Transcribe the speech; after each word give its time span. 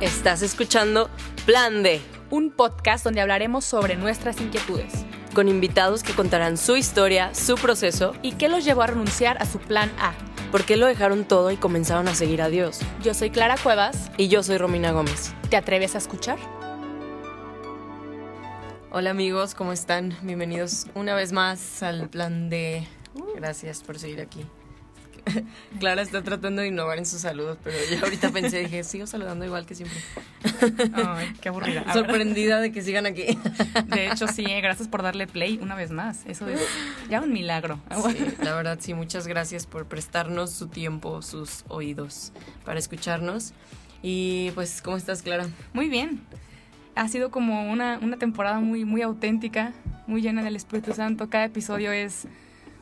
Estás 0.00 0.42
escuchando 0.42 1.10
Plan 1.44 1.82
D, 1.82 2.00
un 2.30 2.52
podcast 2.52 3.04
donde 3.04 3.20
hablaremos 3.20 3.64
sobre 3.64 3.96
nuestras 3.96 4.40
inquietudes 4.40 4.92
con 5.34 5.48
invitados 5.48 6.02
que 6.02 6.14
contarán 6.14 6.56
su 6.56 6.76
historia, 6.76 7.34
su 7.34 7.56
proceso 7.56 8.14
y 8.22 8.32
qué 8.32 8.48
los 8.48 8.64
llevó 8.64 8.82
a 8.82 8.86
renunciar 8.88 9.40
a 9.42 9.46
su 9.46 9.58
plan 9.58 9.90
A. 9.98 10.12
¿Por 10.50 10.64
qué 10.64 10.76
lo 10.76 10.86
dejaron 10.86 11.24
todo 11.24 11.50
y 11.50 11.56
comenzaron 11.56 12.08
a 12.08 12.14
seguir 12.14 12.42
a 12.42 12.48
Dios? 12.48 12.80
Yo 13.02 13.12
soy 13.12 13.30
Clara 13.30 13.56
Cuevas. 13.56 14.10
Y 14.16 14.28
yo 14.28 14.42
soy 14.42 14.56
Romina 14.58 14.92
Gómez. 14.92 15.32
¿Te 15.50 15.56
atreves 15.56 15.94
a 15.94 15.98
escuchar? 15.98 16.38
Hola 18.90 19.10
amigos, 19.10 19.54
¿cómo 19.54 19.72
están? 19.72 20.16
Bienvenidos 20.22 20.86
una 20.94 21.14
vez 21.14 21.32
más 21.32 21.82
al 21.82 22.08
plan 22.08 22.48
D. 22.48 22.86
Gracias 23.36 23.82
por 23.82 23.98
seguir 23.98 24.20
aquí. 24.20 24.44
Clara 25.80 26.02
está 26.02 26.22
tratando 26.22 26.62
de 26.62 26.68
innovar 26.68 26.98
en 26.98 27.06
sus 27.06 27.20
saludos, 27.20 27.58
pero 27.62 27.76
yo 27.90 28.04
ahorita 28.04 28.30
pensé, 28.30 28.60
dije, 28.60 28.84
sigo 28.84 29.06
saludando 29.06 29.44
igual 29.44 29.66
que 29.66 29.74
siempre. 29.74 29.98
Ay, 30.92 31.32
qué 31.40 31.48
aburrida. 31.48 31.92
Sorprendida 31.92 32.60
de 32.60 32.72
que 32.72 32.82
sigan 32.82 33.06
aquí. 33.06 33.38
De 33.86 34.06
hecho, 34.06 34.26
sí, 34.26 34.44
eh, 34.46 34.60
gracias 34.60 34.88
por 34.88 35.02
darle 35.02 35.26
play 35.26 35.58
una 35.60 35.74
vez 35.74 35.90
más. 35.90 36.24
Eso 36.26 36.48
es 36.48 36.60
ya 37.08 37.20
un 37.20 37.32
milagro. 37.32 37.80
la 38.42 38.54
verdad, 38.54 38.78
sí, 38.80 38.94
muchas 38.94 39.26
gracias 39.26 39.66
por 39.66 39.86
prestarnos 39.86 40.52
su 40.52 40.68
tiempo, 40.68 41.22
sus 41.22 41.64
oídos 41.68 42.32
para 42.64 42.78
escucharnos. 42.78 43.52
Y 44.02 44.50
pues, 44.54 44.82
¿cómo 44.82 44.96
estás, 44.96 45.22
Clara? 45.22 45.46
Muy 45.72 45.88
bien. 45.88 46.20
Ha 46.94 47.08
sido 47.08 47.30
como 47.30 47.70
una, 47.70 47.98
una 48.02 48.16
temporada 48.16 48.60
muy, 48.60 48.84
muy 48.84 49.02
auténtica, 49.02 49.72
muy 50.06 50.20
llena 50.20 50.42
del 50.42 50.56
Espíritu 50.56 50.92
Santo. 50.94 51.30
Cada 51.30 51.44
episodio 51.44 51.92
es 51.92 52.26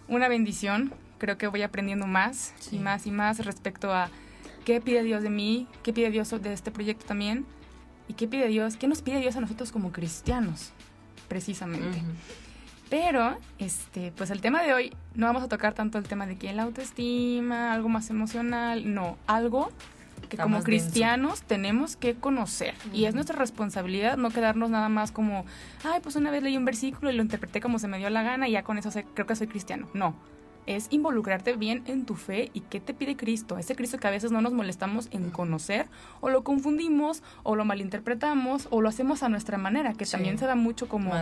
una 0.09 0.29
bendición 0.29 0.93
creo 1.19 1.39
que 1.39 1.47
voy 1.47 1.63
aprendiendo 1.63 2.07
más 2.07 2.55
y 2.71 2.79
más 2.79 3.07
y 3.07 3.11
más 3.11 3.45
respecto 3.45 3.93
a 3.93 4.11
qué 4.65 4.81
pide 4.81 5.03
Dios 5.03 5.23
de 5.23 5.31
mí, 5.31 5.67
qué 5.83 5.93
pide 5.93 6.11
Dios 6.11 6.31
de 6.31 6.53
este 6.53 6.71
proyecto 6.71 7.07
también 7.07 7.47
y 8.09 8.15
qué 8.15 8.27
pide 8.27 8.49
Dios, 8.49 8.77
qué 8.77 8.89
nos 8.89 9.03
pide 9.03 9.21
Dios 9.21 9.37
a 9.37 9.41
nosotros 9.41 9.73
como 9.73 9.93
cristianos, 9.93 10.73
precisamente. 11.29 12.03
Pero, 12.89 13.37
este, 13.59 14.13
pues 14.13 14.31
el 14.31 14.41
tema 14.41 14.63
de 14.63 14.73
hoy 14.73 14.93
no 15.15 15.27
vamos 15.27 15.43
a 15.43 15.49
tocar 15.49 15.75
tanto 15.75 15.99
el 15.99 16.05
tema 16.05 16.27
de 16.27 16.37
que 16.37 16.53
la 16.53 16.63
autoestima, 16.63 17.73
algo 17.73 17.89
más 17.89 18.11
emocional, 18.11 18.95
no, 18.95 19.17
algo 19.27 19.73
que 20.29 20.37
como 20.37 20.63
cristianos 20.63 21.43
tenemos 21.43 21.97
que 21.97 22.15
conocer. 22.15 22.75
Y 22.93 23.05
es 23.05 23.15
nuestra 23.15 23.39
responsabilidad 23.39 24.17
no 24.17 24.31
quedarnos 24.31 24.71
nada 24.71 24.89
más 24.89 25.13
como, 25.13 25.45
ay, 25.85 26.01
pues 26.03 26.17
una 26.17 26.31
vez 26.31 26.43
leí 26.43 26.57
un 26.57 26.65
versículo 26.65 27.11
y 27.11 27.15
lo 27.15 27.23
interpreté 27.23 27.61
como 27.61 27.79
se 27.79 27.89
me 27.89 27.99
dio 27.99 28.11
la 28.11 28.23
gana 28.23 28.49
y 28.49 28.53
ya 28.53 28.63
con 28.63 28.79
eso 28.79 28.91
creo 29.15 29.27
que 29.27 29.37
soy 29.37 29.47
cristiano. 29.47 29.89
No, 29.95 30.15
es 30.67 30.89
involucrarte 30.91 31.55
bien 31.57 31.83
en 31.87 32.05
tu 32.05 32.15
fe 32.15 32.51
y 32.53 32.61
qué 32.61 32.81
te 32.81 32.93
pide 32.93 33.17
Cristo. 33.17 33.59
Ese 33.59 33.75
Cristo 33.77 33.99
que 33.99 34.09
a 34.09 34.11
veces 34.11 34.33
no 34.33 34.41
nos 34.41 34.53
molestamos 34.53 35.09
en 35.13 35.31
conocer 35.31 35.87
o 36.21 36.29
lo 36.29 36.43
confundimos 36.43 37.23
o 37.43 37.57
lo 37.57 37.65
malinterpretamos 37.65 38.69
o 38.71 38.81
lo 38.81 38.89
hacemos 38.89 39.23
a 39.23 39.29
nuestra 39.29 39.59
manera, 39.59 39.95
que 39.95 40.05
también 40.05 40.39
se 40.39 40.47
da 40.47 40.55
mucho 40.55 40.89
como... 40.89 41.13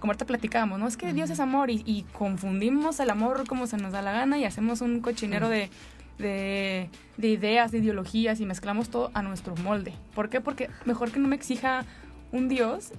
Como 0.00 0.12
ahorita 0.12 0.24
platicamos, 0.24 0.78
¿no? 0.78 0.88
Es 0.88 0.96
que 0.96 1.12
Dios 1.12 1.30
es 1.30 1.40
amor 1.40 1.70
y, 1.70 2.06
confundimos 2.12 3.00
el 3.00 3.10
amor 3.10 3.46
como 3.46 3.66
se 3.66 3.76
nos 3.76 3.92
da 3.92 4.02
la 4.02 4.12
gana 4.12 4.38
y 4.38 4.44
hacemos 4.44 4.80
un 4.80 5.00
cochinero 5.00 5.48
de, 5.48 5.70
de, 6.18 6.90
de 7.16 7.28
ideas, 7.28 7.70
de 7.70 7.78
ideologías 7.78 8.40
y 8.40 8.46
mezclamos 8.46 8.88
todo 8.88 9.10
a 9.14 9.22
nuestro 9.22 9.54
molde. 9.56 9.92
¿Por 10.14 10.30
qué? 10.30 10.40
Porque 10.40 10.70
mejor 10.84 11.10
que 11.10 11.20
no 11.20 11.28
me 11.28 11.36
exija 11.36 11.84
un 12.32 12.48
Dios 12.48 12.92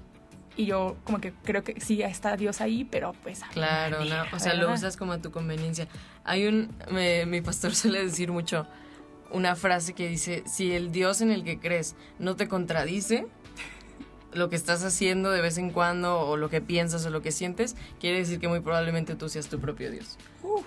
y 0.60 0.66
yo 0.66 0.98
como 1.06 1.22
que 1.22 1.32
creo 1.32 1.64
que 1.64 1.80
sí 1.80 2.02
está 2.02 2.36
Dios 2.36 2.60
ahí, 2.60 2.84
pero 2.84 3.14
pues... 3.24 3.40
Claro, 3.54 4.04
no, 4.04 4.24
o 4.34 4.40
sea, 4.40 4.56
lo 4.56 4.74
usas 4.74 4.98
como 4.98 5.14
a 5.14 5.22
tu 5.22 5.32
conveniencia. 5.32 5.88
Hay 6.26 6.48
un, 6.48 6.76
mi 7.28 7.40
pastor 7.40 7.74
suele 7.76 8.04
decir 8.04 8.30
mucho 8.30 8.68
una 9.32 9.56
frase 9.56 9.94
que 9.94 10.10
dice, 10.10 10.44
si 10.46 10.74
el 10.74 10.92
Dios 10.92 11.22
en 11.22 11.32
el 11.32 11.46
que 11.46 11.60
crees 11.60 11.96
no 12.18 12.36
te 12.36 12.50
contradice, 12.50 13.26
lo 14.34 14.50
que 14.50 14.56
estás 14.56 14.84
haciendo 14.84 15.32
de 15.32 15.42
vez 15.42 15.58
en 15.58 15.72
cuando 15.72 16.20
o 16.20 16.38
lo 16.38 16.50
que 16.50 16.62
piensas 16.62 17.06
o 17.06 17.10
lo 17.10 17.22
que 17.22 17.32
sientes, 17.32 17.76
quiere 18.00 18.18
decir 18.18 18.40
que 18.40 18.48
muy 18.48 18.60
probablemente 18.60 19.16
tú 19.16 19.30
seas 19.30 19.48
tu 19.48 19.60
propio 19.60 19.92
Dios. 19.92 20.18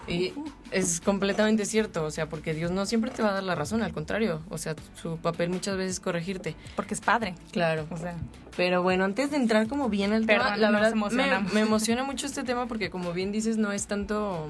y 0.09 0.33
es 0.71 1.01
completamente 1.01 1.65
cierto, 1.65 2.05
o 2.05 2.11
sea, 2.11 2.29
porque 2.29 2.55
Dios 2.55 2.71
no 2.71 2.87
siempre 2.87 3.11
te 3.11 3.23
va 3.23 3.31
a 3.31 3.33
dar 3.35 3.43
la 3.43 3.55
razón, 3.55 3.83
al 3.83 3.93
contrario, 3.93 4.43
o 4.49 4.59
sea, 4.59 4.75
su 5.01 5.17
papel 5.17 5.51
muchas 5.51 5.77
veces 5.77 5.93
es 5.93 6.01
corregirte. 6.01 6.57
Porque 6.77 6.95
es 6.95 7.01
padre. 7.01 7.35
Claro. 7.53 7.87
O 7.91 7.97
sea. 7.97 8.17
Pero 8.57 8.83
bueno, 8.83 9.05
antes 9.05 9.31
de 9.31 9.37
entrar 9.37 9.69
como 9.69 9.89
bien 9.89 10.13
al 10.13 10.27
tema, 10.27 10.57
la 10.57 10.71
verdad 10.71 10.95
me, 10.95 11.41
me 11.55 11.61
emociona 11.61 12.05
mucho 12.05 12.27
este 12.27 12.43
tema 12.43 12.67
porque 12.67 12.91
como 12.91 13.13
bien 13.13 13.33
dices, 13.33 13.57
no 13.57 13.73
es 13.73 13.87
tanto 13.87 14.49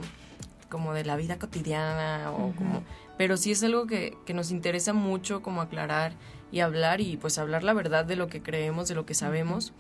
como 0.73 0.95
de 0.95 1.05
la 1.05 1.17
vida 1.17 1.39
cotidiana 1.39 2.31
o 2.33 2.53
como 2.53 2.83
pero 3.23 3.37
sí 3.37 3.53
es 3.53 3.63
algo 3.63 3.87
que, 3.87 4.19
que 4.27 4.35
nos 4.35 4.51
interesa 4.51 4.93
mucho 4.93 5.43
como 5.43 5.61
aclarar 5.61 6.13
y 6.51 6.59
hablar 6.59 7.01
y 7.01 7.17
pues 7.17 7.39
hablar 7.39 7.63
la 7.63 7.73
verdad 7.73 8.05
de 8.05 8.17
lo 8.17 8.27
que 8.27 8.43
creemos, 8.43 8.89
de 8.89 8.97
lo 8.97 9.07
que 9.07 9.15
sabemos. 9.15 9.73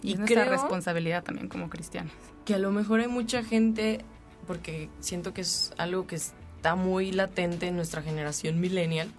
Y, 0.00 0.12
es 0.12 0.18
nuestra 0.18 0.46
responsabilidad 0.46 1.22
también 1.22 1.50
como 1.50 1.68
cristianos. 1.68 2.14
Que 2.46 2.54
a 2.54 2.58
lo 2.58 2.70
mejor 2.70 3.00
hay 3.00 3.08
mucha 3.08 3.44
gente, 3.44 4.02
porque 4.46 4.88
siento 5.00 5.34
que 5.34 5.42
es 5.42 5.74
algo 5.76 6.06
que 6.06 6.16
está 6.16 6.74
muy 6.74 7.12
latente 7.12 7.66
en 7.66 7.76
nuestra 7.76 8.00
generación 8.00 8.60
millennial, 8.60 9.10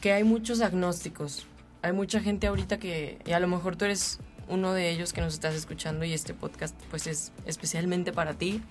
que 0.00 0.12
hay 0.12 0.22
muchos 0.22 0.60
agnósticos. 0.60 1.48
Hay 1.82 1.92
mucha 1.92 2.20
gente 2.20 2.46
ahorita 2.46 2.78
que, 2.78 3.18
y 3.26 3.32
a 3.32 3.40
lo 3.40 3.48
mejor 3.48 3.74
tú 3.74 3.86
eres 3.86 4.20
uno 4.46 4.74
de 4.74 4.90
ellos 4.90 5.12
que 5.12 5.22
nos 5.22 5.34
estás 5.34 5.56
escuchando 5.56 6.04
y 6.04 6.12
este 6.12 6.34
podcast 6.34 6.80
pues 6.88 7.08
es 7.08 7.32
especialmente 7.46 8.12
para 8.12 8.34
ti, 8.34 8.62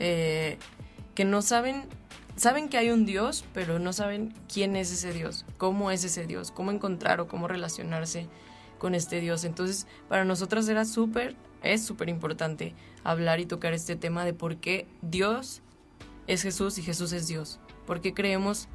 eh, 0.00 0.58
que 1.14 1.24
no 1.24 1.42
saben 1.42 1.84
saben 2.36 2.68
que 2.68 2.78
hay 2.78 2.90
un 2.90 3.06
Dios, 3.06 3.44
pero 3.52 3.78
no 3.78 3.92
saben 3.92 4.34
quién 4.52 4.76
es 4.76 4.92
ese 4.92 5.12
Dios, 5.12 5.44
cómo 5.58 5.90
es 5.90 6.04
ese 6.04 6.26
Dios, 6.26 6.50
cómo 6.50 6.70
encontrar 6.70 7.20
o 7.20 7.28
cómo 7.28 7.48
relacionarse 7.48 8.26
con 8.78 8.94
este 8.94 9.20
Dios. 9.20 9.44
Entonces, 9.44 9.86
para 10.08 10.24
nosotros 10.24 10.68
era 10.68 10.84
súper, 10.84 11.36
es 11.62 11.84
súper 11.84 12.08
importante 12.08 12.74
hablar 13.02 13.40
y 13.40 13.46
tocar 13.46 13.72
este 13.72 13.96
tema 13.96 14.24
de 14.24 14.34
por 14.34 14.56
qué 14.56 14.86
Dios 15.02 15.62
es 16.26 16.42
Jesús 16.42 16.78
y 16.78 16.82
Jesús 16.82 17.12
es 17.12 17.26
Dios. 17.26 17.60
Porque 17.86 18.14
creemos 18.14 18.68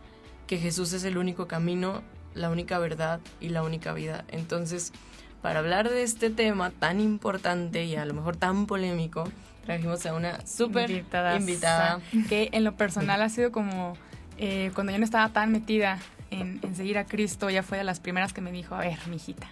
que 0.47 0.57
Jesús 0.57 0.93
es 0.93 1.03
el 1.03 1.17
único 1.17 1.47
camino, 1.47 2.01
la 2.33 2.49
única 2.49 2.79
verdad 2.79 3.19
y 3.39 3.49
la 3.49 3.63
única 3.63 3.93
vida. 3.93 4.25
Entonces, 4.29 4.93
para 5.41 5.59
hablar 5.59 5.89
de 5.89 6.03
este 6.03 6.29
tema 6.29 6.71
tan 6.71 6.99
importante 6.99 7.85
y 7.85 7.95
a 7.95 8.05
lo 8.05 8.13
mejor 8.13 8.35
tan 8.35 8.65
polémico, 8.65 9.25
trajimos 9.65 10.05
a 10.05 10.13
una 10.13 10.45
súper 10.45 10.89
invitada. 10.91 11.99
Que 12.27 12.49
en 12.51 12.63
lo 12.63 12.75
personal 12.75 13.21
ha 13.21 13.29
sido 13.29 13.51
como 13.51 13.95
eh, 14.37 14.71
cuando 14.73 14.91
yo 14.91 14.99
no 14.99 15.05
estaba 15.05 15.29
tan 15.29 15.51
metida 15.51 15.99
en, 16.31 16.61
seguir 16.75 16.97
a 16.97 17.05
Cristo, 17.05 17.49
ella 17.49 17.63
fue 17.63 17.77
de 17.77 17.83
las 17.83 17.99
primeras 17.99 18.33
que 18.33 18.41
me 18.41 18.51
dijo, 18.51 18.75
a 18.75 18.79
ver, 18.79 18.97
mijita, 19.07 19.47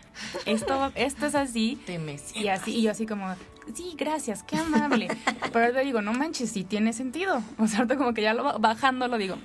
esto, 0.45 0.91
esto 0.95 1.25
es 1.25 1.35
así. 1.35 1.79
y 2.35 2.47
así, 2.47 2.75
y 2.75 2.83
yo 2.83 2.91
así 2.91 3.05
como, 3.05 3.33
sí, 3.73 3.95
gracias, 3.97 4.43
qué 4.43 4.57
amable. 4.57 5.07
Pero 5.51 5.65
ahora 5.65 5.81
digo, 5.81 6.01
no 6.01 6.13
manches, 6.13 6.51
sí 6.51 6.63
tiene 6.63 6.93
sentido. 6.93 7.41
O 7.57 7.67
sea, 7.67 7.87
como 7.87 8.13
que 8.13 8.21
ya 8.21 8.33
lo, 8.33 8.59
bajando 8.59 9.07
lo 9.07 9.17
digo, 9.17 9.37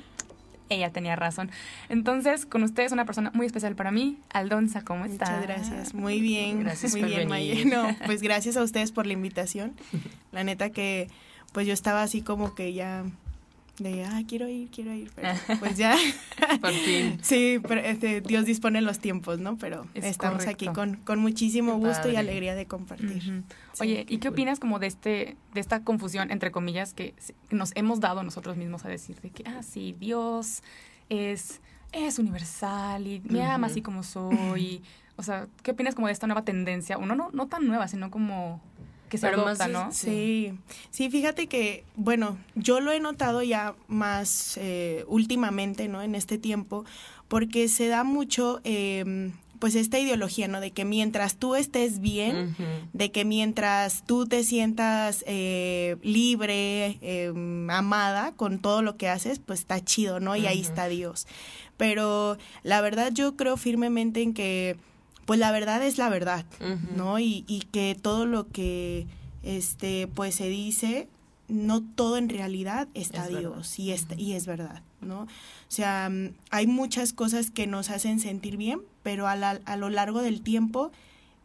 ella 0.68 0.90
tenía 0.90 1.16
razón. 1.16 1.50
Entonces, 1.88 2.46
con 2.46 2.62
ustedes, 2.62 2.92
una 2.92 3.04
persona 3.04 3.30
muy 3.34 3.46
especial 3.46 3.74
para 3.74 3.90
mí, 3.90 4.18
Aldonza, 4.32 4.82
¿cómo 4.82 5.04
está? 5.04 5.26
Muchas 5.26 5.42
gracias, 5.42 5.94
muy 5.94 6.20
bien. 6.20 6.60
Gracias 6.60 6.92
muy 6.92 7.04
bien, 7.04 7.28
venir. 7.28 7.66
No, 7.66 7.88
pues 8.06 8.22
gracias 8.22 8.56
a 8.56 8.62
ustedes 8.62 8.92
por 8.92 9.06
la 9.06 9.12
invitación. 9.12 9.74
La 10.30 10.44
neta 10.44 10.70
que, 10.70 11.08
pues 11.52 11.66
yo 11.66 11.72
estaba 11.72 12.02
así 12.02 12.22
como 12.22 12.54
que 12.54 12.72
ya 12.72 13.04
de, 13.78 14.05
ah, 14.05 14.22
quiero 14.27 14.49
ir, 14.49 14.71
quiero 14.71 14.93
ir, 14.93 15.10
pero 15.15 15.28
pues 15.60 15.77
ya. 15.77 15.97
Por 16.60 16.72
fin. 16.72 17.19
Sí, 17.22 17.59
pero 17.66 17.81
este, 17.81 18.21
Dios 18.21 18.44
dispone 18.44 18.81
los 18.81 18.99
tiempos, 18.99 19.38
¿no? 19.38 19.56
Pero 19.56 19.87
estamos 19.94 20.47
aquí 20.47 20.66
con, 20.66 20.97
con 20.97 21.19
muchísimo 21.19 21.78
gusto 21.78 22.10
y 22.10 22.16
alegría 22.16 22.55
de 22.55 22.66
compartir. 22.66 23.44
Oye, 23.81 24.05
¿y 24.09 24.19
qué 24.19 24.28
opinas 24.28 24.60
como 24.60 24.78
de 24.78 24.87
este, 24.87 25.37
de 25.55 25.60
esta 25.60 25.83
confusión, 25.83 26.31
entre 26.31 26.50
comillas, 26.50 26.94
que 26.94 27.15
nos 27.50 27.72
hemos 27.75 28.00
dado 28.00 28.22
nosotros 28.22 28.56
mismos 28.56 28.84
a 28.84 28.88
decir 28.88 29.21
de 29.21 29.31
que, 29.31 29.44
ah, 29.47 29.62
sí, 29.62 29.97
Dios 29.99 30.62
es, 31.09 31.60
es 31.92 32.18
universal 32.18 33.07
y 33.07 33.21
me 33.25 33.42
ama 33.42 33.68
así 33.68 33.83
como 33.83 34.03
soy? 34.03 34.83
o 35.16 35.22
sea, 35.22 35.47
¿qué 35.63 35.72
opinas 35.72 35.95
como 35.95 36.07
de 36.07 36.13
esta 36.13 36.27
nueva 36.27 36.45
tendencia? 36.45 36.98
Uno 36.98 37.15
no, 37.15 37.30
no 37.33 37.47
tan 37.47 37.66
nueva, 37.66 37.86
sino 37.89 38.10
como 38.10 38.60
que 39.12 39.18
se 39.18 39.26
adopta, 39.26 39.68
¿no? 39.68 39.92
Sí. 39.92 40.54
sí, 40.91 41.10
fíjate 41.10 41.47
que, 41.47 41.84
bueno, 41.97 42.38
yo 42.54 42.80
lo 42.80 42.92
he 42.92 42.98
notado 42.98 43.42
ya 43.42 43.74
más 43.86 44.56
eh, 44.56 45.04
últimamente, 45.06 45.86
¿no? 45.86 46.00
En 46.00 46.14
este 46.14 46.38
tiempo, 46.38 46.86
porque 47.28 47.68
se 47.68 47.88
da 47.88 48.04
mucho, 48.04 48.62
em, 48.64 49.32
pues, 49.59 49.74
esta 49.74 49.98
ideología, 49.98 50.48
¿no? 50.48 50.60
De 50.60 50.70
que 50.70 50.86
mientras 50.86 51.36
tú 51.36 51.56
estés 51.56 52.00
bien, 52.00 52.56
de 52.94 53.10
que 53.10 53.26
mientras 53.26 54.03
tú 54.06 54.26
te 54.26 54.44
sientas 54.44 55.24
eh, 55.26 55.97
libre, 56.03 56.97
em, 57.03 57.68
amada 57.68 58.32
con 58.32 58.60
todo 58.60 58.80
lo 58.80 58.97
que 58.97 59.10
haces, 59.10 59.41
pues 59.41 59.60
está 59.60 59.84
chido, 59.84 60.20
¿no? 60.20 60.36
Y 60.36 60.47
ahí 60.47 60.62
está 60.62 60.88
Dios. 60.88 61.26
Pero 61.76 62.38
la 62.62 62.80
verdad 62.80 63.12
yo 63.12 63.36
creo 63.36 63.58
firmemente 63.58 64.22
en 64.22 64.32
que 64.32 64.78
pues 65.24 65.39
la 65.39 65.53
verdad 65.53 65.83
es 65.84 65.98
la 65.98 66.09
verdad, 66.09 66.45
¿no? 66.97 67.19
Y, 67.19 67.45
y, 67.47 67.60
que 67.72 67.97
todo 68.01 68.27
lo 68.27 68.48
que 68.48 69.07
este 69.42 70.09
pues 70.09 70.34
se 70.34 70.48
dice, 70.48 71.09
no 71.48 71.83
todo 71.83 72.16
en 72.16 72.28
realidad 72.28 72.89
está 72.95 73.28
Dios 73.28 73.78
y, 73.78 73.92
es, 73.92 74.07
y 74.16 74.33
es 74.33 74.47
verdad. 74.47 74.83
¿no? 75.03 75.22
O 75.22 75.28
sea, 75.69 76.09
mm, 76.10 76.34
hay 76.51 76.66
muchas 76.66 77.13
cosas 77.13 77.51
que 77.51 77.66
nos 77.66 77.91
hacen 77.91 78.21
sentir 78.21 78.57
bien, 78.57 78.80
pero 79.03 79.27
a, 79.27 79.33
a 79.33 79.77
lo 79.77 79.91
largo 79.91 80.22
del 80.22 80.42
tiempo 80.42 80.92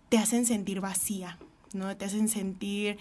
te 0.09 0.17
hacen 0.17 0.45
sentir 0.45 0.79
vacía, 0.79 1.37
¿no? 1.73 1.95
Te 1.97 2.05
hacen 2.05 2.29
sentir 2.29 2.97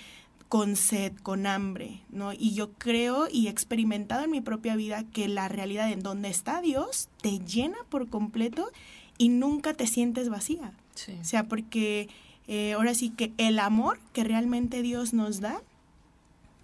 con 0.48 0.76
sed, 0.76 1.12
con 1.22 1.46
hambre, 1.46 2.00
¿no? 2.10 2.32
Y 2.32 2.54
yo 2.54 2.72
creo 2.72 3.28
y 3.30 3.46
he 3.46 3.50
experimentado 3.50 4.24
en 4.24 4.30
mi 4.30 4.40
propia 4.40 4.76
vida 4.76 5.04
que 5.12 5.28
la 5.28 5.48
realidad 5.48 5.90
en 5.90 6.00
donde 6.00 6.28
está 6.28 6.60
Dios 6.60 7.08
te 7.20 7.38
llena 7.40 7.78
por 7.88 8.08
completo 8.08 8.70
y 9.18 9.28
nunca 9.28 9.74
te 9.74 9.86
sientes 9.86 10.28
vacía. 10.28 10.72
O 11.20 11.24
sea, 11.24 11.44
porque 11.44 12.08
eh, 12.48 12.72
ahora 12.72 12.94
sí 12.94 13.10
que 13.10 13.32
el 13.38 13.58
amor 13.58 13.98
que 14.12 14.24
realmente 14.24 14.82
Dios 14.82 15.12
nos 15.12 15.40
da, 15.40 15.60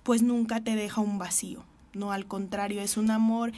pues 0.02 0.22
nunca 0.22 0.60
te 0.60 0.74
deja 0.74 1.00
un 1.00 1.18
vacío, 1.18 1.64
¿no? 1.92 2.12
Al 2.12 2.26
contrario, 2.26 2.80
es 2.80 2.96
un 2.96 3.10
amor 3.10 3.52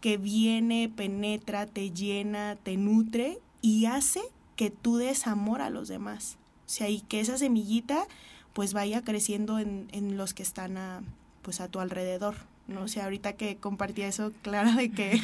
que 0.00 0.16
viene, 0.16 0.90
penetra, 0.94 1.66
te 1.66 1.90
llena, 1.90 2.56
te 2.56 2.76
nutre 2.76 3.38
y 3.60 3.86
hace 3.86 4.20
que 4.56 4.70
tú 4.70 4.96
des 4.96 5.26
amor 5.26 5.60
a 5.62 5.70
los 5.70 5.88
demás. 5.88 6.36
O 6.66 6.68
sea, 6.68 6.88
y 6.88 7.00
que 7.00 7.20
esa 7.20 7.38
semillita 7.38 8.06
pues 8.52 8.72
vaya 8.72 9.02
creciendo 9.02 9.58
en, 9.58 9.88
en 9.92 10.16
los 10.16 10.32
que 10.32 10.42
están 10.42 10.76
a, 10.76 11.02
pues 11.42 11.60
a 11.60 11.68
tu 11.68 11.80
alrededor. 11.80 12.36
No 12.66 12.88
sé, 12.88 13.02
ahorita 13.02 13.34
que 13.34 13.56
compartí 13.56 14.02
eso, 14.02 14.32
claro 14.42 14.72
de 14.72 14.90
que 14.90 15.20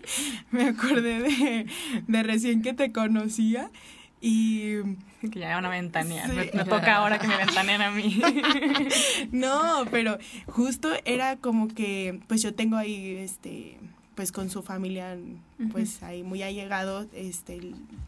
me 0.50 0.68
acordé 0.68 1.20
de, 1.20 1.66
de 2.06 2.22
recién 2.22 2.62
que 2.62 2.72
te 2.72 2.92
conocía 2.92 3.70
y 4.26 4.80
que 5.20 5.38
ya 5.38 5.54
van 5.54 5.66
a 5.66 5.68
ventanear. 5.68 6.32
Me, 6.32 6.46
toca 6.46 6.96
ahora 6.96 7.18
que 7.18 7.26
me 7.26 7.36
ventaneen 7.36 7.82
a 7.82 7.90
mí. 7.90 8.22
no, 9.32 9.84
pero 9.90 10.16
justo 10.46 10.88
era 11.04 11.36
como 11.36 11.68
que, 11.68 12.20
pues 12.26 12.40
yo 12.40 12.54
tengo 12.54 12.76
ahí, 12.76 13.16
este, 13.16 13.78
pues 14.14 14.32
con 14.32 14.48
su 14.48 14.62
familia, 14.62 15.18
pues 15.72 16.02
ahí 16.02 16.22
muy 16.22 16.42
allegado, 16.42 17.06
este, 17.12 17.60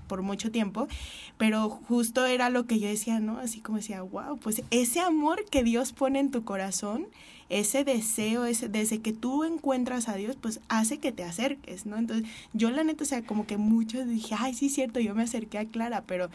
por 0.07 0.23
mucho 0.23 0.51
tiempo, 0.51 0.89
pero 1.37 1.69
justo 1.69 2.25
era 2.25 2.49
lo 2.49 2.65
que 2.65 2.79
yo 2.79 2.89
decía, 2.89 3.21
¿no? 3.21 3.39
Así 3.39 3.61
como 3.61 3.77
decía, 3.77 4.01
wow, 4.01 4.39
pues 4.39 4.63
ese 4.71 5.01
amor 5.01 5.45
que 5.51 5.63
Dios 5.65 5.93
pone 5.93 6.19
en 6.19 6.31
tu 6.31 6.45
corazón, 6.45 7.09
ese 7.49 7.85
deseo, 7.85 8.45
ese, 8.45 8.69
desde 8.69 9.01
que 9.01 9.13
tú 9.13 9.45
encuentras 9.45 10.09
a 10.09 10.17
Dios, 10.17 10.37
pues 10.41 10.61
hace 10.69 10.99
que 10.99 11.13
te 11.13 11.25
acerques, 11.25 11.87
¿no? 11.87 11.97
Entonces, 11.97 12.29
yo 12.53 12.71
la 12.71 12.85
neta, 12.85 13.05
o 13.05 13.07
sea, 13.07 13.23
como 13.23 13.47
que 13.47 13.57
muchos 13.57 14.09
dije, 14.09 14.35
ay, 14.39 14.55
sí, 14.55 14.69
cierto, 14.69 15.01
yo 15.01 15.15
me 15.15 15.23
acerqué 15.23 15.59
a 15.59 15.65
Clara, 15.65 16.03
pero 16.07 16.31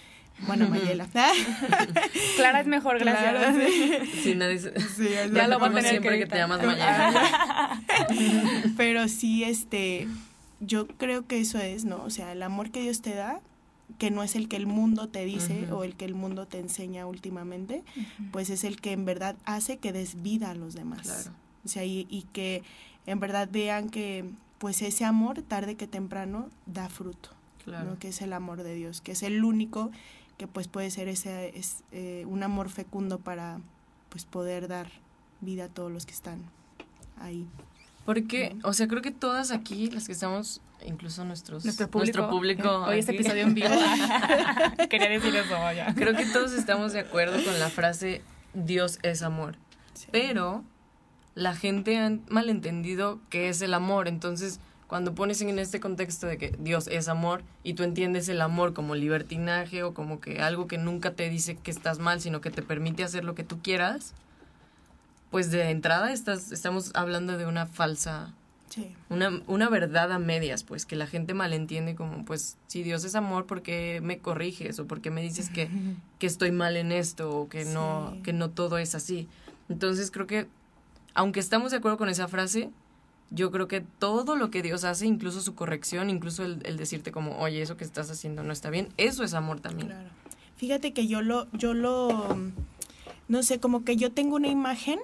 bueno, 0.48 0.68
Mayela. 0.70 1.08
Clara 2.36 2.62
es 2.62 2.68
mejor, 2.68 3.00
gracias. 3.00 3.56
sí. 4.24 4.36
nadie 4.36 4.60
ya 5.34 5.48
lo 5.48 5.60
va 5.60 5.68
a 5.68 5.70
tener 5.70 5.90
siempre 5.90 6.18
que, 6.18 6.26
te 6.26 6.38
llamas 6.38 6.64
Mayela. 6.64 7.82
pero 8.78 9.08
sí, 9.08 9.44
este, 9.44 10.08
yo 10.60 10.88
creo 10.88 11.28
que 11.28 11.40
eso 11.40 11.60
es, 11.60 11.86
¿no? 11.86 12.04
O 12.04 12.10
sea, 12.10 12.32
el 12.32 12.42
amor 12.42 12.72
que 12.72 12.82
Dios 12.82 13.02
te 13.02 13.14
da, 13.14 13.42
que 13.98 14.12
no 14.12 14.24
es 14.24 14.36
el 14.36 14.48
que 14.48 14.58
el 14.58 14.68
mundo 14.68 15.10
te 15.10 15.26
dice 15.26 15.72
o 15.72 15.84
el 15.84 15.96
que 15.96 16.06
el 16.06 16.16
mundo 16.16 16.48
te 16.48 16.60
enseña 16.60 17.06
últimamente, 17.06 17.84
pues 18.32 18.50
es 18.50 18.64
el 18.64 18.80
que 18.80 18.92
en 18.92 19.06
verdad 19.06 19.36
hace 19.46 19.78
que 19.78 19.94
des 19.94 20.22
vida 20.22 20.52
a 20.52 20.56
los 20.56 20.74
demás. 20.74 21.02
Claro. 21.02 21.32
O 21.66 21.68
sea, 21.68 21.86
y, 21.86 22.08
y 22.10 22.24
que 22.34 22.64
en 23.06 23.20
verdad 23.20 23.50
vean 23.52 23.90
que 23.90 24.26
pues 24.58 24.82
ese 24.82 25.06
amor 25.06 25.42
tarde 25.42 25.76
que 25.76 25.88
temprano 25.88 26.50
da 26.66 26.90
fruto. 26.90 27.30
Claro. 27.64 27.92
¿no? 27.92 28.00
que 28.00 28.08
es 28.08 28.22
el 28.24 28.34
amor 28.34 28.64
de 28.64 28.74
Dios, 28.74 29.02
que 29.02 29.12
es 29.12 29.22
el 29.22 29.44
único 29.44 29.92
que 30.42 30.48
pues 30.48 30.68
puede 30.68 30.90
ser 30.90 31.08
ese 31.08 31.56
es, 31.56 31.84
eh, 31.92 32.26
un 32.28 32.42
amor 32.42 32.70
fecundo 32.70 33.20
para 33.20 33.60
pues 34.10 34.26
poder 34.26 34.68
dar 34.68 34.88
vida 35.40 35.66
a 35.66 35.68
todos 35.68 35.92
los 35.92 36.08
que 36.08 36.14
están 36.14 36.40
ahí. 37.20 37.46
Porque, 38.14 38.58
o 38.64 38.74
sea, 38.74 38.90
creo 38.90 39.02
que 39.02 39.12
todas 39.12 39.52
aquí, 39.52 39.90
las 39.90 40.06
que 40.06 40.12
estamos, 40.12 40.60
incluso 40.86 41.24
nuestros, 41.24 41.64
nuestro 41.64 42.30
público, 42.30 42.84
hoy 42.86 43.00
este 43.00 43.14
episodio 43.14 43.44
en 43.44 43.54
vivo, 43.54 43.70
quería 44.90 45.08
decir 45.08 45.34
eso, 45.34 45.56
ya. 45.72 45.96
Creo 45.96 46.14
que 46.14 46.26
todos 46.26 46.52
estamos 46.52 46.92
de 46.92 47.00
acuerdo 47.00 47.42
con 47.42 47.58
la 47.58 47.70
frase 47.70 48.22
Dios 48.54 49.00
es 49.02 49.22
amor. 49.22 49.56
Pero 50.12 50.66
la 51.36 51.56
gente 51.56 52.00
ha 52.00 52.12
malentendido 52.28 53.22
qué 53.30 53.48
es 53.48 53.62
el 53.62 53.74
amor, 53.74 54.10
entonces 54.10 54.60
cuando 54.88 55.16
pones 55.16 55.42
en 55.42 55.58
este 55.58 55.80
contexto 55.80 56.28
de 56.28 56.38
que 56.38 56.54
Dios 56.60 56.90
es 56.90 57.08
amor 57.08 57.44
y 57.64 57.76
tú 57.76 57.84
entiendes 57.84 58.28
el 58.28 58.42
amor 58.42 58.74
como 58.74 58.94
libertinaje 58.94 59.84
o 59.84 59.94
como 59.94 60.20
que 60.20 60.42
algo 60.42 60.68
que 60.68 60.78
nunca 60.78 61.14
te 61.14 61.30
dice 61.30 61.56
que 61.56 61.72
estás 61.72 62.00
mal, 62.00 62.20
sino 62.20 62.42
que 62.42 62.52
te 62.52 62.62
permite 62.62 63.06
hacer 63.06 63.24
lo 63.24 63.36
que 63.36 63.46
tú 63.46 63.62
quieras, 63.62 64.14
pues 65.32 65.50
de 65.50 65.70
entrada 65.70 66.12
estás, 66.12 66.52
estamos 66.52 66.92
hablando 66.94 67.38
de 67.38 67.46
una 67.46 67.66
falsa, 67.66 68.34
una, 69.10 69.42
una 69.48 69.70
verdad 69.70 70.12
a 70.12 70.20
medias, 70.20 70.64
pues 70.64 70.86
que 70.86 70.96
la 70.96 71.08
gente 71.08 71.34
malentiende 71.34 71.96
como, 71.96 72.24
pues 72.26 72.58
si 72.68 72.84
Dios 72.84 73.04
es 73.04 73.16
amor, 73.16 73.46
¿por 73.46 73.62
qué 73.62 74.00
me 74.04 74.20
corriges? 74.20 74.80
O 74.80 74.88
¿por 74.88 75.02
qué 75.02 75.10
me 75.10 75.22
dices 75.22 75.50
que, 75.50 75.70
que 76.20 76.28
estoy 76.28 76.52
mal 76.52 76.78
en 76.78 76.92
esto? 76.92 77.32
O 77.32 77.50
que, 77.50 77.66
no, 77.66 78.18
que 78.24 78.34
no 78.34 78.50
todo 78.50 78.78
es 78.78 78.94
así. 78.94 79.28
Entonces 79.70 80.12
creo 80.12 80.28
que, 80.28 80.48
aunque 81.14 81.40
estamos 81.40 81.72
de 81.72 81.78
acuerdo 81.78 81.98
con 81.98 82.10
esa 82.10 82.28
frase, 82.28 82.70
yo 83.30 83.52
creo 83.52 83.70
que 83.70 83.82
todo 83.82 84.36
lo 84.36 84.52
que 84.52 84.62
Dios 84.62 84.84
hace, 84.84 85.06
incluso 85.06 85.40
su 85.40 85.56
corrección, 85.56 86.10
incluso 86.10 86.44
el, 86.44 86.78
decirte 86.78 87.12
como, 87.14 87.40
oye, 87.40 87.62
eso 87.62 87.78
que 87.78 87.86
estás 87.86 88.12
haciendo 88.12 88.44
no 88.44 88.52
está 88.52 88.70
bien, 88.70 88.90
eso 88.98 89.24
es 89.24 89.34
amor 89.34 89.62
también. 89.62 89.88
Claro. 89.88 90.10
Fíjate 90.58 90.94
que 90.94 91.08
yo 91.08 91.22
lo, 91.22 91.50
yo 91.54 91.74
lo, 91.74 92.38
no 93.30 93.44
sé, 93.44 93.60
como 93.60 93.84
que 93.84 93.96
yo 93.96 94.12
tengo 94.12 94.36
una 94.36 94.50
imagen 94.50 95.00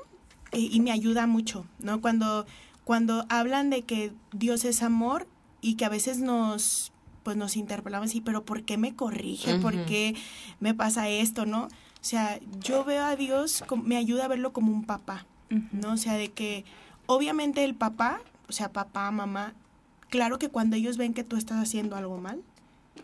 eh, 0.52 0.60
y 0.72 0.80
me 0.80 0.92
ayuda 0.92 1.28
mucho, 1.28 1.66
¿no? 1.80 2.02
Cuando, 2.02 2.46
cuando 2.84 3.26
hablan 3.30 3.70
de 3.70 3.84
que 3.84 4.12
Dios 4.32 4.66
es 4.66 4.82
amor 4.82 5.28
y 5.62 5.76
que 5.76 5.86
a 5.86 5.90
veces 5.90 6.20
nos, 6.20 6.92
pues 7.24 7.36
nos 7.36 7.58
interpelamos 7.58 8.16
y, 8.16 8.22
pero 8.22 8.44
¿por 8.44 8.64
qué 8.64 8.78
me 8.78 8.96
corrige? 8.96 9.60
¿Por 9.60 9.86
qué 9.86 10.16
me 10.60 10.74
pasa 10.74 11.10
esto, 11.10 11.46
no? 11.46 11.66
O 11.66 11.70
sea, 12.10 12.40
yo 12.62 12.86
veo 12.86 13.04
a 13.04 13.16
Dios, 13.16 13.64
me 13.84 13.98
ayuda 13.98 14.26
a 14.26 14.30
verlo 14.30 14.54
como 14.54 14.72
un 14.72 14.86
papá, 14.86 15.26
¿no? 15.72 15.94
O 15.94 15.98
sea, 15.98 16.14
de 16.14 16.32
que 16.32 16.64
obviamente 17.06 17.64
el 17.64 17.76
papá, 17.76 18.22
o 18.48 18.52
sea, 18.54 18.72
papá, 18.72 19.12
mamá, 19.12 19.54
claro 20.10 20.40
que 20.40 20.50
cuando 20.50 20.76
ellos 20.76 20.98
ven 20.98 21.14
que 21.14 21.24
tú 21.24 21.36
estás 21.36 21.62
haciendo 21.62 21.96
algo 21.96 22.18
mal, 22.18 22.42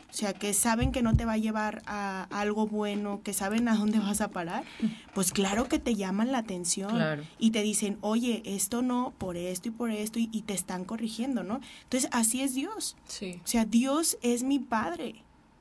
o 0.09 0.13
sea, 0.13 0.33
que 0.33 0.53
saben 0.53 0.91
que 0.91 1.01
no 1.01 1.15
te 1.15 1.25
va 1.25 1.33
a 1.33 1.37
llevar 1.37 1.81
a, 1.85 2.27
algo 2.29 2.67
bueno, 2.67 3.21
que 3.23 3.33
saben 3.33 3.67
a 3.67 3.75
dónde 3.75 3.99
vas 3.99 4.21
a 4.21 4.29
parar, 4.29 4.63
pues 5.13 5.31
claro 5.31 5.67
que 5.67 5.79
te 5.79 5.95
llaman 5.95 6.31
la 6.31 6.39
atención 6.39 7.23
y 7.39 7.51
te 7.51 7.61
dicen, 7.61 7.97
oye, 8.01 8.41
esto 8.45 8.81
no, 8.81 9.13
por 9.17 9.37
esto 9.37 9.69
y 9.69 9.71
por 9.71 9.91
esto, 9.91 10.19
y, 10.19 10.27
te 10.43 10.53
están 10.53 10.83
corrigiendo, 10.83 11.43
¿no? 11.43 11.61
Entonces, 11.83 12.09
así 12.11 12.41
es 12.41 12.53
Dios. 12.53 12.97
Sí. 13.07 13.39
O 13.43 13.47
sea, 13.47 13.65
Dios 13.65 14.17
es 14.21 14.43
mi 14.43 14.59
padre. 14.59 15.15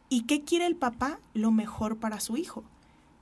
¿Y 0.08 0.22
qué 0.22 0.42
quiere 0.42 0.66
el 0.66 0.74
papá? 0.74 1.20
Lo 1.34 1.52
mejor 1.52 1.98
para 1.98 2.20
su 2.20 2.36
hijo. 2.36 2.64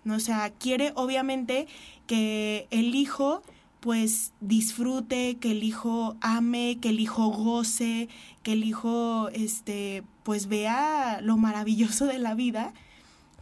¿no? 0.04 0.14
O 0.16 0.20
sea, 0.20 0.50
quiere 0.50 0.92
obviamente 0.96 1.66
que 2.06 2.66
el 2.70 2.94
hijo 2.94 3.42
pues 3.80 4.32
disfrute, 4.40 5.36
que 5.36 5.52
el 5.52 5.64
hijo 5.64 6.16
ame, 6.20 6.78
que 6.80 6.90
el 6.90 7.00
hijo 7.00 7.28
goce, 7.28 8.08
que 8.42 8.52
el 8.52 8.64
hijo 8.64 9.30
este 9.30 10.02
pues 10.22 10.46
vea 10.46 11.20
lo 11.22 11.36
maravilloso 11.36 12.06
de 12.06 12.18
la 12.18 12.34
vida, 12.34 12.72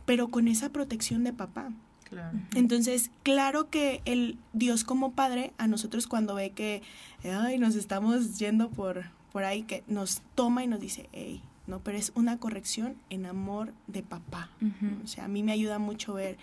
pero 0.07 0.29
con 0.29 0.49
esa 0.49 0.71
protección 0.71 1.25
de 1.25 1.33
papá. 1.33 1.71
Claro. 2.05 2.39
Entonces, 2.55 3.11
claro 3.23 3.69
que 3.69 4.01
el 4.07 4.39
Dios 4.55 4.83
como 4.85 5.13
padre, 5.13 5.53
a 5.59 5.67
nosotros 5.67 6.07
cuando 6.07 6.35
ve 6.35 6.51
que 6.51 6.83
ay, 7.25 7.59
nos 7.59 7.75
estamos 7.75 8.39
yendo 8.39 8.71
por, 8.71 9.05
por 9.31 9.45
ahí, 9.45 9.63
que 9.63 9.85
nos 9.89 10.23
toma 10.35 10.65
y 10.65 10.67
nos 10.67 10.81
dice, 10.81 11.09
hey, 11.13 11.43
no, 11.67 11.81
pero 11.81 11.99
es 11.99 12.13
una 12.15 12.39
corrección 12.39 12.97
en 13.11 13.27
amor 13.27 13.75
de 13.89 14.03
papá. 14.03 14.49
O 15.05 15.07
sea, 15.07 15.27
a 15.27 15.29
mí 15.29 15.43
me 15.43 15.53
ayuda 15.53 15.79
mucho 15.79 16.15
ver 16.15 16.39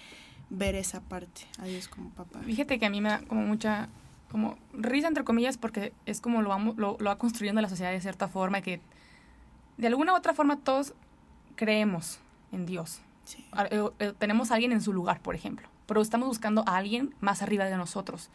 ver 0.50 0.76
esa 0.76 1.02
parte, 1.02 1.42
a 1.60 1.66
Dios 1.66 1.88
como 1.88 2.10
papá. 2.12 2.40
Fíjate 2.46 2.80
que 2.80 2.86
a 2.86 2.90
mí 2.90 3.02
me 3.02 3.10
da 3.10 3.22
como 3.22 3.42
mucha, 3.42 3.90
como 4.32 4.58
risa 4.74 5.08
entre 5.08 5.24
comillas, 5.24 5.58
porque 5.58 5.94
es 6.06 6.22
como 6.22 6.42
lo, 6.42 6.50
vamos, 6.50 6.78
lo, 6.78 6.98
lo 7.00 7.06
va 7.06 7.18
construyendo 7.18 7.62
la 7.62 7.70
sociedad 7.70 7.92
de 7.92 8.02
cierta 8.02 8.28
forma, 8.28 8.62
que 8.62 8.80
de 9.78 9.88
alguna 9.88 10.14
u 10.14 10.16
otra 10.16 10.34
forma 10.34 10.58
todos 10.58 10.94
creemos 11.56 12.20
en 12.52 12.66
Dios. 12.66 13.02
Eh, 13.72 13.90
eh, 14.00 14.14
tenemos 14.18 14.52
a 14.52 14.56
alguien 14.56 14.72
en 14.72 14.82
su 14.82 14.94
lugar, 14.94 15.20
por 15.22 15.36
ejemplo 15.36 15.68
pero 15.86 16.02
estamos 16.02 16.28
buscando 16.28 16.64
a 16.68 16.78
alguien 16.78 17.14
más 17.20 17.42
arriba 17.42 17.66
de 17.66 17.78
nosotros. 17.78 18.30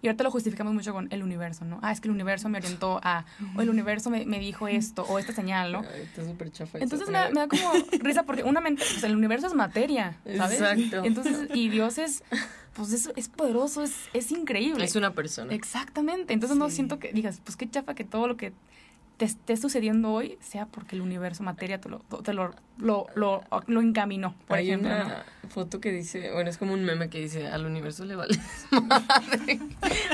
Y 0.00 0.06
ahorita 0.06 0.24
lo 0.24 0.30
justificamos 0.30 0.72
mucho 0.72 0.92
con 0.92 1.08
el 1.10 1.22
universo, 1.22 1.64
¿no? 1.64 1.78
Ah, 1.82 1.92
es 1.92 2.00
que 2.00 2.08
el 2.08 2.14
universo 2.14 2.48
me 2.48 2.58
orientó 2.58 3.00
a, 3.02 3.24
o 3.56 3.60
el 3.60 3.70
universo 3.70 4.10
me, 4.10 4.24
me 4.24 4.38
dijo 4.38 4.68
esto, 4.68 5.04
o 5.08 5.18
esta 5.18 5.32
señal, 5.32 5.72
¿no? 5.72 5.82
está 5.82 6.24
súper 6.24 6.50
chafa. 6.50 6.78
Entonces 6.78 7.08
me, 7.08 7.18
da 7.18 7.48
como 7.48 7.72
risa 8.00 8.24
porque 8.24 8.42
una 8.42 8.60
mente, 8.60 8.84
pues 8.90 9.04
el 9.04 9.14
universo 9.14 9.46
es 9.46 9.54
materia, 9.54 10.16
¿sabes? 10.36 10.60
Exacto. 10.60 11.04
Entonces, 11.04 11.48
y 11.54 11.68
Dios 11.68 11.98
es, 11.98 12.24
pues 12.72 12.92
es, 12.92 13.10
es 13.14 13.28
poderoso, 13.28 13.82
es, 13.82 13.94
es 14.12 14.32
increíble. 14.32 14.84
Es 14.84 14.96
una 14.96 15.12
persona. 15.12 15.52
Exactamente. 15.54 16.32
Entonces 16.32 16.58
no 16.58 16.70
siento 16.70 16.98
que 16.98 17.12
digas, 17.12 17.40
pues 17.44 17.56
qué 17.56 17.68
chafa 17.68 17.94
que 17.94 18.04
todo 18.04 18.26
lo 18.26 18.36
que 18.36 18.52
te 19.22 19.26
esté 19.26 19.56
sucediendo 19.56 20.12
hoy 20.12 20.36
sea 20.40 20.66
porque 20.66 20.96
el 20.96 21.00
universo 21.00 21.44
materia 21.44 21.80
te 21.80 21.88
lo, 21.88 22.00
te 22.00 22.32
lo, 22.32 22.56
lo, 22.76 23.06
lo, 23.14 23.80
encaminó. 23.80 24.34
Por 24.48 24.58
Hay 24.58 24.66
ejemplo, 24.66 24.90
una 24.90 25.24
foto 25.48 25.80
que 25.80 25.92
dice, 25.92 26.32
bueno, 26.32 26.50
es 26.50 26.58
como 26.58 26.74
un 26.74 26.84
meme 26.84 27.08
que 27.08 27.20
dice, 27.20 27.46
al 27.46 27.64
universo 27.64 28.04
le 28.04 28.16
vale 28.16 28.36
madre. 28.72 29.60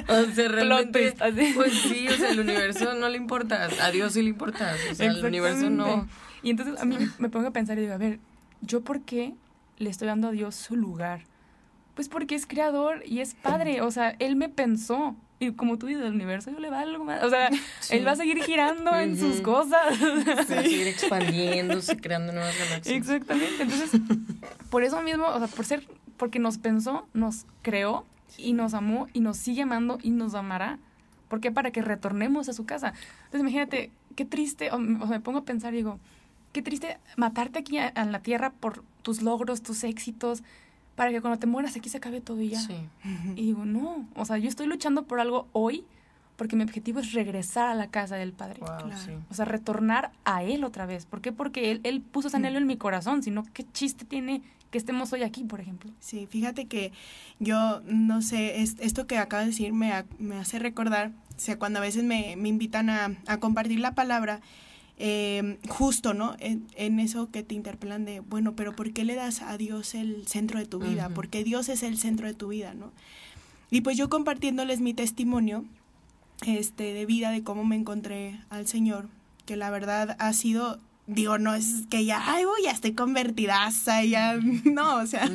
o 0.09 0.25
sea, 0.35 0.49
realmente, 0.49 1.15
pues 1.55 1.73
sí, 1.73 2.07
o 2.07 2.17
sea, 2.19 2.33
el 2.33 2.41
universo 2.41 2.93
no 2.97 3.09
le 3.09 3.17
importa, 3.17 3.71
a 3.81 3.91
Dios 3.91 4.13
sí 4.13 4.21
le 4.21 4.29
importa, 4.29 4.77
o 4.91 4.95
sea, 4.95 5.11
al 5.11 5.25
universo 5.25 5.71
no. 5.71 6.07
Y 6.43 6.51
entonces 6.51 6.79
a 6.79 6.85
mí 6.85 6.99
me 7.19 7.31
pongo 7.31 7.49
a 7.49 7.53
pensar 7.53 7.79
y 7.79 7.81
digo, 7.81 7.95
a 7.95 7.99
ver, 7.99 8.21
¿yo 8.61 8.83
por 8.83 9.01
qué 9.01 9.33
le 9.79 9.89
estoy 9.89 10.09
dando 10.09 10.29
a 10.29 10.33
Dios 10.33 10.55
su 10.55 10.77
lugar? 10.77 11.23
Pues 11.95 12.11
porque 12.11 12.35
es 12.35 12.47
creador 12.47 13.03
y 13.07 13.21
es 13.21 13.35
padre, 13.37 13.81
o 13.81 13.91
sea, 13.91 14.17
Él 14.19 14.37
me 14.37 14.51
pensó, 14.51 15.17
y 15.41 15.53
como 15.53 15.79
tú 15.79 15.87
dices, 15.87 16.05
el 16.05 16.15
universo 16.15 16.51
yo 16.51 16.59
le 16.59 16.69
algo 16.69 17.05
más. 17.05 17.23
O 17.23 17.31
sea, 17.31 17.49
él 17.91 18.07
va 18.07 18.13
a 18.13 18.17
seguir 18.17 18.43
girando 18.43 18.95
en 18.99 19.17
sus 19.17 19.41
cosas. 19.41 19.99
Va 20.29 20.41
a 20.41 20.45
seguir 20.45 20.87
expandiéndose, 20.89 21.97
creando 21.97 22.33
nuevas 22.33 22.59
galaxias. 22.59 22.97
Exactamente. 22.97 23.63
Entonces, 23.63 24.01
por 24.71 24.83
eso 24.83 25.01
mismo, 25.03 25.27
o 25.27 25.39
sea, 25.39 25.47
por 25.47 25.65
ser, 25.65 25.87
porque 26.17 26.39
nos 26.39 26.59
pensó, 26.59 27.07
nos 27.15 27.47
creó 27.63 28.05
y 28.37 28.53
nos 28.53 28.75
amó 28.75 29.09
y 29.13 29.21
nos 29.21 29.37
sigue 29.37 29.63
amando 29.63 29.99
y 30.03 30.11
nos 30.11 30.35
amará. 30.35 30.79
¿Por 31.29 31.41
qué? 31.41 31.53
Para 31.53 31.71
que 31.71 31.83
retornemos 31.83 32.49
a 32.49 32.53
su 32.53 32.65
casa. 32.67 32.95
Entonces, 33.27 33.41
imagínate, 33.41 33.91
qué 34.17 34.25
triste, 34.25 34.71
o 34.73 34.79
me 34.79 35.21
pongo 35.21 35.41
a 35.41 35.45
pensar, 35.45 35.73
digo, 35.73 36.01
qué 36.53 36.63
triste 36.63 36.99
matarte 37.17 37.61
aquí 37.61 37.79
en 37.79 38.13
la 38.13 38.21
tierra 38.21 38.51
por 38.51 38.83
tus 39.03 39.23
logros, 39.23 39.63
tus 39.63 39.85
éxitos, 39.85 40.43
para 40.99 41.13
que 41.13 41.21
cuando 41.21 41.39
te 41.39 41.47
mueras 41.47 41.77
aquí 41.77 41.89
se 41.89 41.99
acabe 41.99 42.21
todo 42.21 42.43
y 42.43 42.51
ya. 42.51 42.61
Sí. 42.61 42.75
Y 43.37 43.43
digo, 43.43 43.65
no, 43.65 44.09
o 44.17 44.25
sea, 44.25 44.37
yo 44.37 44.49
estoy 44.49 44.67
luchando 44.67 45.05
por 45.05 45.21
algo 45.21 45.47
hoy 45.53 45.85
porque 46.35 46.57
mi 46.57 46.65
objetivo 46.65 46.99
es 46.99 47.13
regresar 47.13 47.69
a 47.69 47.75
la 47.75 47.89
casa 47.89 48.17
del 48.17 48.33
Padre. 48.33 48.61
O 49.31 49.35
sea, 49.35 49.45
retornar 49.45 50.11
a 50.25 50.43
Él 50.43 50.65
otra 50.65 50.87
vez. 50.87 51.07
¿Por 51.07 51.21
qué? 51.21 51.33
Porque 51.33 51.71
Él, 51.71 51.81
él 51.85 52.01
puso 52.01 52.29
ese 52.29 52.37
anhelo 52.37 52.59
en 52.59 52.67
mi 52.67 52.77
corazón, 52.77 53.23
sino 53.23 53.45
qué 53.53 53.65
chiste 53.73 54.05
tiene 54.05 54.43
que 54.71 54.79
estemos 54.79 55.13
hoy 55.13 55.23
aquí, 55.23 55.45
por 55.45 55.61
ejemplo. 55.61 55.91
Sí, 56.01 56.27
fíjate 56.27 56.67
que 56.67 56.93
yo, 57.39 57.81
no 57.87 58.23
sé, 58.23 58.61
esto 58.61 59.07
que 59.07 59.19
acabo 59.19 59.41
de 59.41 59.49
decir 59.49 59.73
me, 59.73 60.05
me 60.19 60.37
hace 60.37 60.59
recordar, 60.59 61.13
o 61.37 61.41
sea, 61.41 61.59
cuando 61.59 61.79
a 61.79 61.83
veces 61.83 62.05
me, 62.05 62.35
me 62.37 62.49
invitan 62.49 62.91
a, 62.91 63.17
a 63.27 63.39
compartir 63.39 63.81
la 63.81 63.95
palabra, 63.95 64.41
eh, 65.01 65.59
justo, 65.69 66.13
¿no? 66.13 66.37
En, 66.41 66.99
eso 66.99 67.31
que 67.31 67.45
te 67.45 67.55
interpelan 67.55 68.05
de, 68.05 68.19
bueno, 68.19 68.57
pero 68.57 68.75
¿por 68.75 68.93
qué 68.93 69.05
le 69.05 69.15
das 69.15 69.43
a 69.43 69.57
Dios 69.57 69.95
el 69.95 70.27
centro 70.27 70.59
de 70.59 70.67
tu 70.67 70.81
vida? 70.81 71.09
Porque 71.11 71.45
Dios 71.45 71.69
es 71.69 71.85
el 71.85 71.99
centro 71.99 72.27
de 72.27 72.35
tu 72.35 72.49
vida, 72.49 72.75
¿no? 72.75 72.91
Y 73.71 73.83
pues 73.83 73.97
yo 73.97 74.09
compartiéndoles 74.09 74.81
mi 74.81 74.95
testimonio 74.95 75.65
este, 76.47 76.95
de 76.95 77.07
vida, 77.07 77.31
de 77.31 77.45
cómo 77.45 77.65
me 77.65 77.77
encontré 77.77 78.41
al 78.51 78.67
Señor, 78.67 79.09
que 79.47 79.57
la 79.57 79.71
verdad 79.71 80.17
ha 80.19 80.33
sido, 80.33 80.81
digo, 81.07 81.39
no 81.39 81.55
es 81.55 81.85
que 81.89 82.05
ya, 82.05 82.21
ay, 82.35 82.45
voy, 82.45 82.63
ya 82.65 82.73
estoy 82.73 82.95
convertida, 82.95 83.69
ya, 84.05 84.37
no, 84.65 84.97
o 84.97 85.07
sea, 85.07 85.31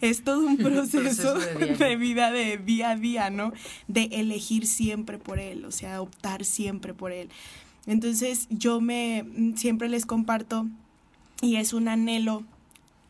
es 0.00 0.22
todo 0.22 0.46
un 0.46 0.56
proceso, 0.58 1.34
de, 1.34 1.74
de, 1.74 1.96
vida 1.96 2.30
de 2.30 2.56
día 2.56 2.90
a 2.90 2.96
día, 2.96 3.30
¿no? 3.30 3.52
De 3.88 4.04
elegir 4.12 4.64
siempre 4.66 5.18
por 5.18 5.40
Él, 5.40 5.64
o 5.64 5.72
sea, 5.72 6.00
optar 6.00 6.44
siempre 6.44 6.94
por 6.94 7.10
Él. 7.10 7.30
Entonces 7.88 8.46
yo 8.50 8.82
me 8.82 9.24
siempre 9.56 9.88
les 9.88 10.04
comparto 10.04 10.66
y 11.40 11.56
es 11.56 11.72
un 11.72 11.88
anhelo 11.88 12.44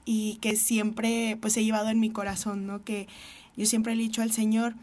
y 0.05 0.37
que 0.37 0.55
siempre 0.55 1.37
pues 1.41 1.57
he 1.57 1.65
llevado 1.65 1.89
en 1.89 1.99
mi 1.99 2.11
corazón, 2.11 2.65
¿no? 2.65 2.85
Que 2.85 3.09
yo 3.57 3.67
siempre 3.67 3.97
le 3.97 4.03
he 4.03 4.07
dicho 4.07 4.23
al 4.23 4.31
Señor 4.31 4.75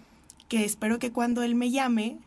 que 0.50 0.66
espero 0.66 1.00
que 1.00 1.14
cuando 1.14 1.44
Él 1.44 1.56
me 1.56 1.72
llame, 1.72 2.18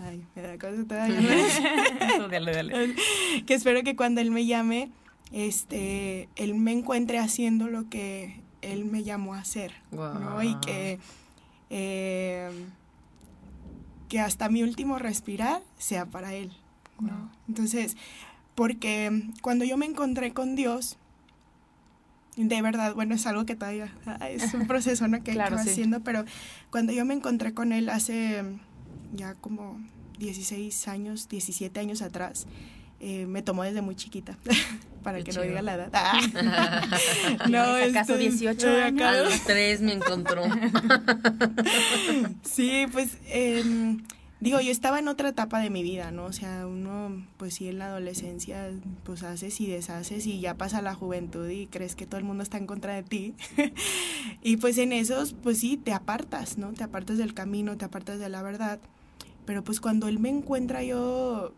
ay, 0.00 0.24
me 0.34 0.42
da 0.42 0.58
cosa 0.58 0.84
todavía. 0.84 1.20
dale, 2.28 2.52
dale. 2.52 2.96
que 3.46 3.54
espero 3.54 3.84
que 3.84 3.94
cuando 3.94 4.20
Él 4.20 4.32
me 4.32 4.44
llame, 4.44 4.90
este, 5.30 6.28
Él 6.34 6.56
me 6.56 6.72
encuentre 6.72 7.20
haciendo 7.20 7.68
lo 7.68 7.88
que 7.88 8.40
Él 8.62 8.84
me 8.84 9.04
llamó 9.04 9.34
a 9.34 9.38
hacer, 9.38 9.74
¿no? 9.92 10.42
Y 10.42 10.56
que... 10.56 10.98
Eh, 11.70 12.50
que 14.12 14.20
hasta 14.20 14.50
mi 14.50 14.62
último 14.62 14.98
respirar 14.98 15.62
sea 15.78 16.04
para 16.04 16.34
Él. 16.34 16.52
¿no? 17.00 17.30
Entonces, 17.48 17.96
porque 18.54 19.22
cuando 19.40 19.64
yo 19.64 19.78
me 19.78 19.86
encontré 19.86 20.34
con 20.34 20.54
Dios, 20.54 20.98
de 22.36 22.60
verdad, 22.60 22.94
bueno, 22.94 23.14
es 23.14 23.26
algo 23.26 23.46
que 23.46 23.56
todavía 23.56 23.90
ah, 24.04 24.28
es 24.28 24.52
un 24.52 24.66
proceso 24.68 25.08
¿no? 25.08 25.24
que, 25.24 25.32
claro, 25.32 25.56
haciendo, 25.56 26.00
pero 26.00 26.26
cuando 26.68 26.92
yo 26.92 27.06
me 27.06 27.14
encontré 27.14 27.54
con 27.54 27.72
Él 27.72 27.88
hace 27.88 28.44
ya 29.14 29.32
como 29.36 29.80
16 30.18 30.88
años, 30.88 31.30
17 31.30 31.80
años 31.80 32.02
atrás, 32.02 32.46
eh, 33.04 33.26
me 33.26 33.42
tomó 33.42 33.64
desde 33.64 33.82
muy 33.82 33.96
chiquita, 33.96 34.38
para 35.02 35.20
que 35.24 35.32
no 35.32 35.42
diga 35.42 35.60
la 35.60 35.74
edad. 35.74 35.90
no, 37.50 37.76
es 37.76 37.90
¿Acaso 37.90 38.16
18 38.16 38.68
años? 38.80 39.02
A 39.02 39.22
los 39.22 39.40
tres 39.40 39.80
me 39.80 39.92
encontró. 39.92 40.44
sí, 42.44 42.86
pues, 42.92 43.18
eh, 43.26 43.96
digo, 44.38 44.60
yo 44.60 44.70
estaba 44.70 45.00
en 45.00 45.08
otra 45.08 45.30
etapa 45.30 45.58
de 45.58 45.68
mi 45.68 45.82
vida, 45.82 46.12
¿no? 46.12 46.26
O 46.26 46.32
sea, 46.32 46.64
uno, 46.68 47.26
pues 47.38 47.54
sí, 47.54 47.66
en 47.66 47.80
la 47.80 47.86
adolescencia, 47.86 48.70
pues 49.02 49.24
haces 49.24 49.60
y 49.60 49.66
deshaces 49.66 50.24
y 50.28 50.38
ya 50.38 50.54
pasa 50.54 50.80
la 50.80 50.94
juventud 50.94 51.48
y 51.48 51.66
crees 51.66 51.96
que 51.96 52.06
todo 52.06 52.18
el 52.18 52.24
mundo 52.24 52.44
está 52.44 52.56
en 52.58 52.68
contra 52.68 52.94
de 52.94 53.02
ti. 53.02 53.34
y 54.44 54.58
pues 54.58 54.78
en 54.78 54.92
esos, 54.92 55.32
pues 55.32 55.58
sí, 55.58 55.76
te 55.76 55.92
apartas, 55.92 56.56
¿no? 56.56 56.72
Te 56.72 56.84
apartas 56.84 57.18
del 57.18 57.34
camino, 57.34 57.76
te 57.76 57.84
apartas 57.84 58.20
de 58.20 58.28
la 58.28 58.42
verdad. 58.42 58.78
Pero 59.44 59.64
pues 59.64 59.80
cuando 59.80 60.06
él 60.06 60.20
me 60.20 60.28
encuentra 60.28 60.84
yo 60.84 61.52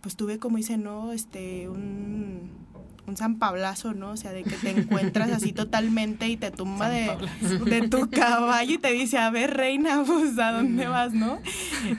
pues 0.00 0.16
tuve 0.16 0.38
como 0.38 0.56
dice, 0.56 0.76
¿no? 0.76 1.12
Este, 1.12 1.68
un, 1.68 2.50
un 3.06 3.16
San 3.16 3.38
Pablazo, 3.38 3.94
¿no? 3.94 4.10
O 4.10 4.16
sea, 4.16 4.32
de 4.32 4.42
que 4.42 4.56
te 4.56 4.70
encuentras 4.70 5.30
así 5.30 5.52
totalmente 5.54 6.28
y 6.28 6.36
te 6.36 6.50
tumba 6.50 6.88
de, 6.88 7.16
de, 7.64 7.88
tu 7.88 8.10
caballo 8.10 8.74
y 8.74 8.78
te 8.78 8.92
dice, 8.92 9.18
a 9.18 9.30
ver, 9.30 9.54
reina, 9.54 10.02
pues, 10.06 10.38
¿a 10.38 10.52
dónde 10.52 10.86
vas, 10.86 11.12
no? 11.12 11.38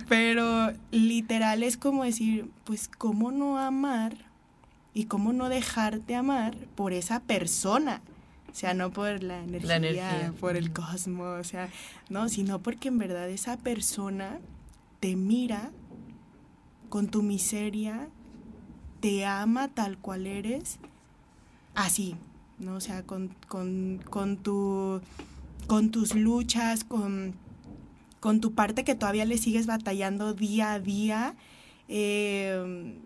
Pero 0.07 0.73
literal 0.91 1.63
es 1.63 1.77
como 1.77 2.03
decir, 2.03 2.49
pues, 2.63 2.87
¿cómo 2.87 3.31
no 3.31 3.57
amar 3.57 4.15
y 4.93 5.05
cómo 5.05 5.33
no 5.33 5.49
dejarte 5.49 6.15
amar 6.15 6.55
por 6.75 6.93
esa 6.93 7.21
persona? 7.21 8.01
O 8.51 8.55
sea, 8.59 8.73
no 8.73 8.91
por 8.91 9.21
la 9.21 9.43
energía, 9.43 9.67
la 9.67 9.75
energía, 9.75 10.33
por 10.39 10.57
el 10.57 10.73
cosmos, 10.73 11.39
o 11.39 11.43
sea, 11.43 11.69
no, 12.09 12.27
sino 12.27 12.59
porque 12.59 12.87
en 12.87 12.97
verdad 12.97 13.29
esa 13.29 13.57
persona 13.57 14.39
te 14.99 15.15
mira 15.15 15.69
con 16.89 17.08
tu 17.08 17.24
miseria, 17.24 18.10
te 19.00 19.25
ama 19.25 19.67
tal 19.70 19.98
cual 19.98 20.27
eres, 20.27 20.79
así, 21.75 22.15
¿no? 22.60 22.75
O 22.75 22.82
sea, 22.82 23.03
con, 23.03 23.29
con, 23.48 24.01
con, 24.10 24.38
tu, 24.38 25.01
con 25.67 25.91
tus 25.91 26.15
luchas, 26.15 26.84
con, 26.84 27.36
con 28.20 28.41
tu 28.41 28.53
parte 28.53 28.84
que 28.84 28.96
todavía 28.96 29.25
le 29.25 29.38
sigues 29.38 29.67
batallando 29.67 30.34
día 30.34 30.74
a 30.74 30.79
día, 30.79 31.36
eh, 31.88 32.98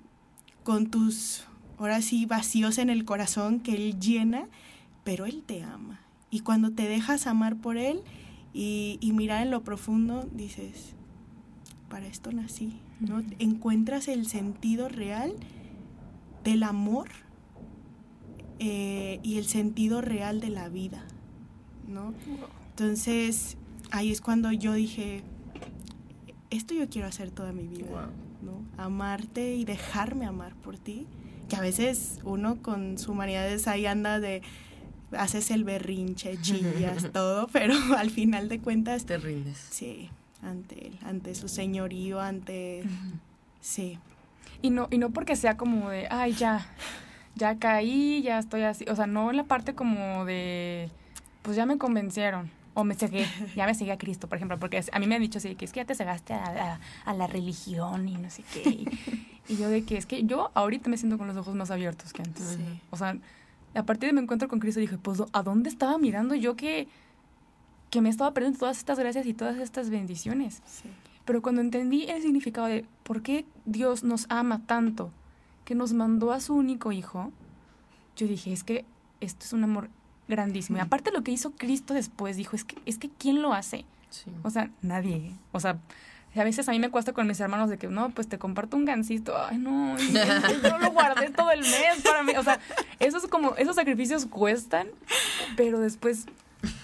con 0.63 0.89
tus, 0.89 1.45
ahora 1.77 2.01
sí, 2.01 2.25
vacíos 2.25 2.77
en 2.77 2.89
el 2.89 3.05
corazón 3.05 3.59
que 3.59 3.73
Él 3.75 3.99
llena, 3.99 4.47
pero 5.03 5.25
Él 5.25 5.43
te 5.45 5.63
ama. 5.63 5.99
Y 6.29 6.41
cuando 6.41 6.71
te 6.71 6.87
dejas 6.87 7.27
amar 7.27 7.57
por 7.57 7.77
Él 7.77 8.01
y, 8.53 8.97
y 9.01 9.11
mirar 9.11 9.41
en 9.41 9.51
lo 9.51 9.63
profundo, 9.63 10.29
dices, 10.31 10.95
para 11.91 12.07
esto 12.07 12.31
nací, 12.31 12.79
¿no? 13.01 13.21
Encuentras 13.37 14.07
el 14.07 14.25
sentido 14.25 14.87
real 14.87 15.33
del 16.45 16.63
amor 16.63 17.09
eh, 18.59 19.19
y 19.23 19.37
el 19.37 19.45
sentido 19.45 19.99
real 19.99 20.39
de 20.39 20.49
la 20.49 20.69
vida, 20.69 21.03
¿no? 21.89 22.13
Entonces, 22.69 23.57
ahí 23.91 24.09
es 24.09 24.21
cuando 24.21 24.53
yo 24.53 24.73
dije, 24.73 25.21
esto 26.49 26.73
yo 26.73 26.89
quiero 26.89 27.09
hacer 27.09 27.29
toda 27.29 27.51
mi 27.51 27.67
vida, 27.67 28.09
¿no? 28.41 28.65
Amarte 28.81 29.55
y 29.55 29.65
dejarme 29.65 30.25
amar 30.25 30.55
por 30.55 30.77
ti, 30.77 31.07
que 31.49 31.57
a 31.57 31.61
veces 31.61 32.19
uno 32.23 32.61
con 32.61 32.97
su 32.97 33.11
humanidades 33.11 33.67
ahí 33.67 33.85
anda 33.85 34.21
de 34.21 34.41
haces 35.11 35.51
el 35.51 35.65
berrinche, 35.65 36.39
chillas, 36.39 37.09
todo, 37.13 37.47
pero 37.49 37.75
al 37.97 38.09
final 38.09 38.47
de 38.47 38.59
cuentas... 38.59 39.05
Te 39.05 39.17
rindes. 39.17 39.57
Sí, 39.57 40.09
ante 40.41 40.87
él, 40.87 40.99
ante 41.03 41.35
su 41.35 41.47
señorío, 41.47 42.19
ante... 42.19 42.83
Sí. 43.59 43.99
Y 44.61 44.69
no, 44.69 44.87
y 44.91 44.97
no 44.97 45.11
porque 45.11 45.35
sea 45.35 45.57
como 45.57 45.89
de, 45.89 46.07
ay, 46.09 46.33
ya, 46.33 46.65
ya 47.35 47.57
caí, 47.57 48.21
ya 48.21 48.39
estoy 48.39 48.63
así, 48.63 48.85
o 48.89 48.95
sea, 48.95 49.07
no 49.07 49.29
en 49.29 49.37
la 49.37 49.43
parte 49.43 49.73
como 49.73 50.25
de, 50.25 50.89
pues 51.41 51.55
ya 51.55 51.65
me 51.65 51.77
convencieron, 51.77 52.51
o 52.73 52.83
me 52.83 52.95
cegué, 52.95 53.25
ya 53.55 53.65
me 53.65 53.73
seguí 53.73 53.91
a 53.91 53.97
Cristo, 53.97 54.27
por 54.27 54.37
ejemplo, 54.37 54.59
porque 54.59 54.83
a 54.91 54.99
mí 54.99 55.07
me 55.07 55.15
han 55.15 55.21
dicho 55.21 55.39
así, 55.39 55.55
que 55.55 55.65
es 55.65 55.71
que 55.71 55.79
ya 55.79 55.85
te 55.85 55.95
cegaste 55.95 56.33
a, 56.33 56.79
la 57.13 57.27
religión 57.27 58.07
y 58.07 58.17
no 58.17 58.29
sé 58.29 58.43
qué, 58.53 58.85
y, 59.47 59.55
yo 59.55 59.69
de 59.69 59.83
que 59.83 59.97
es 59.97 60.05
que 60.05 60.23
yo 60.23 60.51
ahorita 60.53 60.89
me 60.89 60.97
siento 60.97 61.17
con 61.17 61.27
los 61.27 61.37
ojos 61.37 61.55
más 61.55 61.71
abiertos 61.71 62.13
que 62.13 62.21
antes, 62.21 62.57
o 62.89 62.97
sea, 62.97 63.17
a 63.73 63.83
partir 63.83 64.09
de 64.09 64.13
mi 64.13 64.21
encuentro 64.21 64.47
con 64.47 64.59
Cristo 64.59 64.79
dije, 64.79 64.97
pues, 64.97 65.23
¿a 65.31 65.43
dónde 65.43 65.69
estaba 65.69 65.97
mirando 65.97 66.35
yo 66.35 66.55
que 66.55 66.87
que 67.91 68.01
me 68.01 68.09
estaba 68.09 68.33
perdiendo 68.33 68.57
todas 68.57 68.77
estas 68.77 68.97
gracias 68.97 69.27
y 69.27 69.33
todas 69.33 69.57
estas 69.59 69.89
bendiciones. 69.89 70.63
Pero 71.25 71.41
cuando 71.41 71.61
entendí 71.61 72.05
el 72.05 72.21
significado 72.21 72.67
de 72.67 72.85
por 73.03 73.21
qué 73.21 73.45
Dios 73.65 74.03
nos 74.03 74.25
ama 74.29 74.61
tanto, 74.65 75.11
que 75.65 75.75
nos 75.75 75.93
mandó 75.93 76.31
a 76.31 76.39
su 76.39 76.55
único 76.55 76.91
hijo, 76.91 77.31
yo 78.15 78.27
dije, 78.27 78.51
es 78.53 78.63
que 78.63 78.85
esto 79.19 79.45
es 79.45 79.53
un 79.53 79.65
amor 79.65 79.89
grandísimo. 80.27 80.77
Y 80.77 80.81
aparte 80.81 81.11
lo 81.11 81.21
que 81.21 81.31
hizo 81.31 81.51
Cristo 81.51 81.93
después, 81.93 82.37
dijo, 82.37 82.55
es 82.55 82.63
que, 82.63 82.77
es 82.85 82.97
que 82.97 83.09
¿quién 83.09 83.41
lo 83.41 83.53
hace? 83.53 83.85
O 84.43 84.49
sea, 84.49 84.71
nadie. 84.81 85.33
O 85.51 85.59
sea, 85.59 85.77
a 86.35 86.43
veces 86.45 86.67
a 86.69 86.71
mí 86.71 86.79
me 86.79 86.89
cuesta 86.89 87.11
con 87.11 87.27
mis 87.27 87.39
hermanos 87.41 87.69
de 87.69 87.77
que, 87.77 87.87
no, 87.87 88.09
pues 88.11 88.27
te 88.27 88.39
comparto 88.39 88.77
un 88.77 88.85
gancito. 88.85 89.37
Ay, 89.37 89.57
no, 89.57 89.97
yo 89.99 90.77
lo 90.79 90.91
guardé 90.91 91.29
todo 91.29 91.51
el 91.51 91.59
mes 91.59 92.01
para 92.03 92.23
mí. 92.23 92.33
O 92.37 92.43
sea, 92.43 92.59
esos, 92.99 93.27
como, 93.27 93.55
esos 93.55 93.75
sacrificios 93.75 94.25
cuestan, 94.25 94.87
pero 95.57 95.79
después 95.79 96.25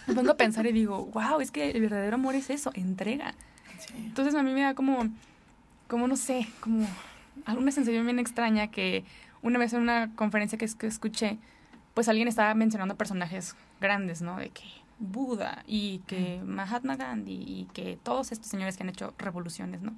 me 0.07 0.13
pongo 0.13 0.31
a 0.31 0.37
pensar 0.37 0.65
y 0.65 0.71
digo, 0.71 1.05
wow, 1.07 1.39
es 1.39 1.51
que 1.51 1.71
el 1.71 1.81
verdadero 1.81 2.15
amor 2.15 2.35
es 2.35 2.49
eso, 2.49 2.71
entrega. 2.73 3.33
Entonces 3.95 4.35
a 4.35 4.43
mí 4.43 4.51
me 4.51 4.61
da 4.61 4.73
como, 4.73 5.07
como 5.87 6.07
no 6.07 6.15
sé, 6.15 6.47
como 6.59 6.87
alguna 7.45 7.71
sensación 7.71 8.05
bien 8.05 8.19
extraña 8.19 8.67
que 8.67 9.03
una 9.41 9.59
vez 9.59 9.73
en 9.73 9.81
una 9.81 10.13
conferencia 10.15 10.57
que, 10.57 10.67
que 10.77 10.87
escuché, 10.87 11.37
pues 11.93 12.09
alguien 12.09 12.27
estaba 12.27 12.53
mencionando 12.53 12.95
personajes 12.95 13.55
grandes, 13.79 14.21
¿no? 14.21 14.37
De 14.37 14.49
que 14.49 14.63
Buda 14.99 15.63
y 15.67 15.99
que 16.07 16.41
Mahatma 16.43 16.95
Gandhi 16.95 17.33
y 17.33 17.67
que 17.73 17.97
todos 18.01 18.31
estos 18.31 18.47
señores 18.47 18.77
que 18.77 18.83
han 18.83 18.89
hecho 18.89 19.13
revoluciones, 19.17 19.81
¿no? 19.81 19.93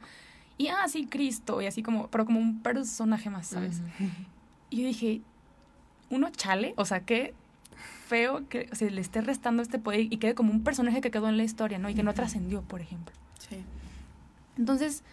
Y 0.58 0.68
ah, 0.68 0.88
sí, 0.90 1.08
Cristo, 1.08 1.62
y 1.62 1.68
así 1.68 1.82
como, 1.82 2.08
pero 2.08 2.26
como 2.26 2.40
un 2.40 2.62
personaje 2.62 3.30
más, 3.30 3.48
¿sabes? 3.48 3.82
Y 4.70 4.82
yo 4.82 4.88
dije, 4.88 5.22
uno 6.10 6.30
chale, 6.32 6.74
o 6.76 6.84
sea, 6.84 7.00
qué 7.02 7.34
feo 8.10 8.50
que 8.50 8.68
se 8.74 8.90
le 8.90 9.00
esté 9.00 9.22
restando 9.22 9.62
este 9.62 9.78
poder 9.78 10.02
y 10.02 10.18
quede 10.18 10.34
como 10.34 10.52
un 10.52 10.64
personaje 10.64 11.00
que 11.00 11.12
quedó 11.12 11.30
en 11.30 11.38
la 11.38 11.44
historia, 11.44 11.78
¿no? 11.78 11.90
Y 11.90 11.94
que 11.94 12.04
no 12.04 12.14
trascendió, 12.14 12.64
por 12.64 12.82
ejemplo. 12.82 13.14
Sí. 13.38 13.58
Entonces, 14.58 15.04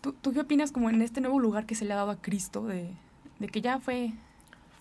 ¿tú, 0.00 0.12
¿tú 0.12 0.32
qué 0.32 0.40
opinas 0.40 0.72
como 0.72 0.90
en 0.90 1.00
este 1.00 1.20
nuevo 1.20 1.38
lugar 1.38 1.64
que 1.64 1.76
se 1.76 1.84
le 1.84 1.92
ha 1.92 1.96
dado 1.96 2.10
a 2.10 2.20
Cristo 2.20 2.66
de, 2.66 2.90
de 3.38 3.48
que 3.48 3.60
ya 3.60 3.78
fue 3.78 4.12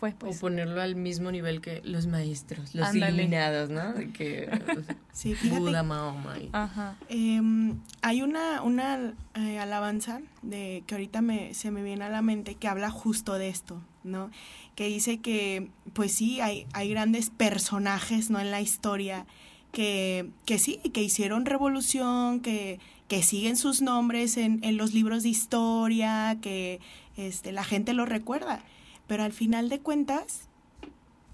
o 0.01 0.09
pues. 0.11 0.39
ponerlo 0.39 0.81
al 0.81 0.95
mismo 0.95 1.29
nivel 1.31 1.59
que 1.59 1.81
los 1.83 2.07
maestros, 2.07 2.73
los 2.73 2.95
iluminados, 2.95 3.69
¿no? 3.69 3.93
Que, 4.13 4.49
sí, 5.11 5.35
Buda, 5.49 5.83
Mahoma. 5.83 6.35
Ajá. 6.53 6.95
Em, 7.09 7.79
hay 8.01 8.21
una, 8.21 8.61
una 8.61 9.13
eh, 9.35 9.59
alabanza 9.59 10.21
de 10.41 10.83
que 10.87 10.95
ahorita 10.95 11.21
me, 11.21 11.53
se 11.53 11.69
me 11.71 11.83
viene 11.83 12.05
a 12.05 12.09
la 12.09 12.21
mente 12.21 12.55
que 12.55 12.69
habla 12.69 12.89
justo 12.89 13.33
de 13.33 13.49
esto, 13.49 13.81
¿no? 14.05 14.31
Que 14.79 14.87
dice 14.87 15.19
que, 15.19 15.69
pues 15.91 16.13
sí, 16.13 16.39
hay, 16.39 16.65
hay 16.71 16.89
grandes 16.89 17.29
personajes, 17.29 18.29
¿no? 18.29 18.39
En 18.39 18.49
la 18.49 18.61
historia 18.61 19.25
que, 19.73 20.29
que 20.45 20.57
sí, 20.57 20.77
que 20.93 21.03
hicieron 21.03 21.45
revolución, 21.45 22.39
que, 22.39 22.79
que 23.09 23.21
siguen 23.21 23.57
sus 23.57 23.81
nombres 23.81 24.37
en, 24.37 24.63
en 24.63 24.77
los 24.77 24.93
libros 24.93 25.23
de 25.23 25.29
historia, 25.29 26.37
que 26.41 26.79
este, 27.17 27.51
la 27.51 27.65
gente 27.65 27.93
los 27.93 28.07
recuerda 28.07 28.63
pero 29.09 29.23
al 29.23 29.33
final 29.33 29.69
de 29.69 29.79
cuentas, 29.79 30.47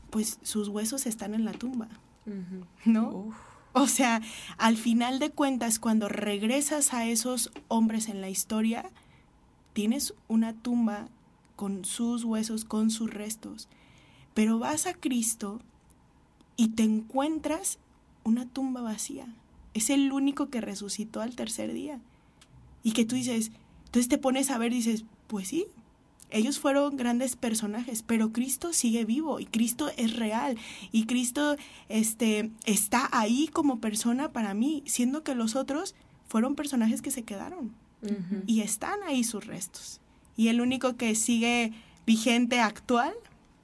pues 0.09 0.39
sus 0.43 0.69
huesos 0.69 1.05
están 1.05 1.33
en 1.33 1.43
la 1.43 1.51
tumba, 1.51 1.89
¿no? 2.85 3.35
O 3.73 3.87
sea, 3.87 4.21
al 4.57 4.77
final 4.77 5.19
de 5.19 5.31
cuentas, 5.31 5.77
cuando 5.77 6.07
regresas 6.07 6.93
a 6.93 7.05
esos 7.05 7.51
hombres 7.67 8.07
en 8.07 8.21
la 8.21 8.29
historia, 8.29 8.89
tienes 9.73 10.13
una 10.29 10.53
tumba 10.53 11.09
con 11.55 11.85
sus 11.85 12.23
huesos, 12.23 12.65
con 12.65 12.89
sus 12.89 13.13
restos. 13.13 13.67
Pero 14.33 14.59
vas 14.59 14.85
a 14.85 14.93
Cristo 14.93 15.61
y 16.57 16.69
te 16.69 16.83
encuentras 16.83 17.79
una 18.23 18.47
tumba 18.47 18.81
vacía. 18.81 19.27
Es 19.73 19.89
el 19.89 20.11
único 20.11 20.49
que 20.49 20.61
resucitó 20.61 21.21
al 21.21 21.35
tercer 21.35 21.73
día. 21.73 21.99
Y 22.83 22.91
que 22.91 23.05
tú 23.05 23.15
dices, 23.15 23.51
entonces 23.85 24.09
te 24.09 24.17
pones 24.17 24.51
a 24.51 24.57
ver 24.57 24.71
dices, 24.71 25.05
pues 25.27 25.47
sí, 25.47 25.67
ellos 26.31 26.59
fueron 26.59 26.97
grandes 26.97 27.35
personajes, 27.35 28.03
pero 28.03 28.31
Cristo 28.31 28.73
sigue 28.73 29.05
vivo 29.05 29.39
y 29.39 29.45
Cristo 29.45 29.89
es 29.95 30.15
real 30.15 30.57
y 30.91 31.05
Cristo 31.05 31.55
este, 31.87 32.51
está 32.65 33.07
ahí 33.11 33.47
como 33.47 33.79
persona 33.79 34.31
para 34.31 34.53
mí, 34.53 34.83
siendo 34.85 35.23
que 35.23 35.35
los 35.35 35.55
otros 35.55 35.95
fueron 36.27 36.55
personajes 36.55 37.01
que 37.01 37.11
se 37.11 37.23
quedaron 37.23 37.73
y 38.45 38.61
están 38.61 39.01
ahí 39.03 39.23
sus 39.23 39.45
restos. 39.45 39.99
Y 40.37 40.49
el 40.49 40.61
único 40.61 40.95
que 40.95 41.15
sigue 41.15 41.73
vigente 42.05 42.59
actual, 42.59 43.13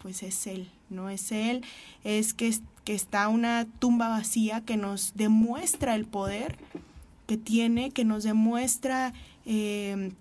pues 0.01 0.23
es 0.23 0.47
Él, 0.47 0.69
no 0.89 1.09
es 1.09 1.31
Él, 1.31 1.63
es 2.03 2.33
que, 2.33 2.55
que 2.83 2.93
está 2.93 3.27
una 3.27 3.65
tumba 3.79 4.09
vacía 4.09 4.61
que 4.61 4.77
nos 4.77 5.13
demuestra 5.15 5.95
el 5.95 6.05
poder 6.05 6.57
que 7.27 7.37
tiene, 7.37 7.91
que 7.91 8.05
nos 8.05 8.23
demuestra... 8.23 9.13
Eh, 9.45 10.11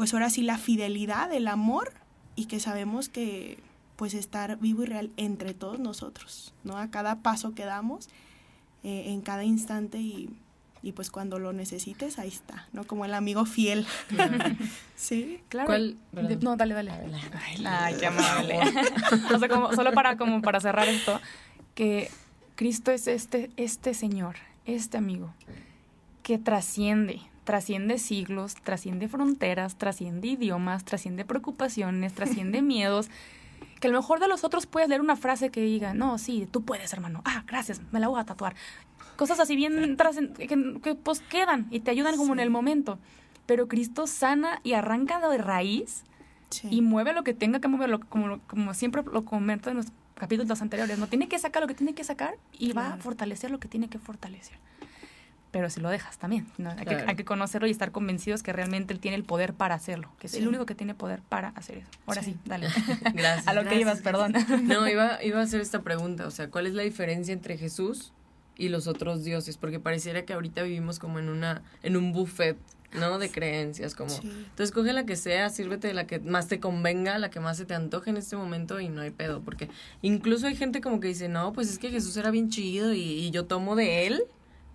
pues 0.00 0.14
ahora 0.14 0.30
sí 0.30 0.40
la 0.40 0.56
fidelidad, 0.56 1.30
el 1.30 1.46
amor 1.46 1.92
y 2.34 2.46
que 2.46 2.58
sabemos 2.58 3.10
que 3.10 3.58
pues 3.96 4.14
estar 4.14 4.58
vivo 4.58 4.82
y 4.82 4.86
real 4.86 5.10
entre 5.18 5.52
todos 5.52 5.78
nosotros, 5.78 6.54
¿no? 6.64 6.78
A 6.78 6.90
cada 6.90 7.16
paso 7.16 7.54
que 7.54 7.66
damos, 7.66 8.08
eh, 8.82 9.04
en 9.08 9.20
cada 9.20 9.44
instante 9.44 9.98
y, 9.98 10.30
y, 10.82 10.92
pues 10.92 11.10
cuando 11.10 11.38
lo 11.38 11.52
necesites, 11.52 12.18
ahí 12.18 12.28
está, 12.28 12.66
¿no? 12.72 12.84
Como 12.84 13.04
el 13.04 13.14
amigo 13.14 13.44
fiel. 13.44 13.86
sí, 14.96 15.40
claro. 15.48 15.72
no, 16.40 16.56
dale, 16.56 16.74
dale. 16.74 16.92
Ay, 17.66 17.94
qué 17.98 18.06
amable. 18.06 18.58
o 19.34 19.38
sea, 19.38 19.48
como, 19.48 19.72
solo 19.74 19.92
para, 19.92 20.16
como 20.16 20.40
para 20.42 20.60
cerrar 20.60 20.88
esto, 20.88 21.20
que 21.74 22.10
Cristo 22.56 22.90
es 22.90 23.06
este, 23.06 23.50
este 23.56 23.94
Señor, 23.94 24.36
este 24.66 24.98
amigo, 24.98 25.32
que 26.22 26.38
trasciende, 26.38 27.20
trasciende 27.44 27.98
siglos, 27.98 28.54
trasciende 28.54 29.08
fronteras, 29.08 29.76
trasciende 29.76 30.28
idiomas, 30.28 30.84
trasciende 30.84 31.24
preocupaciones, 31.24 32.12
trasciende 32.12 32.62
miedos. 32.62 33.08
Que 33.80 33.88
a 33.88 33.90
lo 33.90 33.98
mejor 33.98 34.20
de 34.20 34.28
los 34.28 34.44
otros 34.44 34.66
puedes 34.66 34.88
leer 34.90 35.00
una 35.00 35.16
frase 35.16 35.50
que 35.50 35.62
diga, 35.62 35.94
no, 35.94 36.18
sí, 36.18 36.46
tú 36.50 36.62
puedes, 36.62 36.92
hermano. 36.92 37.22
Ah, 37.24 37.44
gracias, 37.46 37.80
me 37.92 37.98
la 37.98 38.08
voy 38.08 38.20
a 38.20 38.24
tatuar. 38.24 38.54
Cosas 39.20 39.38
así 39.38 39.54
bien 39.54 39.98
que, 40.38 40.80
que 40.82 40.94
pues 40.94 41.20
quedan 41.20 41.66
y 41.70 41.80
te 41.80 41.90
ayudan 41.90 42.16
como 42.16 42.32
en 42.32 42.40
el 42.40 42.48
momento. 42.48 42.98
Pero 43.44 43.68
Cristo 43.68 44.06
sana 44.06 44.60
y 44.64 44.72
arranca 44.72 45.20
de 45.28 45.36
raíz 45.36 46.04
y 46.70 46.80
mueve 46.80 47.12
lo 47.12 47.22
que 47.22 47.34
tenga 47.34 47.60
que 47.60 47.68
mover, 47.68 47.98
como, 48.08 48.40
como 48.46 48.72
siempre 48.72 49.02
lo 49.02 49.26
comento 49.26 49.68
en 49.68 49.76
los 49.76 49.88
capítulos 50.14 50.62
anteriores. 50.62 50.98
No 50.98 51.06
tiene 51.06 51.28
que 51.28 51.38
sacar 51.38 51.60
lo 51.60 51.68
que 51.68 51.74
tiene 51.74 51.92
que 51.92 52.02
sacar 52.02 52.38
y 52.58 52.72
va 52.72 52.94
a 52.94 52.96
fortalecer 52.96 53.50
lo 53.50 53.60
que 53.60 53.68
tiene 53.68 53.90
que 53.90 53.98
fortalecer 53.98 54.56
pero 55.50 55.68
si 55.68 55.80
lo 55.80 55.90
dejas 55.90 56.16
también. 56.16 56.46
Hay, 57.06 57.16
que, 57.16 57.24
conocerlo 57.24 57.66
y 57.66 57.72
estar 57.72 57.90
convencidos 57.90 58.42
que 58.42 58.52
realmente 58.52 58.94
él 58.94 59.00
tiene 59.00 59.16
el 59.16 59.24
poder 59.24 59.52
para 59.52 59.74
hacerlo, 59.74 60.08
que 60.18 60.28
es 60.28 60.34
el 60.34 60.46
único 60.46 60.64
que 60.64 60.76
tiene 60.76 60.94
poder 60.94 61.22
para 61.22 61.48
hacer 61.56 61.78
eso. 61.78 61.88
Ahora 62.06 62.22
sí, 62.22 62.36
dale. 62.44 62.68
Gracias. 63.14 63.46
a 63.48 63.52
lo 63.52 63.64
que 63.64 63.74
ibas, 63.74 64.00
perdón. 64.00 64.32
No, 64.62 64.88
iba, 64.88 65.22
iba 65.24 65.40
a 65.40 65.42
hacer 65.42 65.60
esta 65.60 65.82
pregunta, 65.82 66.26
o 66.26 66.30
sea, 66.30 66.50
¿cuál 66.50 66.68
es 66.68 66.74
la 66.74 66.84
diferencia 66.84 67.32
entre 67.32 67.58
Jesús 67.58 68.12
y 68.60 68.68
los 68.68 68.86
otros 68.86 69.24
dioses? 69.24 69.56
Porque 69.56 69.80
pareciera 69.80 70.24
que 70.24 70.32
ahorita 70.32 70.62
vivimos 70.62 70.98
como 70.98 71.18
en 71.18 71.28
una 71.28 71.62
en 71.82 71.96
un 71.96 72.12
buffet, 72.12 72.56
¿no? 72.92 73.18
De 73.18 73.30
creencias, 73.30 73.94
como... 73.94 74.12
Entonces, 74.12 74.72
coge 74.72 74.92
la 74.92 75.06
que 75.06 75.16
sea, 75.16 75.48
sírvete 75.48 75.88
de 75.88 75.94
la 75.94 76.06
que 76.06 76.18
más 76.18 76.48
te 76.48 76.60
convenga, 76.60 77.18
la 77.18 77.30
que 77.30 77.40
más 77.40 77.56
se 77.56 77.64
te 77.64 77.74
antoje 77.74 78.10
en 78.10 78.16
este 78.16 78.36
momento 78.36 78.80
y 78.80 78.88
no 78.88 79.00
hay 79.00 79.10
pedo, 79.10 79.40
porque 79.40 79.68
incluso 80.02 80.46
hay 80.46 80.56
gente 80.56 80.80
como 80.80 81.00
que 81.00 81.08
dice, 81.08 81.28
no, 81.28 81.52
pues 81.52 81.70
es 81.70 81.78
que 81.78 81.90
Jesús 81.90 82.16
era 82.16 82.30
bien 82.30 82.50
chido 82.50 82.92
y, 82.92 83.00
y 83.00 83.30
yo 83.30 83.46
tomo 83.46 83.76
de 83.76 84.06
él 84.06 84.24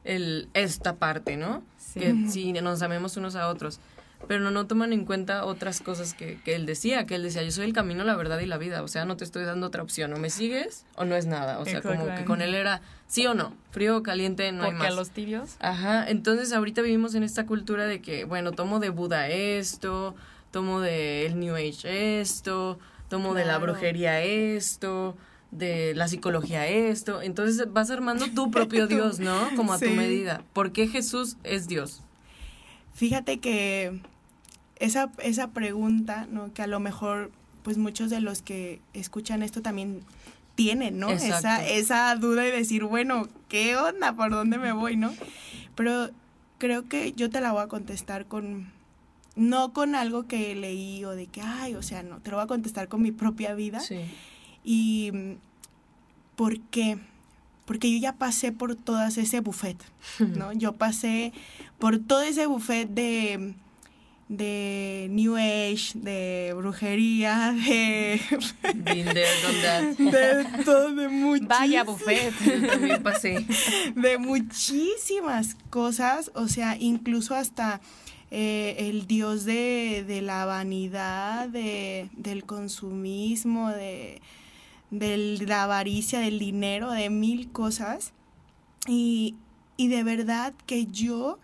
el, 0.06 0.48
esta 0.54 0.95
parte, 0.95 1.36
¿no? 1.36 1.63
Que 1.93 2.13
sí, 2.30 2.52
nos 2.54 2.82
amemos 2.82 3.15
unos 3.17 3.36
a 3.36 3.48
otros. 3.48 3.80
Pero 4.27 4.51
no, 4.51 4.67
toman 4.67 4.93
en 4.93 5.05
cuenta 5.05 5.45
otras 5.45 5.81
cosas 5.81 6.13
que, 6.13 6.39
que, 6.43 6.55
él 6.55 6.65
decía, 6.65 7.05
que 7.05 7.15
él 7.15 7.23
decía, 7.23 7.43
yo 7.43 7.51
soy 7.51 7.65
el 7.65 7.73
camino, 7.73 8.03
la 8.03 8.15
verdad 8.15 8.39
y 8.39 8.45
la 8.45 8.57
vida. 8.57 8.83
O 8.83 8.88
sea, 8.88 9.05
no 9.05 9.17
te 9.17 9.23
estoy 9.23 9.43
dando 9.43 9.67
otra 9.67 9.83
opción. 9.83 10.13
O 10.13 10.17
me 10.17 10.29
sigues 10.29 10.85
o 10.95 11.05
no 11.05 11.15
es 11.15 11.25
nada. 11.25 11.59
O 11.59 11.65
sea, 11.65 11.81
como 11.81 12.13
que 12.15 12.25
con 12.25 12.41
él 12.41 12.55
era 12.55 12.81
sí 13.07 13.25
o 13.27 13.33
no, 13.33 13.55
frío 13.71 13.97
o 13.97 14.03
caliente, 14.03 14.51
no 14.51 14.63
hay 14.63 14.73
más. 14.73 14.88
a 14.88 14.91
los 14.91 15.11
tibios. 15.11 15.55
Ajá, 15.59 16.09
entonces 16.09 16.53
ahorita 16.53 16.81
vivimos 16.81 17.15
en 17.15 17.23
esta 17.23 17.45
cultura 17.45 17.85
de 17.85 18.01
que, 18.01 18.25
bueno, 18.25 18.51
tomo 18.51 18.79
de 18.79 18.89
Buda 18.89 19.29
esto, 19.29 20.15
tomo 20.51 20.81
de 20.81 21.25
el 21.25 21.39
New 21.39 21.55
Age 21.55 22.21
esto, 22.21 22.79
tomo 23.09 23.33
de 23.33 23.45
la 23.45 23.57
brujería 23.57 24.21
esto 24.21 25.15
de 25.57 25.93
la 25.95 26.07
psicología 26.07 26.67
esto. 26.67 27.21
Entonces 27.21 27.71
vas 27.71 27.89
armando 27.89 28.27
tu 28.33 28.51
propio 28.51 28.88
Dios, 28.88 29.19
¿no? 29.19 29.49
Como 29.55 29.73
a 29.73 29.79
tu 29.79 29.89
medida. 29.89 30.43
¿Por 30.53 30.71
qué 30.71 30.88
Jesús 30.88 31.38
es 31.43 31.67
Dios? 31.67 32.01
Fíjate 32.93 33.39
que 33.39 34.01
esa, 34.77 35.11
esa 35.23 35.49
pregunta, 35.49 36.27
¿no? 36.31 36.53
Que 36.53 36.61
a 36.61 36.67
lo 36.67 36.79
mejor, 36.79 37.31
pues 37.63 37.77
muchos 37.77 38.09
de 38.09 38.19
los 38.19 38.41
que 38.41 38.81
escuchan 38.93 39.43
esto 39.43 39.61
también 39.61 40.01
tienen, 40.55 40.99
¿no? 40.99 41.09
Esa, 41.09 41.65
esa 41.67 42.15
duda 42.15 42.43
de 42.43 42.51
decir, 42.51 42.83
bueno, 42.85 43.27
¿qué 43.49 43.75
onda? 43.75 44.15
¿Por 44.15 44.31
dónde 44.31 44.57
me 44.57 44.71
voy, 44.71 44.95
no? 44.95 45.13
Pero 45.75 46.09
creo 46.57 46.88
que 46.88 47.13
yo 47.13 47.29
te 47.29 47.41
la 47.41 47.51
voy 47.51 47.63
a 47.63 47.67
contestar 47.67 48.25
con, 48.25 48.71
no 49.35 49.73
con 49.73 49.95
algo 49.95 50.27
que 50.27 50.55
leí 50.55 51.03
o 51.03 51.11
de 51.11 51.27
que, 51.27 51.41
ay, 51.41 51.75
o 51.75 51.83
sea, 51.83 52.03
no, 52.03 52.19
te 52.19 52.31
lo 52.31 52.38
voy 52.38 52.45
a 52.45 52.47
contestar 52.47 52.88
con 52.88 53.01
mi 53.01 53.11
propia 53.11 53.53
vida. 53.53 53.79
Sí. 53.81 53.99
¿Y 54.63 55.11
por 56.35 56.59
qué? 56.59 56.97
porque 57.65 57.91
yo 57.91 57.97
ya 57.97 58.13
pasé 58.13 58.51
por 58.51 58.75
todas 58.75 59.17
ese 59.17 59.39
buffet, 59.39 59.77
¿no? 60.19 60.53
Yo 60.53 60.73
pasé 60.73 61.33
por 61.79 61.99
todo 61.99 62.21
ese 62.21 62.45
buffet 62.45 62.88
de 62.88 63.55
de 64.27 65.07
New 65.11 65.35
Age, 65.35 65.91
de 65.95 66.53
brujería, 66.55 67.53
de... 67.53 68.19
de 68.73 70.47
todo, 70.63 70.95
de 70.95 71.07
muchísimas... 71.09 71.59
Vaya 71.59 71.83
buffet, 71.83 72.33
también 72.67 73.03
pasé. 73.03 73.45
De 73.95 74.17
muchísimas 74.17 75.55
cosas, 75.69 76.31
o 76.33 76.47
sea, 76.47 76.75
incluso 76.77 77.35
hasta 77.35 77.81
eh, 78.31 78.75
el 78.79 79.05
dios 79.05 79.45
de, 79.45 80.03
de 80.07 80.21
la 80.21 80.45
vanidad, 80.45 81.47
de, 81.47 82.09
del 82.17 82.45
consumismo, 82.45 83.69
de, 83.69 84.21
de 84.89 85.17
la 85.45 85.63
avaricia, 85.63 86.19
del 86.19 86.39
dinero, 86.39 86.91
de 86.91 87.11
mil 87.11 87.51
cosas. 87.51 88.11
Y, 88.88 89.35
y 89.77 89.88
de 89.88 90.03
verdad 90.03 90.53
que 90.65 90.88
yo 90.88 91.38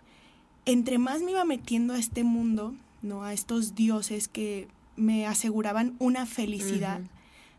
entre 0.64 0.98
más 0.98 1.22
me 1.22 1.32
iba 1.32 1.44
metiendo 1.44 1.94
a 1.94 1.98
este 1.98 2.24
mundo, 2.24 2.74
¿no? 3.02 3.24
A 3.24 3.32
estos 3.32 3.74
dioses 3.74 4.28
que 4.28 4.68
me 4.96 5.26
aseguraban 5.26 5.94
una 5.98 6.26
felicidad, 6.26 7.00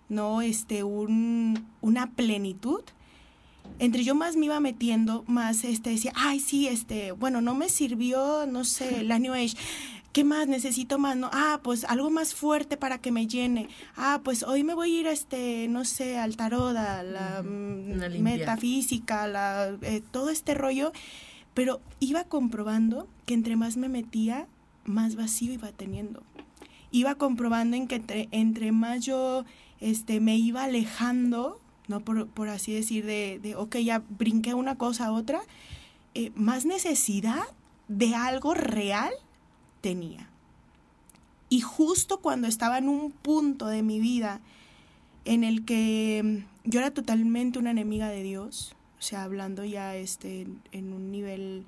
¿no? 0.10 0.42
Este, 0.42 0.84
un, 0.84 1.66
una 1.82 2.12
plenitud. 2.12 2.82
Entre 3.80 4.04
yo 4.04 4.16
más 4.16 4.36
me 4.36 4.46
iba 4.46 4.60
metiendo, 4.60 5.24
más 5.28 5.64
este 5.64 5.92
decía, 5.92 6.14
ay, 6.16 6.40
sí, 6.40 6.68
este, 6.68 7.12
bueno, 7.12 7.42
no 7.42 7.56
me 7.56 7.70
sirvió, 7.70 8.46
no 8.46 8.64
sé, 8.66 9.04
la 9.04 9.20
New 9.20 9.34
Age. 9.34 9.56
¿Qué 10.12 10.24
más 10.24 10.48
necesito 10.48 11.00
más? 11.00 11.18
No, 11.18 11.32
ah, 11.34 11.60
pues 11.64 11.86
algo 11.86 12.12
más 12.12 12.36
fuerte 12.36 12.78
para 12.78 13.00
que 13.00 13.12
me 13.12 13.26
llene. 13.26 13.68
Ah, 13.96 14.22
pues 14.24 14.44
hoy 14.44 14.64
me 14.64 14.76
voy 14.76 14.96
a 14.96 15.00
ir 15.00 15.08
este, 15.08 15.68
no 15.70 15.86
sé, 15.86 16.20
al 16.20 16.38
tarot, 16.38 16.78
a 16.78 17.02
la 17.02 17.42
mm, 17.42 18.22
metafísica, 18.22 19.26
la, 19.28 19.76
eh, 19.82 20.04
todo 20.12 20.30
este 20.30 20.54
rollo 20.54 20.92
pero 21.54 21.82
iba 22.00 22.24
comprobando 22.24 23.08
que 23.26 23.34
entre 23.34 23.56
más 23.56 23.78
me 23.78 23.90
metía, 23.90 24.48
más 24.86 25.16
vacío 25.16 25.54
iba 25.54 25.72
teniendo. 25.72 26.24
Iba 26.92 27.16
comprobando 27.16 27.76
en 27.76 27.88
que 27.88 28.28
entre, 28.32 28.72
más 28.72 29.06
yo 29.06 29.46
este, 29.80 30.20
me 30.20 30.38
iba 30.38 30.64
alejando, 30.64 31.60
¿no? 31.88 32.02
Por, 32.02 32.50
así 32.50 32.74
decir, 32.74 33.06
de, 33.06 33.40
de, 33.42 33.56
ok, 33.56 33.78
ya 33.78 34.04
brinqué 34.18 34.54
una 34.54 34.76
cosa 34.76 35.08
a 35.08 35.12
otra, 35.12 35.42
eh, 36.14 36.32
más 36.36 36.66
necesidad 36.66 37.44
de 37.88 38.16
algo 38.16 38.54
real 38.54 39.12
tenía. 39.82 40.30
Y 41.50 41.62
justo 41.62 42.20
cuando 42.20 42.48
estaba 42.48 42.78
en 42.78 42.90
un 42.90 43.12
punto 43.12 43.68
de 43.68 43.84
mi 43.84 44.00
vida 44.00 44.42
en 45.26 45.44
el 45.44 45.66
que 45.66 46.44
yo 46.64 46.80
era 46.80 46.92
totalmente 46.92 47.60
una 47.60 47.72
enemiga 47.72 48.10
de 48.10 48.24
Dios, 48.24 48.76
o 49.04 49.06
sea, 49.06 49.24
hablando 49.24 49.66
ya 49.66 49.98
este, 49.98 50.48
en 50.72 50.94
un 50.94 51.12
nivel, 51.12 51.66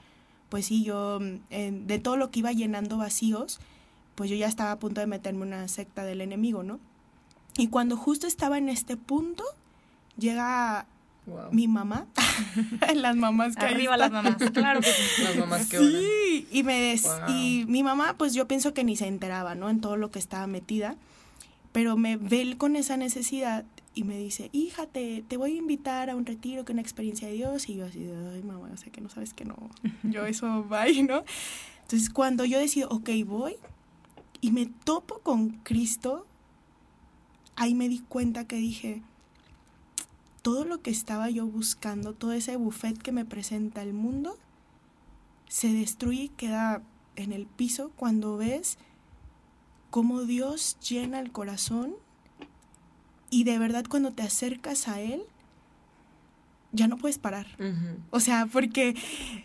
pues 0.47 0.67
sí, 0.67 0.85
yo, 0.85 1.19
de 1.19 1.99
todo 1.99 2.15
lo 2.15 2.31
que 2.31 2.39
iba 2.39 2.53
llenando 2.53 2.97
vacíos, 2.97 3.59
pues 4.15 4.29
yo 4.29 4.37
ya 4.37 4.47
estaba 4.47 4.71
a 4.71 4.79
punto 4.79 5.01
de 5.01 5.07
meterme 5.07 5.41
en 5.41 5.49
una 5.49 5.67
secta 5.67 6.05
del 6.05 6.21
enemigo, 6.21 6.63
¿no? 6.63 6.79
Y 7.57 7.67
cuando 7.67 7.97
justo 7.97 8.25
estaba 8.25 8.57
en 8.57 8.69
este 8.69 8.95
punto, 8.95 9.43
llega 10.17 10.85
mi 11.51 11.67
mamá, 11.67 12.05
las 12.95 13.17
mamás 13.17 13.57
que 13.57 13.65
Arriba 13.65 13.97
las 13.97 14.11
mamás, 14.11 14.37
claro 14.53 14.79
que 14.79 14.93
sí. 14.93 15.21
Las 15.23 15.35
mamás 15.35 15.67
que 15.67 15.77
Sí, 15.77 16.47
y, 16.53 16.63
me 16.63 16.95
y 17.27 17.65
mi 17.67 17.83
mamá, 17.83 18.15
pues 18.17 18.33
yo 18.33 18.47
pienso 18.47 18.73
que 18.73 18.85
ni 18.85 18.95
se 18.95 19.07
enteraba, 19.07 19.55
¿no? 19.55 19.69
En 19.69 19.81
todo 19.81 19.97
lo 19.97 20.09
que 20.09 20.19
estaba 20.19 20.47
metida, 20.47 20.95
pero 21.73 21.97
me 21.97 22.15
ve 22.15 22.55
con 22.57 22.77
esa 22.77 22.95
necesidad 22.95 23.65
y 23.95 24.03
me 24.03 24.17
dice, 24.17 24.49
hija, 24.51 24.85
te, 24.87 25.23
voy 25.37 25.53
a 25.53 25.55
invitar 25.55 26.09
a 26.09 26.15
un 26.15 26.25
retiro, 26.25 26.65
que 26.65 26.73
una 26.73 26.81
experiencia 26.81 27.29
de 27.29 27.33
Dios. 27.33 27.69
Y 27.69 27.75
yo 27.75 27.85
así, 27.85 28.05
ay, 28.33 28.43
mamá, 28.43 28.69
o 28.71 28.77
sea, 28.77 28.91
que 28.91 28.99
no 28.99 29.09
sabes 29.09 29.33
que 29.33 29.45
no, 29.45 29.55
yo 30.03 30.25
eso 30.25 30.67
va, 30.67 30.85
¿no? 30.85 31.23
Entonces, 31.81 32.09
cuando 32.09 32.43
yo 32.43 32.59
decido, 32.59 32.89
ok, 32.89 33.09
voy, 33.25 33.55
y 34.41 34.51
me 34.51 34.65
topo 34.65 35.19
con 35.19 35.49
Cristo, 35.63 36.27
ahí 37.55 37.73
me 37.73 37.87
di 37.87 37.99
cuenta 37.99 38.45
que 38.45 38.57
dije, 38.57 39.01
todo 40.41 40.65
lo 40.65 40.81
que 40.81 40.91
estaba 40.91 41.29
yo 41.29 41.47
buscando, 41.47 42.13
todo 42.13 42.33
ese 42.33 42.57
buffet 42.57 42.97
que 42.97 43.13
me 43.13 43.23
presenta 43.23 43.81
el 43.81 43.93
mundo, 43.93 44.37
se 45.47 45.71
destruye 45.71 46.23
y 46.23 46.29
queda 46.29 46.83
en 47.15 47.31
el 47.31 47.45
piso 47.45 47.91
cuando 47.95 48.35
ves 48.35 48.77
cómo 49.89 50.23
Dios 50.23 50.77
llena 50.81 51.19
el 51.19 51.31
corazón 51.31 51.95
y 53.29 53.43
de 53.43 53.59
verdad 53.59 53.85
cuando 53.89 54.11
te 54.11 54.23
acercas 54.23 54.87
a 54.87 55.01
él, 55.01 55.21
ya 56.71 56.87
no 56.87 56.97
puedes 56.97 57.17
parar. 57.17 57.47
O 58.11 58.19
sea, 58.19 58.45
porque 58.45 58.95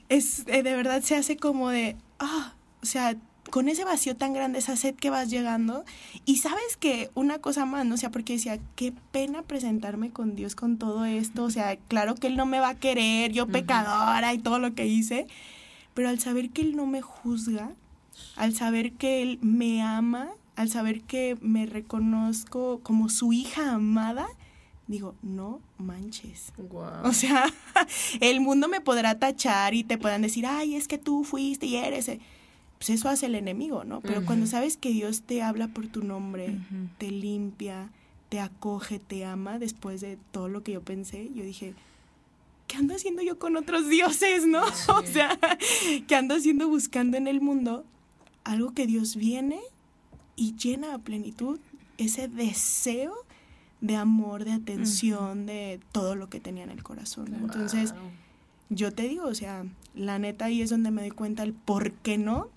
es 0.09 0.45
eh, 0.49 0.63
de 0.63 0.75
verdad 0.75 1.03
se 1.03 1.17
hace 1.17 1.37
como 1.37 1.71
de, 1.71 1.97
ah, 2.19 2.55
o 2.83 2.87
sea, 2.87 3.17
con 3.51 3.69
ese 3.69 3.85
vacío 3.85 4.17
tan 4.17 4.33
grande, 4.33 4.59
esa 4.59 4.77
sed 4.77 4.95
que 4.95 5.11
vas 5.11 5.31
llegando, 5.31 5.85
y 6.25 6.37
sabes 6.37 6.77
que 6.79 7.11
una 7.15 7.39
cosa 7.39 7.65
más, 7.65 7.85
¿no? 7.85 7.95
O 7.95 7.99
sea, 7.99 8.11
porque 8.11 8.35
decía, 8.35 8.59
qué 8.77 8.93
pena 9.13 9.43
presentarme 9.43 10.11
con 10.11 10.37
Dios 10.37 10.55
con 10.55 10.79
todo 10.79 11.05
esto, 11.05 11.45
o 11.45 11.51
sea, 11.51 11.77
claro 11.77 12.15
que 12.15 12.29
Él 12.29 12.37
no 12.37 12.47
me 12.47 12.61
va 12.61 12.71
a 12.71 12.79
querer, 12.79 13.33
yo 13.33 13.49
pecadora 13.49 14.33
y 14.35 14.39
todo 14.39 14.59
lo 14.59 14.75
que 14.75 14.87
hice, 14.87 15.27
pero 15.95 16.09
al 16.09 16.21
saber 16.21 16.51
que 16.51 16.63
Él 16.63 16.77
no 16.77 16.87
me 16.87 17.03
juzga, 17.03 17.73
al 18.37 18.55
saber 18.55 18.93
que 18.93 19.23
Él 19.23 19.39
me 19.43 19.83
ama 19.83 20.31
al 20.61 20.69
saber 20.69 21.01
que 21.01 21.39
me 21.41 21.65
reconozco 21.65 22.81
como 22.83 23.09
su 23.09 23.33
hija 23.33 23.73
amada, 23.73 24.29
digo, 24.89 25.15
no 25.23 25.59
manches. 25.79 26.53
O 27.03 27.15
sea, 27.15 27.47
el 28.21 28.43
mundo 28.43 28.69
me 28.69 28.83
podrá 28.83 29.19
tachar 29.19 29.73
y 29.73 29.85
te 29.85 29.97
puedan 29.97 30.21
decir, 30.21 30.45
ay, 30.45 30.75
es 30.75 30.87
que 30.87 30.99
tú 30.99 31.25
fuiste 31.25 31.65
y 31.65 31.77
eres. 31.77 32.11
Eh". 32.11 32.21
Pues 32.77 32.91
eso 32.91 33.09
hace 33.09 33.25
el 33.25 33.37
enemigo, 33.37 33.85
¿no? 33.85 34.03
Pero 34.03 34.27
cuando 34.27 34.47
sabes 34.47 34.77
que 34.77 34.91
Dios 34.91 35.23
te 35.23 35.43
habla 35.43 35.69
por 35.69 35.87
tu 35.87 36.03
nombre, 36.03 36.59
te 36.99 37.11
limpia, 37.11 37.91
te 38.29 38.39
acoge, 38.39 38.99
te 38.99 39.25
ama, 39.25 39.59
después 39.59 40.03
de 40.03 40.19
todo 40.31 40.49
lo 40.49 40.63
que 40.63 40.73
yo 40.73 40.83
pensé, 40.83 41.31
yo 41.35 41.43
dije, 41.43 41.73
¿qué 42.67 42.77
ando 42.77 42.95
haciendo 42.95 43.23
yo 43.23 43.39
con 43.39 43.57
otros 43.57 43.89
dioses, 43.89 44.47
no? 44.47 44.63
O 44.89 45.07
sea, 45.07 45.39
¿qué 46.07 46.15
ando 46.15 46.35
haciendo 46.35 46.69
buscando 46.69 47.17
en 47.17 47.29
el 47.29 47.41
mundo 47.41 47.87
algo 48.45 48.75
que 48.75 48.87
Dios 48.87 49.17
viene 49.17 49.61
y 50.37 50.55
llena 50.57 50.95
a 50.95 50.99
plenitud 50.99 51.59
ese 51.99 52.29
deseo 52.29 53.15
de 53.81 53.97
amor, 53.97 54.45
de 54.45 54.53
atención, 54.53 55.47
de 55.47 55.81
todo 55.93 56.15
lo 56.15 56.29
que 56.29 56.41
tenía 56.41 56.65
en 56.65 56.71
el 56.71 56.83
corazón. 56.83 57.35
Entonces, 57.35 57.95
yo 58.69 58.93
te 58.93 59.09
digo, 59.09 59.27
o 59.27 59.35
sea, 59.35 59.65
la 59.95 60.19
neta 60.19 60.47
ahí 60.47 60.63
es 60.63 60.71
donde 60.71 60.91
me 60.91 61.03
doy 61.03 61.11
cuenta 61.11 61.43
el 61.43 61.53
por 61.53 61.93
qué 61.93 62.19
no 62.19 62.49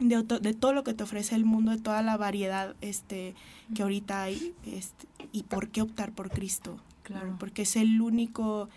de, 0.00 0.22
de 0.22 0.54
todo 0.54 0.72
lo 0.72 0.82
que 0.82 0.94
te 0.94 1.04
ofrece 1.04 1.34
el 1.34 1.44
mundo, 1.44 1.72
de 1.72 1.78
toda 1.78 2.02
la 2.02 2.16
variedad 2.16 2.74
este, 2.80 3.34
que 3.74 3.82
ahorita 3.82 4.22
hay, 4.22 4.54
este, 4.66 5.06
y 5.32 5.44
por 5.44 5.68
qué 5.68 5.82
optar 5.82 6.12
por 6.12 6.30
Cristo. 6.30 6.78
Claro. 7.02 7.36
Porque 7.38 7.62
es 7.62 7.76
el 7.76 8.00
único 8.00 8.68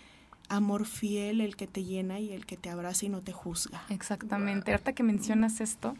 amor 0.48 0.86
fiel 0.86 1.40
el 1.40 1.56
que 1.56 1.66
te 1.66 1.84
llena 1.84 2.20
y 2.20 2.32
el 2.32 2.46
que 2.46 2.56
te 2.56 2.68
abraza 2.68 3.06
y 3.06 3.08
no 3.08 3.22
te 3.22 3.32
juzga. 3.32 3.82
Exactamente. 3.88 4.72
Ahorita 4.72 4.92
que 4.92 5.02
mencionas 5.02 5.60
esto, 5.60 5.96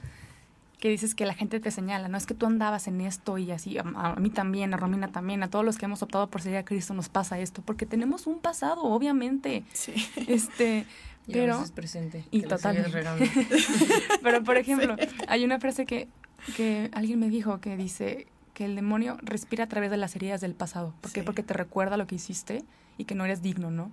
que 0.85 0.91
dices 0.91 1.15
que 1.15 1.25
la 1.25 1.33
gente 1.33 1.61
te 1.61 1.71
señala, 1.71 2.09
no 2.09 2.19
es 2.19 2.27
que 2.27 2.35
tú 2.35 2.45
andabas 2.45 2.89
en 2.89 3.01
esto 3.01 3.39
y 3.39 3.51
así, 3.53 3.79
a, 3.79 4.17
mí 4.17 4.29
también, 4.29 4.75
a 4.75 4.77
Romina 4.77 5.09
también, 5.09 5.43
a 5.43 5.49
todos 5.49 5.65
los 5.65 5.79
que 5.79 5.87
hemos 5.87 6.03
optado 6.03 6.29
por 6.29 6.43
seguir 6.43 6.59
a 6.59 6.65
Cristo 6.67 6.93
nos 6.93 7.09
pasa 7.09 7.39
esto, 7.39 7.63
porque 7.63 7.87
tenemos 7.87 8.27
un 8.27 8.39
pasado, 8.39 8.83
obviamente. 8.83 9.65
Sí. 9.73 9.95
Este, 10.29 10.85
pero 11.27 11.63
es 11.63 11.71
presente. 11.71 12.27
Y 12.31 12.43
total. 12.43 12.85
pero 14.23 14.45
por 14.45 14.57
ejemplo, 14.59 14.95
hay 15.27 15.43
una 15.47 15.59
frase 15.59 15.87
que, 15.87 16.07
que 16.55 16.91
alguien 16.93 17.19
me 17.19 17.31
dijo 17.31 17.63
que 17.63 17.79
dice 17.79 18.27
que 18.53 18.67
el 18.67 18.77
demonio 18.77 19.17
respira 19.23 19.65
a 19.65 19.69
través 19.69 19.91
de 19.91 19.97
las 19.97 20.15
heridas 20.17 20.43
del 20.43 20.53
pasado. 20.53 20.93
¿Por 21.01 21.13
qué? 21.13 21.23
Porque 21.23 21.43
te 21.43 21.55
recuerda 21.55 21.97
lo 21.97 22.07
que 22.07 22.17
hiciste 22.17 22.63
y 22.99 23.07
que 23.07 23.15
no 23.15 23.25
eres 23.25 23.41
digno, 23.41 23.71
¿no? 23.71 23.91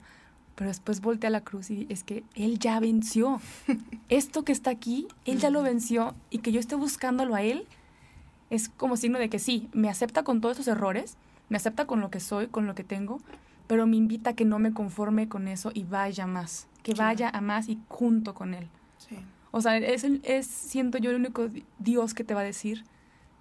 pero 0.55 0.69
después 0.69 1.01
voltea 1.01 1.29
a 1.29 1.31
la 1.31 1.41
cruz 1.41 1.71
y 1.71 1.87
es 1.89 2.03
que 2.03 2.23
Él 2.35 2.59
ya 2.59 2.79
venció. 2.79 3.41
Esto 4.11 4.43
que 4.43 4.51
está 4.51 4.69
aquí, 4.71 5.07
Él 5.23 5.39
ya 5.39 5.49
lo 5.49 5.63
venció 5.63 6.13
y 6.29 6.39
que 6.39 6.51
yo 6.51 6.59
esté 6.59 6.75
buscándolo 6.75 7.33
a 7.33 7.43
Él 7.43 7.65
es 8.49 8.67
como 8.67 8.97
signo 8.97 9.17
de 9.17 9.29
que 9.29 9.39
sí, 9.39 9.69
me 9.71 9.89
acepta 9.89 10.23
con 10.23 10.41
todos 10.41 10.57
esos 10.57 10.67
errores, 10.67 11.15
me 11.47 11.55
acepta 11.55 11.87
con 11.87 12.01
lo 12.01 12.11
que 12.11 12.19
soy, 12.19 12.47
con 12.47 12.67
lo 12.67 12.75
que 12.75 12.83
tengo, 12.83 13.21
pero 13.67 13.87
me 13.87 13.95
invita 13.95 14.31
a 14.31 14.33
que 14.33 14.43
no 14.43 14.59
me 14.59 14.73
conforme 14.73 15.29
con 15.29 15.47
eso 15.47 15.71
y 15.73 15.85
vaya 15.85 16.27
más, 16.27 16.67
que 16.83 16.93
vaya 16.93 17.29
a 17.29 17.39
más 17.39 17.69
y 17.69 17.79
junto 17.87 18.33
con 18.35 18.53
Él. 18.53 18.67
O 19.51 19.61
sea, 19.61 19.77
es, 19.77 20.03
es, 20.03 20.45
siento 20.45 20.97
yo, 20.97 21.11
el 21.11 21.15
único 21.15 21.49
Dios 21.79 22.13
que 22.13 22.25
te 22.25 22.33
va 22.33 22.41
a 22.41 22.43
decir, 22.43 22.83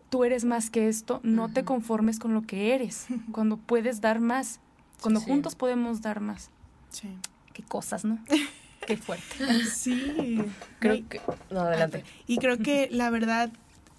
tú 0.09 0.23
eres 0.23 0.45
más 0.45 0.71
que 0.71 0.89
esto, 0.89 1.19
no 1.25 1.53
te 1.53 1.65
conformes 1.65 2.21
con 2.21 2.33
lo 2.33 2.43
que 2.43 2.77
eres, 2.77 3.09
cuando 3.33 3.57
puedes 3.57 4.01
dar 4.01 4.21
más, 4.21 4.61
cuando 5.01 5.21
juntos 5.21 5.57
podemos 5.57 6.01
dar 6.01 6.21
más. 6.21 6.51
Sí. 6.91 7.09
Qué 7.53 7.65
cosas, 7.65 8.05
¿no? 8.05 8.21
Qué 8.91 8.97
fuerte. 8.97 9.65
Sí. 9.71 10.43
Creo 10.81 11.09
que... 11.09 11.21
No, 11.51 11.61
adelante. 11.61 12.05
Y 12.27 12.39
creo 12.39 12.59
que 12.59 12.89
la 12.91 13.09
verdad, 13.11 13.51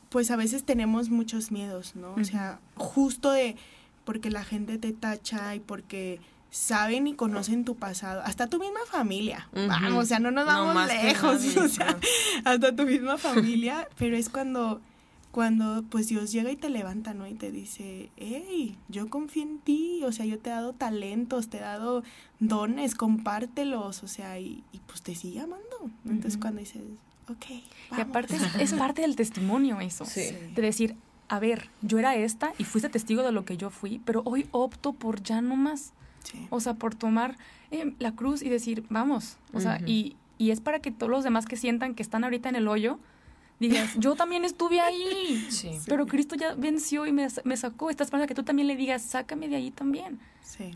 pues 0.10 0.32
a 0.32 0.36
veces 0.36 0.65
tenemos 0.65 1.10
muchos 1.10 1.49
miedos, 1.49 1.95
¿no? 1.95 2.13
O 2.15 2.23
sea, 2.25 2.60
justo 2.75 3.32
de 3.32 3.56
porque 4.04 4.30
la 4.30 4.43
gente 4.43 4.77
te 4.77 4.91
tacha 4.91 5.56
y 5.56 5.62
porque 5.62 6.19
saben 6.49 7.08
y 7.08 7.13
conocen 7.13 7.63
tu 7.63 7.77
pasado, 7.77 8.21
hasta 8.25 8.47
tu 8.47 8.60
misma 8.60 8.82
familia. 8.86 9.47
Vamos, 9.54 10.04
o 10.04 10.06
sea, 10.06 10.19
no 10.19 10.32
nos 10.32 10.45
vamos 10.45 10.88
lejos, 10.88 11.41
o 11.58 11.69
sea, 11.69 11.97
hasta 12.43 12.75
tu 12.75 12.84
misma 12.84 13.17
familia, 13.17 13.88
pero 13.97 14.17
es 14.17 14.27
cuando 14.27 14.82
cuando 15.31 15.83
pues 15.89 16.07
Dios 16.07 16.31
llega 16.31 16.51
y 16.51 16.57
te 16.57 16.69
levanta, 16.69 17.13
¿no? 17.13 17.25
Y 17.25 17.33
te 17.33 17.51
dice, 17.51 18.09
hey, 18.17 18.77
yo 18.89 19.09
confío 19.09 19.43
en 19.43 19.59
ti, 19.59 20.01
o 20.03 20.11
sea, 20.11 20.25
yo 20.25 20.37
te 20.37 20.49
he 20.49 20.53
dado 20.53 20.73
talentos, 20.73 21.47
te 21.47 21.57
he 21.57 21.61
dado 21.61 22.03
dones, 22.39 22.95
compártelos, 22.95 24.03
o 24.03 24.07
sea, 24.07 24.39
y, 24.39 24.63
pues 24.87 25.01
te 25.01 25.15
sigue 25.15 25.39
amando. 25.39 25.89
Entonces 26.05 26.37
cuando 26.37 26.59
dices, 26.59 26.81
ok. 27.29 27.45
Vamos. 27.89 27.97
Y 27.97 28.01
aparte 28.01 28.37
es, 28.59 28.73
parte 28.77 29.01
del 29.01 29.15
testimonio 29.15 29.79
eso, 29.79 30.05
de 30.05 30.61
decir, 30.61 30.95
a 31.29 31.39
ver, 31.39 31.69
yo 31.81 31.97
era 31.97 32.15
esta 32.15 32.51
y 32.57 32.65
fuiste 32.65 32.89
testigo 32.89 33.23
de 33.23 33.31
lo 33.31 33.45
que 33.45 33.55
yo 33.55 33.69
fui, 33.69 34.01
pero 34.03 34.21
hoy 34.25 34.47
opto 34.51 34.91
por 34.91 35.23
ya 35.23 35.41
no 35.41 35.55
más. 35.55 35.93
O 36.49 36.59
sea, 36.59 36.75
por 36.75 36.93
tomar 36.93 37.35
eh, 37.71 37.95
la 37.99 38.13
cruz 38.13 38.43
y 38.43 38.49
decir, 38.49 38.85
vamos, 38.89 39.37
o 39.53 39.59
sea, 39.59 39.81
y, 39.85 40.15
y 40.37 40.51
es 40.51 40.61
para 40.61 40.79
que 40.79 40.91
todos 40.91 41.09
los 41.09 41.23
demás 41.23 41.45
que 41.45 41.55
sientan 41.55 41.95
que 41.95 42.03
están 42.03 42.23
ahorita 42.23 42.47
en 42.47 42.55
el 42.55 42.67
hoyo, 42.67 42.99
digas, 43.62 43.91
yo 43.95 44.15
también 44.15 44.43
estuve 44.43 44.82
ahí, 44.82 45.47
pero 45.86 46.08
Cristo 46.08 46.36
ya 46.36 46.56
venció 46.56 47.06
y 47.06 47.13
me, 47.13 47.28
me 47.43 47.56
sacó. 47.56 47.91
Estás 47.91 48.10
para 48.10 48.26
que 48.26 48.34
tú 48.34 48.43
también 48.43 48.67
le 48.67 48.76
digas, 48.76 49.04
sácame 49.04 49.47
de 49.47 49.56
ahí 49.56 49.69
también. 49.69 50.19
Sí. 50.43 50.76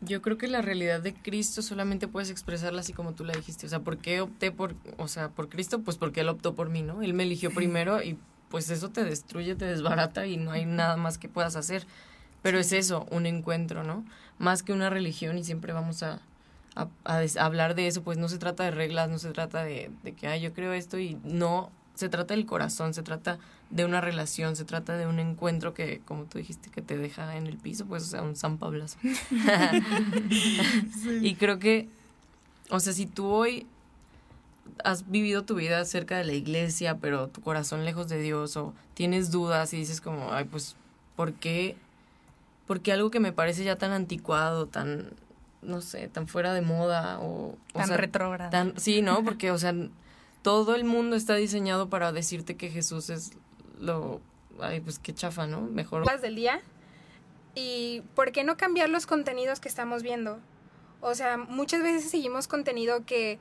Yo 0.00 0.20
creo 0.20 0.36
que 0.36 0.48
la 0.48 0.60
realidad 0.60 1.00
de 1.00 1.14
Cristo 1.14 1.62
solamente 1.62 2.08
puedes 2.08 2.30
expresarla 2.30 2.80
así 2.80 2.92
como 2.92 3.12
tú 3.12 3.24
la 3.24 3.32
dijiste. 3.34 3.66
O 3.66 3.68
sea, 3.68 3.80
¿por 3.80 3.98
qué 3.98 4.20
opté 4.20 4.50
por, 4.50 4.74
o 4.98 5.06
sea, 5.06 5.28
por 5.28 5.48
Cristo? 5.48 5.80
Pues 5.82 5.96
porque 5.96 6.20
Él 6.20 6.28
optó 6.28 6.54
por 6.54 6.68
mí, 6.68 6.82
¿no? 6.82 7.02
Él 7.02 7.14
me 7.14 7.22
eligió 7.22 7.54
primero 7.54 8.02
y 8.02 8.18
pues 8.50 8.68
eso 8.68 8.90
te 8.90 9.04
destruye, 9.04 9.54
te 9.54 9.64
desbarata 9.64 10.26
y 10.26 10.36
no 10.36 10.50
hay 10.50 10.66
nada 10.66 10.96
más 10.96 11.18
que 11.18 11.28
puedas 11.28 11.54
hacer. 11.54 11.86
Pero 12.42 12.58
es 12.58 12.72
eso, 12.72 13.06
un 13.12 13.26
encuentro, 13.26 13.84
¿no? 13.84 14.04
Más 14.38 14.64
que 14.64 14.72
una 14.72 14.90
religión 14.90 15.38
y 15.38 15.44
siempre 15.44 15.72
vamos 15.72 16.02
a, 16.02 16.20
a, 16.74 16.90
hablar 17.38 17.76
de 17.76 17.86
eso, 17.86 18.02
pues 18.02 18.18
no 18.18 18.28
se 18.28 18.38
trata 18.38 18.64
de 18.64 18.72
reglas, 18.72 19.08
no 19.08 19.20
se 19.20 19.30
trata 19.30 19.62
de, 19.62 19.92
de 20.02 20.12
que, 20.12 20.26
ah, 20.26 20.36
yo 20.36 20.52
creo 20.52 20.72
esto 20.72 20.98
y 20.98 21.16
no 21.22 21.70
se 21.94 22.08
trata 22.08 22.34
del 22.34 22.46
corazón, 22.46 22.92
se 22.92 23.02
trata 23.02 23.38
de 23.70 23.84
una 23.84 24.00
relación, 24.00 24.56
se 24.56 24.64
trata 24.64 24.96
de 24.96 25.06
un 25.06 25.18
encuentro 25.18 25.74
que, 25.74 26.00
como 26.04 26.24
tú 26.24 26.38
dijiste, 26.38 26.70
que 26.70 26.82
te 26.82 26.96
deja 26.96 27.36
en 27.36 27.46
el 27.46 27.56
piso, 27.56 27.86
pues, 27.86 28.02
o 28.04 28.06
sea, 28.06 28.22
un 28.22 28.36
San 28.36 28.58
Pablazo. 28.58 28.98
Y 31.22 31.34
creo 31.36 31.58
que, 31.58 31.88
o 32.70 32.80
sea, 32.80 32.92
si 32.92 33.06
tú 33.06 33.26
hoy 33.26 33.66
has 34.82 35.08
vivido 35.08 35.44
tu 35.44 35.54
vida 35.54 35.84
cerca 35.84 36.16
de 36.18 36.24
la 36.24 36.32
iglesia, 36.32 36.98
pero 36.98 37.28
tu 37.28 37.40
corazón 37.40 37.84
lejos 37.84 38.08
de 38.08 38.20
Dios, 38.20 38.56
o 38.56 38.74
tienes 38.94 39.30
dudas 39.30 39.72
y 39.72 39.78
dices 39.78 40.00
como, 40.00 40.32
ay, 40.32 40.44
pues, 40.44 40.76
¿por 41.14 41.32
qué? 41.34 41.76
Porque 42.66 42.92
algo 42.92 43.10
que 43.10 43.20
me 43.20 43.32
parece 43.32 43.62
ya 43.62 43.76
tan 43.76 43.92
anticuado, 43.92 44.66
tan, 44.66 45.10
no 45.62 45.80
sé, 45.80 46.08
tan 46.08 46.26
fuera 46.26 46.52
de 46.54 46.62
moda, 46.62 47.20
o... 47.20 47.56
Tan 47.72 47.90
retrógrado. 47.90 48.50
Tan, 48.50 48.74
sí, 48.78 49.00
¿no? 49.02 49.22
Porque, 49.22 49.50
o 49.52 49.58
sea 49.58 49.74
todo 50.44 50.74
el 50.74 50.84
mundo 50.84 51.16
está 51.16 51.36
diseñado 51.36 51.88
para 51.88 52.12
decirte 52.12 52.54
que 52.54 52.68
Jesús 52.68 53.08
es 53.08 53.30
lo... 53.80 54.20
Ay, 54.60 54.80
pues 54.80 54.98
qué 54.98 55.14
chafa, 55.14 55.46
¿no? 55.46 55.62
Mejor... 55.62 56.04
del 56.20 56.36
día. 56.36 56.60
Y 57.54 58.02
¿por 58.14 58.30
qué 58.30 58.44
no 58.44 58.58
cambiar 58.58 58.90
los 58.90 59.06
contenidos 59.06 59.58
que 59.58 59.68
estamos 59.68 60.02
viendo? 60.02 60.38
O 61.00 61.14
sea, 61.14 61.38
muchas 61.38 61.82
veces 61.82 62.10
seguimos 62.10 62.46
contenido 62.46 63.06
que, 63.06 63.38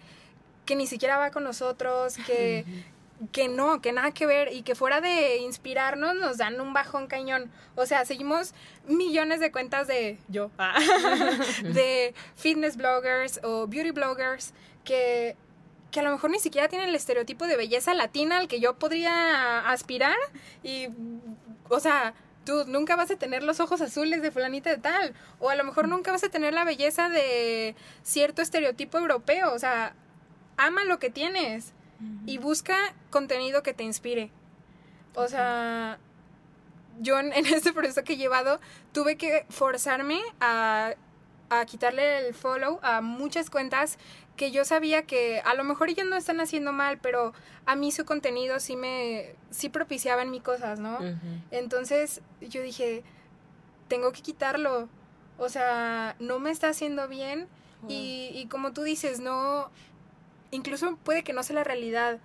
que 0.65 0.77
ni 0.77 0.87
siquiera 0.87 1.17
va 1.17 1.31
con 1.31 1.43
nosotros, 1.43 2.15
que, 2.25 2.63
que 3.33 3.49
no, 3.49 3.81
que 3.81 3.91
nada 3.91 4.13
que 4.13 4.25
ver 4.25 4.53
y 4.53 4.61
que 4.61 4.73
fuera 4.73 5.01
de 5.01 5.39
inspirarnos 5.39 6.15
nos 6.15 6.37
dan 6.37 6.61
un 6.61 6.71
bajón 6.71 7.07
cañón. 7.07 7.51
O 7.75 7.85
sea, 7.85 8.05
seguimos 8.05 8.53
millones 8.87 9.41
de 9.41 9.51
cuentas 9.51 9.87
de 9.87 10.19
yo, 10.29 10.51
ah, 10.57 10.79
de 11.63 12.15
fitness 12.37 12.77
bloggers 12.77 13.41
o 13.43 13.67
beauty 13.67 13.91
bloggers 13.91 14.53
que 14.85 15.35
que 15.93 15.99
a 15.99 16.03
lo 16.03 16.11
mejor 16.11 16.31
ni 16.31 16.39
siquiera 16.39 16.67
tienen 16.67 16.89
el 16.89 16.95
estereotipo 16.95 17.45
de 17.45 17.55
belleza 17.55 17.93
latina 17.93 18.39
al 18.39 18.47
que 18.47 18.59
yo 18.59 18.79
podría 18.79 19.69
aspirar 19.69 20.17
y, 20.63 20.87
o 21.69 21.79
sea, 21.79 22.15
tú 22.45 22.65
nunca 22.65 22.95
vas 22.95 23.11
a 23.11 23.15
tener 23.15 23.43
los 23.43 23.59
ojos 23.59 23.79
azules 23.79 24.23
de 24.23 24.31
fulanita 24.31 24.71
de 24.71 24.79
tal, 24.79 25.13
o 25.39 25.51
a 25.51 25.55
lo 25.55 25.63
mejor 25.63 25.87
nunca 25.87 26.11
vas 26.11 26.23
a 26.23 26.29
tener 26.29 26.53
la 26.53 26.65
belleza 26.65 27.09
de 27.09 27.75
cierto 28.01 28.41
estereotipo 28.41 28.97
europeo, 28.97 29.53
o 29.53 29.59
sea, 29.59 29.95
ama 30.57 30.83
lo 30.83 30.97
que 30.97 31.11
tienes 31.11 31.73
y 32.25 32.39
busca 32.39 32.75
contenido 33.11 33.61
que 33.61 33.75
te 33.75 33.83
inspire. 33.83 34.31
O 35.13 35.27
sea, 35.27 35.99
yo 36.99 37.19
en, 37.19 37.33
este 37.33 37.71
proceso 37.71 38.03
que 38.03 38.13
he 38.13 38.17
llevado 38.17 38.59
tuve 38.93 39.15
que 39.15 39.45
forzarme 39.49 40.19
a, 40.41 40.95
a 41.51 41.65
quitarle 41.65 42.27
el 42.27 42.33
follow 42.33 42.79
a 42.81 43.01
muchas 43.01 43.51
cuentas 43.51 43.99
que 44.35 44.51
yo 44.51 44.65
sabía 44.65 45.03
que 45.03 45.41
a 45.45 45.53
lo 45.53 45.63
mejor 45.63 45.89
ellos 45.89 46.07
no 46.07 46.15
están 46.15 46.39
haciendo 46.39 46.73
mal, 46.73 46.97
pero 46.99 47.33
a 47.65 47.75
mí 47.75 47.91
su 47.91 48.05
contenido 48.05 48.59
sí 48.59 48.75
me, 48.75 49.35
sí 49.51 49.69
propiciaba 49.69 50.21
en 50.23 50.31
mí 50.31 50.39
cosas, 50.39 50.79
¿no? 50.79 50.97
Entonces 51.51 52.21
yo 52.41 52.61
dije, 52.61 53.03
tengo 53.87 54.11
que 54.11 54.21
quitarlo, 54.21 54.89
o 55.37 55.49
sea, 55.49 56.15
no 56.19 56.39
me 56.39 56.49
está 56.51 56.69
haciendo 56.69 57.07
bien 57.07 57.47
y, 57.87 58.31
y 58.33 58.47
como 58.47 58.73
tú 58.73 58.83
dices, 58.83 59.19
no, 59.19 59.69
incluso 60.51 60.95
puede 61.03 61.23
que 61.23 61.33
no 61.33 61.43
sea 61.43 61.57
la 61.57 61.63
realidad. 61.63 62.19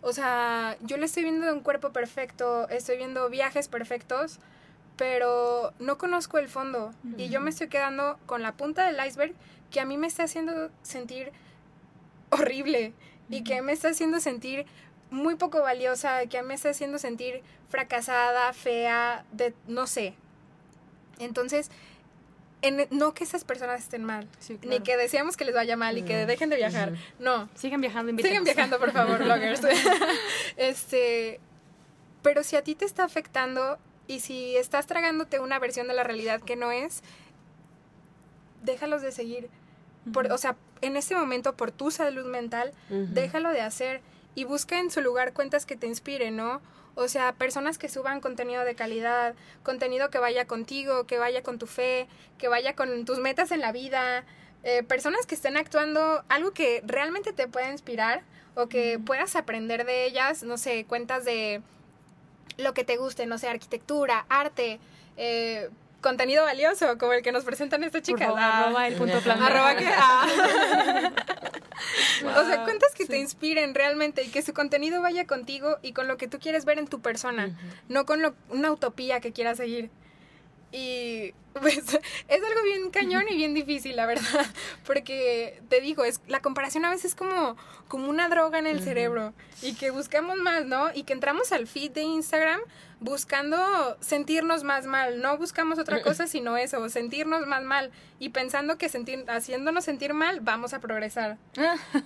O 0.00 0.12
sea, 0.12 0.76
yo 0.80 0.96
le 0.96 1.06
estoy 1.06 1.24
viendo 1.24 1.46
de 1.46 1.52
un 1.52 1.60
cuerpo 1.60 1.92
perfecto, 1.92 2.68
estoy 2.68 2.96
viendo 2.96 3.28
viajes 3.28 3.68
perfectos, 3.68 4.38
pero 4.96 5.72
no 5.78 5.98
conozco 5.98 6.38
el 6.38 6.48
fondo 6.48 6.92
y 7.16 7.28
yo 7.28 7.40
me 7.40 7.50
estoy 7.50 7.68
quedando 7.68 8.18
con 8.26 8.42
la 8.42 8.52
punta 8.56 8.90
del 8.90 9.04
iceberg 9.06 9.34
que 9.70 9.80
a 9.80 9.84
mí 9.84 9.96
me 9.96 10.06
está 10.06 10.24
haciendo 10.24 10.70
sentir 10.82 11.32
horrible 12.30 12.92
y 13.28 13.44
que 13.44 13.62
me 13.62 13.72
está 13.72 13.88
haciendo 13.88 14.20
sentir 14.20 14.66
muy 15.10 15.36
poco 15.36 15.62
valiosa, 15.62 16.26
que 16.26 16.42
me 16.42 16.54
está 16.54 16.70
haciendo 16.70 16.98
sentir 16.98 17.42
fracasada, 17.68 18.52
fea, 18.52 19.24
de 19.32 19.54
no 19.66 19.86
sé. 19.86 20.14
Entonces, 21.18 21.70
en, 22.62 22.86
no 22.90 23.14
que 23.14 23.24
esas 23.24 23.44
personas 23.44 23.80
estén 23.82 24.04
mal, 24.04 24.28
ni 24.62 24.80
que 24.80 24.96
deseamos 24.96 25.36
que 25.36 25.44
les 25.44 25.54
vaya 25.54 25.76
mal 25.76 25.96
y 25.98 26.02
que 26.02 26.26
dejen 26.26 26.50
de 26.50 26.56
viajar. 26.56 26.92
No. 27.18 27.48
Sigan 27.54 27.80
viajando, 27.80 28.20
Sigan 28.22 28.44
viajando, 28.44 28.78
por 28.78 28.92
favor, 28.92 29.18
bloggers. 29.24 29.60
este, 30.56 31.40
pero 32.22 32.42
si 32.42 32.56
a 32.56 32.62
ti 32.62 32.74
te 32.74 32.84
está 32.84 33.04
afectando 33.04 33.78
y 34.06 34.20
si 34.20 34.56
estás 34.56 34.86
tragándote 34.86 35.38
una 35.40 35.58
versión 35.58 35.88
de 35.88 35.94
la 35.94 36.02
realidad 36.02 36.40
que 36.40 36.56
no 36.56 36.72
es, 36.72 37.02
déjalos 38.62 39.02
de 39.02 39.12
seguir. 39.12 39.48
Por, 40.12 40.32
o 40.32 40.38
sea, 40.38 40.56
en 40.80 40.96
este 40.96 41.14
momento, 41.14 41.56
por 41.56 41.70
tu 41.70 41.90
salud 41.90 42.26
mental, 42.26 42.72
déjalo 42.88 43.50
de 43.50 43.60
hacer 43.60 44.00
y 44.34 44.44
busca 44.44 44.78
en 44.78 44.90
su 44.90 45.00
lugar 45.00 45.32
cuentas 45.32 45.66
que 45.66 45.76
te 45.76 45.86
inspiren, 45.86 46.36
¿no? 46.36 46.60
O 46.94 47.08
sea, 47.08 47.32
personas 47.32 47.78
que 47.78 47.88
suban 47.88 48.20
contenido 48.20 48.64
de 48.64 48.74
calidad, 48.74 49.34
contenido 49.62 50.10
que 50.10 50.18
vaya 50.18 50.46
contigo, 50.46 51.06
que 51.06 51.18
vaya 51.18 51.42
con 51.42 51.58
tu 51.58 51.66
fe, 51.66 52.08
que 52.38 52.48
vaya 52.48 52.74
con 52.74 53.04
tus 53.04 53.18
metas 53.18 53.52
en 53.52 53.60
la 53.60 53.70
vida, 53.72 54.24
eh, 54.64 54.82
personas 54.82 55.24
que 55.26 55.36
estén 55.36 55.56
actuando 55.56 56.24
algo 56.28 56.50
que 56.52 56.82
realmente 56.84 57.32
te 57.32 57.46
pueda 57.46 57.70
inspirar 57.70 58.22
o 58.56 58.68
que 58.68 58.98
puedas 58.98 59.36
aprender 59.36 59.86
de 59.86 60.06
ellas, 60.06 60.42
no 60.42 60.58
sé, 60.58 60.84
cuentas 60.86 61.24
de 61.24 61.62
lo 62.56 62.74
que 62.74 62.82
te 62.82 62.96
guste, 62.96 63.26
no 63.26 63.38
sé, 63.38 63.48
arquitectura, 63.48 64.26
arte, 64.28 64.80
eh, 65.16 65.70
contenido 66.00 66.44
valioso 66.44 66.98
como 66.98 67.12
el 67.12 67.22
que 67.22 67.32
nos 67.32 67.44
presentan 67.44 67.84
estas 67.84 68.02
chicas. 68.02 68.32
Ah. 68.36 68.64
arroba 68.64 68.86
el 68.86 68.94
punto 68.94 69.20
plan. 69.20 69.42
Arroba 69.42 69.76
que, 69.76 69.86
ah. 69.86 71.12
O 72.36 72.44
sea, 72.44 72.64
cuentas 72.64 72.94
que 72.94 73.06
te 73.06 73.18
inspiren 73.18 73.74
realmente 73.74 74.22
y 74.22 74.28
que 74.28 74.42
su 74.42 74.52
contenido 74.52 75.00
vaya 75.00 75.26
contigo 75.26 75.78
y 75.82 75.92
con 75.92 76.08
lo 76.08 76.16
que 76.16 76.28
tú 76.28 76.38
quieres 76.38 76.64
ver 76.64 76.78
en 76.78 76.88
tu 76.88 77.00
persona, 77.00 77.56
no 77.88 78.04
con 78.06 78.22
lo, 78.22 78.34
una 78.48 78.72
utopía 78.72 79.20
que 79.20 79.32
quieras 79.32 79.58
seguir. 79.58 79.90
Y 80.72 81.34
pues 81.60 81.78
es 81.78 82.42
algo 82.42 82.62
bien 82.64 82.90
cañón 82.90 83.24
y 83.28 83.36
bien 83.36 83.54
difícil, 83.54 83.96
la 83.96 84.06
verdad, 84.06 84.46
porque 84.86 85.60
te 85.68 85.80
digo, 85.80 86.04
es 86.04 86.20
la 86.26 86.40
comparación 86.40 86.84
a 86.84 86.90
veces 86.90 87.06
es 87.06 87.14
como, 87.14 87.56
como 87.88 88.08
una 88.08 88.28
droga 88.28 88.58
en 88.58 88.66
el 88.66 88.82
cerebro 88.82 89.32
y 89.62 89.74
que 89.74 89.90
buscamos 89.90 90.38
más, 90.38 90.66
¿no? 90.66 90.90
Y 90.94 91.04
que 91.04 91.12
entramos 91.12 91.52
al 91.52 91.66
feed 91.66 91.92
de 91.92 92.02
Instagram 92.02 92.60
buscando 93.00 93.96
sentirnos 94.00 94.64
más 94.64 94.86
mal, 94.86 95.22
no 95.22 95.38
buscamos 95.38 95.78
otra 95.78 96.02
cosa 96.02 96.26
sino 96.26 96.56
eso, 96.56 96.88
sentirnos 96.88 97.46
más 97.46 97.62
mal 97.62 97.92
y 98.18 98.30
pensando 98.30 98.76
que 98.76 98.88
sentir, 98.88 99.24
haciéndonos 99.28 99.84
sentir 99.84 100.14
mal 100.14 100.40
vamos 100.40 100.74
a 100.74 100.80
progresar. 100.80 101.38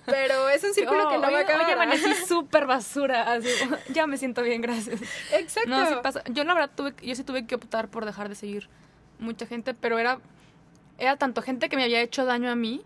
Pero 0.05 0.49
es 0.49 0.63
un 0.63 0.73
círculo 0.73 1.09
que 1.09 1.17
no 1.17 1.31
va 1.31 1.39
a 1.39 1.41
acabar. 1.41 1.65
Oye, 1.65 1.73
amanecí 1.73 2.13
súper 2.27 2.65
basura, 2.65 3.33
así, 3.33 3.49
ya 3.89 4.07
me 4.07 4.17
siento 4.17 4.43
bien, 4.43 4.61
gracias. 4.61 5.01
Exacto. 5.31 5.69
No, 5.69 5.87
sí 5.87 5.95
pasa. 6.01 6.23
Yo 6.29 6.43
la 6.43 6.53
verdad 6.53 6.71
tuve, 6.75 6.93
yo 7.01 7.15
sí 7.15 7.23
tuve 7.23 7.47
que 7.47 7.55
optar 7.55 7.87
por 7.89 8.05
dejar 8.05 8.29
de 8.29 8.35
seguir 8.35 8.69
mucha 9.19 9.45
gente, 9.45 9.73
pero 9.73 9.99
era, 9.99 10.19
era 10.97 11.17
tanto 11.17 11.41
gente 11.41 11.69
que 11.69 11.75
me 11.75 11.83
había 11.83 12.01
hecho 12.01 12.25
daño 12.25 12.49
a 12.49 12.55
mí 12.55 12.81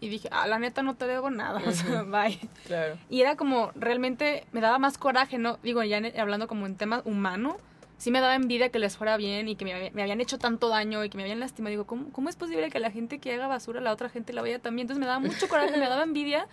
y 0.00 0.08
dije, 0.08 0.28
ah, 0.30 0.46
la 0.46 0.58
neta 0.58 0.82
no 0.82 0.94
te 0.94 1.06
debo 1.06 1.30
nada, 1.30 1.60
o 1.66 1.72
sea, 1.72 2.02
bye. 2.04 2.38
Claro. 2.66 2.98
Y 3.10 3.20
era 3.20 3.36
como, 3.36 3.72
realmente 3.74 4.46
me 4.52 4.60
daba 4.60 4.78
más 4.78 4.98
coraje, 4.98 5.38
¿no? 5.38 5.58
Digo, 5.62 5.82
ya 5.82 6.00
hablando 6.18 6.46
como 6.46 6.66
en 6.66 6.76
tema 6.76 7.02
humano, 7.04 7.58
sí 7.96 8.12
me 8.12 8.20
daba 8.20 8.36
envidia 8.36 8.68
que 8.70 8.78
les 8.78 8.96
fuera 8.96 9.16
bien 9.16 9.48
y 9.48 9.56
que 9.56 9.64
me, 9.64 9.90
me 9.90 10.02
habían 10.02 10.20
hecho 10.20 10.38
tanto 10.38 10.68
daño 10.68 11.04
y 11.04 11.10
que 11.10 11.16
me 11.16 11.24
habían 11.24 11.40
lastimado. 11.40 11.70
Digo, 11.70 11.86
¿cómo, 11.86 12.10
¿cómo 12.12 12.28
es 12.28 12.36
posible 12.36 12.70
que 12.70 12.78
la 12.78 12.90
gente 12.90 13.18
que 13.18 13.34
haga 13.34 13.48
basura, 13.48 13.80
la 13.80 13.92
otra 13.92 14.08
gente 14.08 14.32
la 14.32 14.40
vaya 14.40 14.60
también? 14.60 14.84
Entonces 14.84 15.00
me 15.00 15.06
daba 15.06 15.18
mucho 15.18 15.48
coraje, 15.48 15.76
me 15.76 15.88
daba 15.88 16.04
envidia. 16.04 16.46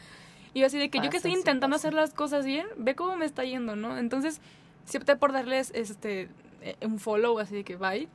Y 0.54 0.62
yo 0.62 0.66
así 0.66 0.80
de 0.80 0.90
que 0.90 1.00
yo 1.00 1.10
que 1.10 1.18
estoy 1.18 1.34
intentando 1.34 1.76
hacer 1.76 1.94
las 1.94 2.14
cosas 2.14 2.46
bien, 2.46 2.66
ve 2.78 2.96
cómo 2.96 3.16
me 3.16 3.26
está 3.26 3.44
yendo, 3.44 3.76
¿no? 3.76 3.98
Entonces, 3.98 4.40
sí 4.86 4.98
opté 4.98 5.16
por 5.18 5.34
darles 5.34 5.72
este 5.76 6.30
eh, 6.62 6.78
un 6.82 6.98
follow 6.98 7.38
así 7.40 7.56
de 7.56 7.64
que 7.64 7.76
bye. 7.76 8.08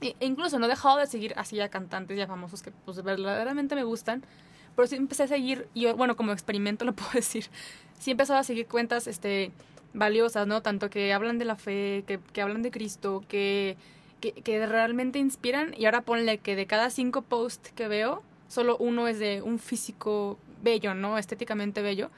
E 0.00 0.14
incluso 0.20 0.58
no 0.58 0.66
he 0.66 0.68
dejado 0.68 0.98
de 0.98 1.06
seguir 1.06 1.34
así 1.36 1.60
a 1.60 1.68
cantantes 1.68 2.16
ya 2.16 2.26
famosos 2.26 2.62
que 2.62 2.70
pues 2.84 3.02
verdaderamente 3.02 3.74
me 3.74 3.84
gustan. 3.84 4.24
Pero 4.76 4.86
sí 4.86 4.96
empecé 4.96 5.24
a 5.24 5.26
seguir, 5.26 5.68
y 5.74 5.86
bueno, 5.86 6.16
como 6.16 6.32
experimento 6.32 6.84
lo 6.84 6.92
puedo 6.94 7.10
decir, 7.12 7.46
sí 7.98 8.12
he 8.12 8.32
a 8.32 8.44
seguir 8.44 8.66
cuentas 8.66 9.06
este, 9.06 9.50
valiosas, 9.92 10.46
¿no? 10.46 10.62
Tanto 10.62 10.90
que 10.90 11.12
hablan 11.12 11.38
de 11.38 11.44
la 11.44 11.56
fe, 11.56 12.04
que, 12.06 12.20
que 12.32 12.42
hablan 12.42 12.62
de 12.62 12.70
Cristo, 12.70 13.24
que, 13.28 13.76
que, 14.20 14.32
que, 14.32 14.66
realmente 14.66 15.18
inspiran. 15.18 15.74
Y 15.76 15.86
ahora 15.86 16.02
ponle 16.02 16.38
que 16.38 16.54
de 16.54 16.66
cada 16.66 16.90
cinco 16.90 17.22
posts 17.22 17.72
que 17.72 17.88
veo, 17.88 18.22
solo 18.46 18.76
uno 18.78 19.08
es 19.08 19.18
de 19.18 19.42
un 19.42 19.58
físico 19.58 20.38
bello, 20.62 20.94
¿no? 20.94 21.18
Estéticamente 21.18 21.82
bello. 21.82 22.10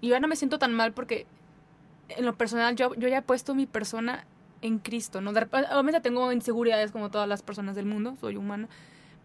Y 0.00 0.08
ahora 0.08 0.20
no 0.20 0.28
me 0.28 0.36
siento 0.36 0.58
tan 0.58 0.72
mal 0.72 0.92
porque 0.92 1.26
en 2.08 2.24
lo 2.24 2.34
personal 2.36 2.76
yo, 2.76 2.94
yo 2.94 3.08
ya 3.08 3.18
he 3.18 3.22
puesto 3.22 3.54
mi 3.54 3.66
persona 3.66 4.26
en 4.62 4.78
Cristo, 4.78 5.20
¿no? 5.20 5.30
Obviamente 5.30 6.00
tengo 6.00 6.32
inseguridades 6.32 6.92
como 6.92 7.10
todas 7.10 7.28
las 7.28 7.42
personas 7.42 7.74
del 7.76 7.86
mundo, 7.86 8.16
soy 8.20 8.36
humana, 8.36 8.68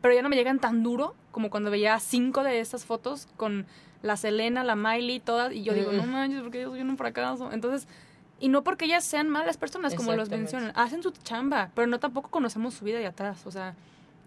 pero 0.01 0.13
ya 0.13 0.21
no 0.21 0.29
me 0.29 0.35
llegan 0.35 0.59
tan 0.59 0.83
duro 0.83 1.15
como 1.31 1.49
cuando 1.49 1.71
veía 1.71 1.99
cinco 1.99 2.43
de 2.43 2.59
esas 2.59 2.85
fotos 2.85 3.27
con 3.37 3.65
la 4.01 4.17
Selena, 4.17 4.63
la 4.63 4.75
Miley, 4.75 5.19
todas, 5.19 5.53
y 5.53 5.63
yo 5.63 5.73
digo, 5.73 5.91
no 5.91 6.05
manches, 6.05 6.41
porque 6.41 6.61
yo 6.61 6.69
soy 6.69 6.81
un 6.81 6.97
fracaso. 6.97 7.51
Entonces, 7.51 7.87
y 8.39 8.49
no 8.49 8.63
porque 8.63 8.85
ellas 8.85 9.03
sean 9.03 9.29
malas 9.29 9.57
personas, 9.57 9.95
como 9.95 10.13
los 10.13 10.29
mencionan, 10.29 10.71
hacen 10.75 11.01
su 11.01 11.11
chamba, 11.11 11.71
pero 11.73 11.87
no 11.87 11.99
tampoco 11.99 12.29
conocemos 12.29 12.73
su 12.73 12.85
vida 12.85 12.99
de 12.99 13.07
atrás, 13.07 13.45
o 13.45 13.51
sea, 13.51 13.75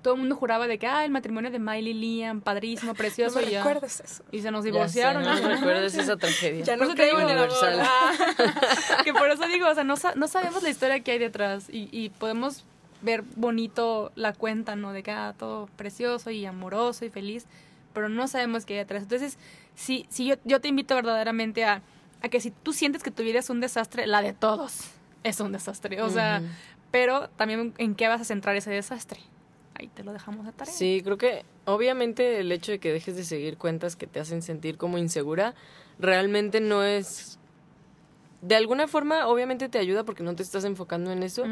todo 0.02 0.14
el 0.14 0.20
mundo 0.20 0.36
juraba 0.36 0.66
de 0.66 0.78
que, 0.78 0.86
ah, 0.86 1.04
el 1.04 1.10
matrimonio 1.10 1.50
de 1.50 1.58
Miley 1.58 1.94
Liam, 1.94 2.40
padrísimo, 2.40 2.94
precioso. 2.94 3.40
no 3.40 3.46
me 3.46 3.50
y, 3.50 3.54
ya. 3.54 3.72
eso. 3.82 4.24
y 4.30 4.40
se 4.40 4.50
nos 4.50 4.64
divorciaron. 4.64 5.24
Ya 5.24 5.36
sé, 5.36 5.42
no, 5.42 5.48
recuerdes 5.48 5.94
esa 5.98 6.16
tragedia. 6.16 6.64
Ya 6.64 6.76
no 6.76 6.88
creo 6.94 7.16
universal. 7.16 7.82
que 9.04 9.12
por 9.12 9.30
eso 9.30 9.46
digo, 9.46 9.68
o 9.68 9.74
sea, 9.74 9.84
no, 9.84 9.94
no 10.14 10.28
sabemos 10.28 10.62
la 10.62 10.70
historia 10.70 11.00
que 11.00 11.12
hay 11.12 11.18
detrás 11.18 11.68
y, 11.68 11.88
y 11.92 12.10
podemos 12.10 12.64
ver 13.02 13.22
bonito 13.36 14.12
la 14.14 14.32
cuenta, 14.32 14.76
¿no? 14.76 14.92
De 14.92 15.02
que, 15.02 15.10
ah, 15.10 15.34
todo 15.38 15.68
precioso 15.76 16.30
y 16.30 16.46
amoroso 16.46 17.04
y 17.04 17.10
feliz, 17.10 17.46
pero 17.92 18.08
no 18.08 18.28
sabemos 18.28 18.64
qué 18.64 18.74
hay 18.74 18.80
detrás. 18.80 19.02
Entonces, 19.02 19.38
sí, 19.74 20.06
sí 20.08 20.26
yo, 20.26 20.36
yo 20.44 20.60
te 20.60 20.68
invito 20.68 20.94
verdaderamente 20.94 21.64
a, 21.64 21.82
a 22.22 22.28
que 22.28 22.40
si 22.40 22.50
tú 22.50 22.72
sientes 22.72 23.02
que 23.02 23.10
tu 23.10 23.22
vida 23.22 23.40
es 23.40 23.50
un 23.50 23.60
desastre, 23.60 24.06
la 24.06 24.22
de 24.22 24.32
todos 24.32 24.84
es 25.24 25.40
un 25.40 25.52
desastre. 25.52 26.02
O 26.02 26.10
sea, 26.10 26.42
pero 26.90 27.28
también 27.30 27.74
en 27.78 27.94
qué 27.94 28.08
vas 28.08 28.20
a 28.20 28.24
centrar 28.24 28.56
ese 28.56 28.70
desastre 28.70 29.20
ahí 29.78 29.88
te 29.88 30.04
lo 30.04 30.12
dejamos 30.12 30.44
tarea. 30.56 30.72
Sí, 30.72 31.00
creo 31.04 31.18
que 31.18 31.44
obviamente 31.64 32.40
el 32.40 32.50
hecho 32.52 32.72
de 32.72 32.78
que 32.78 32.92
dejes 32.92 33.16
de 33.16 33.24
seguir 33.24 33.56
cuentas 33.56 33.96
que 33.96 34.06
te 34.06 34.20
hacen 34.20 34.42
sentir 34.42 34.76
como 34.76 34.98
insegura 34.98 35.54
realmente 35.98 36.60
no 36.60 36.82
es 36.84 37.38
de 38.40 38.54
alguna 38.54 38.86
forma 38.86 39.26
obviamente 39.26 39.68
te 39.68 39.78
ayuda 39.78 40.04
porque 40.04 40.22
no 40.22 40.34
te 40.36 40.42
estás 40.42 40.64
enfocando 40.64 41.10
en 41.10 41.22
eso, 41.22 41.44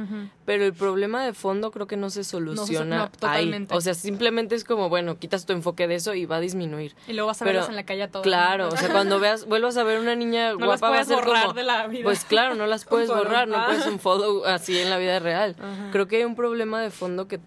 pero 0.45 0.65
el 0.65 0.73
problema 0.73 1.25
de 1.25 1.33
fondo 1.33 1.73
creo 1.73 1.87
que 1.87 1.97
no 1.97 2.11
se 2.11 2.23
soluciona 2.23 2.99
no, 2.99 3.11
totalmente. 3.11 3.75
ahí. 3.75 3.79
O 3.79 3.81
sea, 3.81 3.95
simplemente 3.95 4.55
es 4.55 4.63
como, 4.63 4.89
bueno, 4.89 5.19
quitas 5.19 5.47
tu 5.47 5.53
enfoque 5.53 5.89
de 5.89 5.97
eso 5.97 6.15
y 6.15 6.27
va 6.27 6.37
a 6.37 6.41
disminuir. 6.41 6.95
Y 7.09 7.15
luego 7.15 7.27
vas 7.27 7.43
a 7.43 7.45
verlas 7.45 7.69
en 7.69 7.77
la 7.77 7.85
calle 7.85 8.05
a 8.05 8.11
todas. 8.11 8.23
Claro, 8.23 8.69
o 8.69 8.77
sea, 8.77 8.91
cuando 8.91 9.19
veas 9.19 9.47
vuelvas 9.47 9.77
a 9.77 9.83
ver 9.83 9.99
una 9.99 10.15
niña 10.15 10.53
guapa 10.55 10.91
va 10.91 11.01
a 11.01 11.05
ser 11.05 11.17
borrar 11.17 11.43
como 11.43 11.55
de 11.55 11.65
la 11.65 11.87
vida. 11.89 12.05
Pues 12.05 12.25
claro, 12.25 12.55
no 12.55 12.67
las 12.67 12.85
puedes 12.89 13.09
borrar, 13.09 13.49
no 13.49 13.65
puedes 13.67 13.87
un 13.87 13.99
follow 13.99 14.45
así 14.45 14.79
en 14.79 14.91
la 14.91 14.99
vida 14.99 15.19
real. 15.19 15.57
Creo 15.91 16.07
que 16.07 16.19
hay 16.19 16.25
un 16.25 16.37
problema 16.37 16.81
de 16.81 16.91
fondo 16.91 17.27
que 17.27 17.41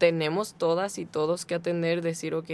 tenemos 0.00 0.54
todas 0.54 0.96
y 0.96 1.04
todos 1.04 1.44
que 1.44 1.54
atender, 1.54 2.00
decir, 2.00 2.34
ok, 2.34 2.48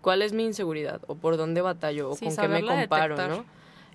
¿cuál 0.00 0.22
es 0.22 0.32
mi 0.32 0.44
inseguridad? 0.44 1.00
¿O 1.08 1.16
por 1.16 1.36
dónde 1.36 1.60
batallo? 1.60 2.08
¿O 2.08 2.16
con 2.16 2.34
qué 2.34 2.48
me 2.48 2.64
comparo? 2.64 3.16
¿no? 3.28 3.44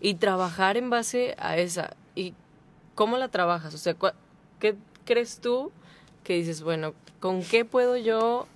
Y 0.01 0.15
trabajar 0.15 0.75
en 0.75 0.89
base 0.89 1.33
a 1.39 1.55
esa. 1.57 1.95
¿Y 2.13 2.33
cómo 2.93 3.17
la 3.17 3.29
trabajas? 3.29 3.73
O 3.73 3.77
sea, 3.77 3.95
¿qué 4.59 4.75
crees 5.05 5.39
tú 5.39 5.71
que 6.25 6.33
dices, 6.33 6.61
bueno, 6.61 6.93
¿con 7.21 7.41
qué 7.41 7.63
puedo 7.63 7.95
yo 7.95 8.47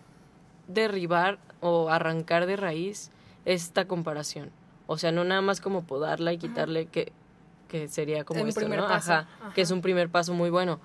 derribar 0.68 1.40
o 1.62 1.90
arrancar 1.90 2.48
de 2.48 2.58
raíz 2.58 3.12
esta 3.46 3.86
comparación? 3.86 4.52
O 4.88 4.98
sea, 4.98 5.14
no 5.14 5.24
nada 5.24 5.40
más 5.40 5.62
como 5.62 5.84
podarla 5.84 6.34
y 6.34 6.38
quitarle 6.38 6.88
que, 6.88 7.14
que 7.70 7.88
sería 7.88 8.26
como 8.26 8.46
esto, 8.46 8.68
¿no? 8.68 8.86
Ajá, 8.88 9.30
que 9.56 9.62
es 9.62 9.72
un 9.72 9.82
primer 9.82 10.10
paso 10.10 10.34
muy 10.34 10.50
bueno 10.50 10.82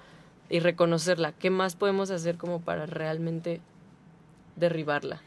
y 0.49 0.61
reconocerla. 0.61 1.33
¿Qué 1.33 1.51
más 1.51 1.77
podemos 1.77 2.11
hacer 2.11 2.37
como 2.37 2.61
para 2.61 2.87
realmente 2.87 3.61
derribarla? 4.57 5.21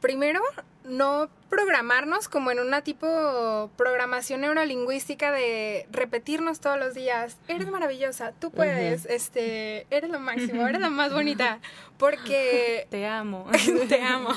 Primero, 0.00 0.40
no 0.84 1.30
programarnos 1.48 2.28
como 2.28 2.50
en 2.50 2.58
una 2.58 2.82
tipo 2.82 3.70
programación 3.76 4.42
neurolingüística 4.42 5.32
de 5.32 5.86
repetirnos 5.90 6.60
todos 6.60 6.78
los 6.78 6.94
días, 6.94 7.38
eres 7.48 7.68
maravillosa, 7.70 8.32
tú 8.38 8.50
puedes, 8.50 9.06
este, 9.06 9.86
eres 9.90 10.10
lo 10.10 10.20
máximo, 10.20 10.66
eres 10.66 10.80
la 10.80 10.90
más 10.90 11.12
bonita, 11.12 11.58
porque 11.96 12.86
te 12.90 13.06
amo, 13.06 13.46
te 13.88 14.02
amo. 14.02 14.30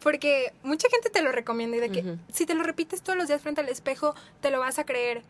Porque 0.00 0.52
mucha 0.62 0.88
gente 0.90 1.10
te 1.10 1.22
lo 1.22 1.32
recomienda 1.32 1.76
y 1.76 1.80
de 1.80 1.90
que 1.90 2.16
si 2.32 2.46
te 2.46 2.54
lo 2.54 2.62
repites 2.62 3.02
todos 3.02 3.18
los 3.18 3.26
días 3.26 3.42
frente 3.42 3.60
al 3.60 3.68
espejo, 3.68 4.14
te 4.40 4.50
lo 4.50 4.60
vas 4.60 4.78
a 4.78 4.84
creer. 4.84 5.22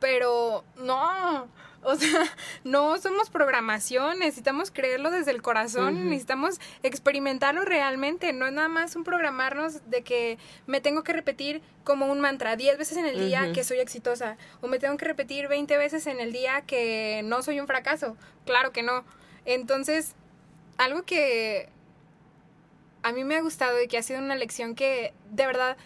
Pero 0.00 0.64
no, 0.78 1.46
o 1.82 1.96
sea, 1.96 2.24
no 2.64 2.98
somos 2.98 3.30
programación, 3.30 4.18
necesitamos 4.18 4.70
creerlo 4.70 5.10
desde 5.10 5.30
el 5.30 5.42
corazón, 5.42 6.08
necesitamos 6.08 6.60
experimentarlo 6.82 7.64
realmente, 7.64 8.32
no 8.32 8.46
es 8.46 8.52
nada 8.52 8.68
más 8.68 8.96
un 8.96 9.04
programarnos 9.04 9.88
de 9.90 10.02
que 10.02 10.38
me 10.66 10.80
tengo 10.80 11.02
que 11.02 11.12
repetir 11.12 11.62
como 11.84 12.06
un 12.06 12.20
mantra 12.20 12.56
10 12.56 12.78
veces 12.78 12.98
en 12.98 13.06
el 13.06 13.18
día 13.18 13.52
que 13.52 13.64
soy 13.64 13.78
exitosa, 13.78 14.36
o 14.60 14.68
me 14.68 14.78
tengo 14.78 14.96
que 14.96 15.06
repetir 15.06 15.48
20 15.48 15.76
veces 15.76 16.06
en 16.06 16.20
el 16.20 16.32
día 16.32 16.62
que 16.62 17.22
no 17.24 17.42
soy 17.42 17.60
un 17.60 17.66
fracaso, 17.66 18.16
claro 18.44 18.72
que 18.72 18.82
no. 18.82 19.04
Entonces, 19.46 20.14
algo 20.76 21.02
que 21.02 21.68
a 23.02 23.12
mí 23.12 23.24
me 23.24 23.36
ha 23.36 23.40
gustado 23.40 23.80
y 23.82 23.88
que 23.88 23.98
ha 23.98 24.02
sido 24.02 24.20
una 24.20 24.36
lección 24.36 24.74
que 24.74 25.14
de 25.30 25.46
verdad 25.46 25.76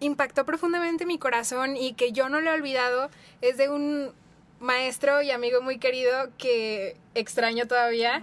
impactó 0.00 0.46
profundamente 0.46 1.04
mi 1.04 1.18
corazón 1.18 1.76
y 1.76 1.92
que 1.92 2.12
yo 2.12 2.28
no 2.30 2.40
lo 2.40 2.50
he 2.50 2.54
olvidado 2.54 3.10
es 3.42 3.58
de 3.58 3.68
un 3.68 4.12
maestro 4.60 5.22
y 5.22 5.30
amigo 5.30 5.62
muy 5.62 5.78
querido 5.78 6.30
que 6.38 6.96
extraño 7.14 7.66
todavía. 7.66 8.22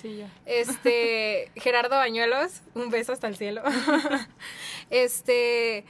sí, 0.00 0.18
ya. 0.18 0.30
Este, 0.46 1.50
Gerardo 1.56 1.96
Bañuelos, 1.96 2.62
un 2.74 2.90
beso 2.90 3.12
hasta 3.12 3.28
el 3.28 3.36
cielo. 3.36 3.62
este, 4.90 5.84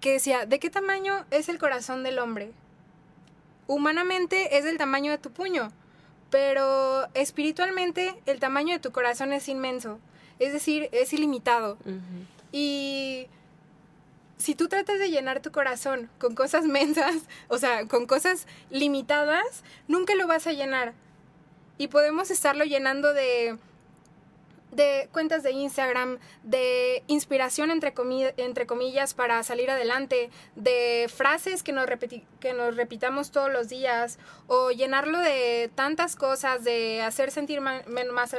que 0.00 0.12
decía, 0.12 0.46
¿de 0.46 0.58
qué 0.58 0.70
tamaño 0.70 1.24
es 1.30 1.48
el 1.48 1.58
corazón 1.58 2.02
del 2.02 2.18
hombre? 2.18 2.52
Humanamente 3.66 4.58
es 4.58 4.64
del 4.64 4.76
tamaño 4.76 5.10
de 5.10 5.18
tu 5.18 5.30
puño, 5.30 5.72
pero 6.30 7.08
espiritualmente 7.14 8.14
el 8.26 8.40
tamaño 8.40 8.74
de 8.74 8.80
tu 8.80 8.92
corazón 8.92 9.32
es 9.32 9.48
inmenso, 9.48 9.98
es 10.38 10.52
decir, 10.52 10.88
es 10.92 11.12
ilimitado. 11.12 11.78
Y 12.50 13.28
si 14.42 14.56
tú 14.56 14.68
tratas 14.68 14.98
de 14.98 15.08
llenar 15.08 15.40
tu 15.40 15.52
corazón 15.52 16.10
con 16.18 16.34
cosas 16.34 16.64
mensas, 16.64 17.14
o 17.48 17.58
sea, 17.58 17.86
con 17.86 18.06
cosas 18.06 18.48
limitadas, 18.70 19.62
nunca 19.86 20.16
lo 20.16 20.26
vas 20.26 20.48
a 20.48 20.52
llenar. 20.52 20.94
Y 21.78 21.86
podemos 21.86 22.30
estarlo 22.30 22.64
llenando 22.64 23.14
de, 23.14 23.56
de 24.72 25.08
cuentas 25.12 25.44
de 25.44 25.52
Instagram, 25.52 26.18
de 26.42 27.04
inspiración 27.06 27.70
entre, 27.70 27.94
entre 28.36 28.66
comillas 28.66 29.14
para 29.14 29.40
salir 29.44 29.70
adelante, 29.70 30.30
de 30.56 31.08
frases 31.14 31.62
que 31.62 31.72
nos, 31.72 31.86
que 32.40 32.52
nos 32.52 32.76
repitamos 32.76 33.30
todos 33.30 33.50
los 33.50 33.68
días, 33.68 34.18
o 34.48 34.72
llenarlo 34.72 35.20
de 35.20 35.70
tantas 35.76 36.16
cosas, 36.16 36.64
de 36.64 37.00
hacer 37.02 37.30
sentir 37.30 37.60
más, 37.60 37.84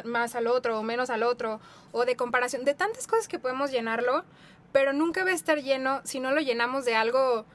más 0.03 0.35
al 0.35 0.47
otro 0.47 0.79
o 0.79 0.83
menos 0.83 1.09
al 1.09 1.23
otro, 1.23 1.61
o 1.93 2.03
de 2.03 2.17
comparación, 2.17 2.65
de 2.65 2.73
tantas 2.73 3.07
cosas 3.07 3.29
que 3.29 3.39
podemos 3.39 3.71
llenarlo, 3.71 4.25
pero 4.73 4.91
nunca 4.91 5.23
va 5.23 5.29
a 5.29 5.33
estar 5.33 5.61
lleno 5.61 6.01
si 6.03 6.19
no 6.19 6.31
lo 6.31 6.41
llenamos 6.41 6.83
de 6.83 6.95
algo 6.95 7.45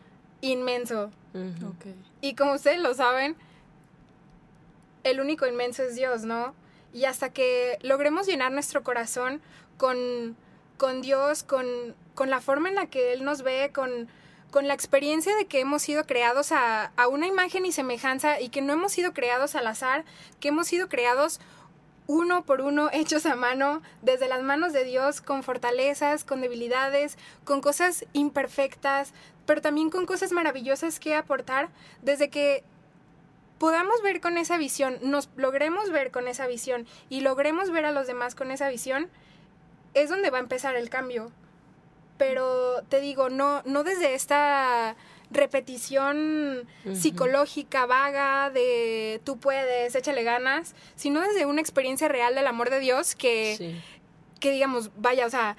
inmenso. 0.41 1.11
Y 2.23 2.35
como 2.35 2.55
ustedes 2.55 2.79
lo 2.79 2.95
saben, 2.95 3.37
el 5.05 5.21
único 5.21 5.47
inmenso 5.47 5.83
es 5.83 5.97
Dios, 5.97 6.23
¿no? 6.23 6.55
Y 6.95 7.05
hasta 7.05 7.31
que 7.31 7.79
logremos 7.83 8.27
llenar 8.27 8.53
nuestro 8.53 8.83
corazón 8.83 9.43
con, 9.77 10.37
con 10.79 11.03
Dios, 11.03 11.43
con, 11.43 11.67
con 12.15 12.31
la 12.31 12.41
forma 12.41 12.69
en 12.69 12.77
la 12.77 12.87
que 12.87 13.13
Él 13.13 13.25
nos 13.25 13.43
ve, 13.43 13.73
con, 13.75 14.09
con 14.51 14.69
la 14.69 14.75
experiencia 14.75 15.37
de 15.37 15.47
que 15.47 15.61
hemos 15.61 15.83
sido 15.83 16.07
creados 16.07 16.53
a, 16.53 16.93
a, 16.97 17.09
una 17.09 17.27
imagen 17.27 17.67
y 17.67 17.73
semejanza 17.73 18.41
y 18.41 18.49
que 18.49 18.63
no 18.63 18.73
hemos 18.73 18.93
sido 18.93 19.13
creados 19.13 19.55
al 19.55 19.67
azar, 19.67 20.05
que 20.41 20.49
hemos 20.49 20.69
sido 20.69 20.89
creados 20.89 21.41
uno 22.09 22.43
por 22.45 22.63
uno 22.63 22.89
hechos 22.91 23.27
a 23.27 23.37
mano, 23.37 23.83
desde 24.03 24.29
las 24.29 24.43
manos 24.43 24.73
de 24.73 24.83
Dios, 24.83 25.21
con 25.21 25.43
fortalezas, 25.43 26.25
con 26.25 26.41
debilidades, 26.41 27.19
con 27.45 27.61
cosas 27.61 28.07
imperfectas, 28.15 29.13
pero 29.47 29.61
también 29.61 29.91
con 29.91 30.07
cosas 30.07 30.33
maravillosas 30.33 30.99
que 30.99 31.15
aportar, 31.15 31.69
desde 32.03 32.31
que 32.31 32.65
podamos 33.59 34.01
ver 34.03 34.23
con 34.23 34.39
esa 34.39 34.57
visión, 34.57 34.99
nos 35.03 35.29
logremos 35.37 35.91
ver 35.91 36.11
con 36.11 36.29
esa 36.29 36.47
visión 36.47 36.87
y 37.11 37.21
logremos 37.21 37.71
ver 37.71 37.85
a 37.85 37.93
los 37.93 38.07
demás 38.07 38.35
con 38.35 38.51
esa 38.51 38.71
visión, 38.71 39.11
es 39.93 40.09
donde 40.09 40.31
va 40.31 40.39
a 40.39 40.43
empezar 40.43 40.77
el 40.77 40.89
cambio. 40.89 41.31
Pero 42.17 42.83
te 42.89 43.01
digo, 43.01 43.29
no, 43.29 43.63
no 43.65 43.85
desde 43.85 44.15
esta 44.15 44.97
repetición 45.31 46.67
psicológica 46.95 47.87
vaga 47.87 48.51
de 48.51 49.21
tú 49.25 49.39
puedes, 49.39 49.95
échale 49.95 50.23
ganas, 50.23 50.75
sino 50.95 51.21
desde 51.21 51.47
una 51.47 51.61
experiencia 51.61 52.09
real 52.09 52.35
del 52.35 52.47
amor 52.47 52.71
de 52.71 52.81
Dios 52.81 53.15
que, 53.15 53.77
que 54.41 54.51
digamos, 54.51 54.91
vaya, 54.97 55.27
o 55.27 55.31
sea, 55.31 55.57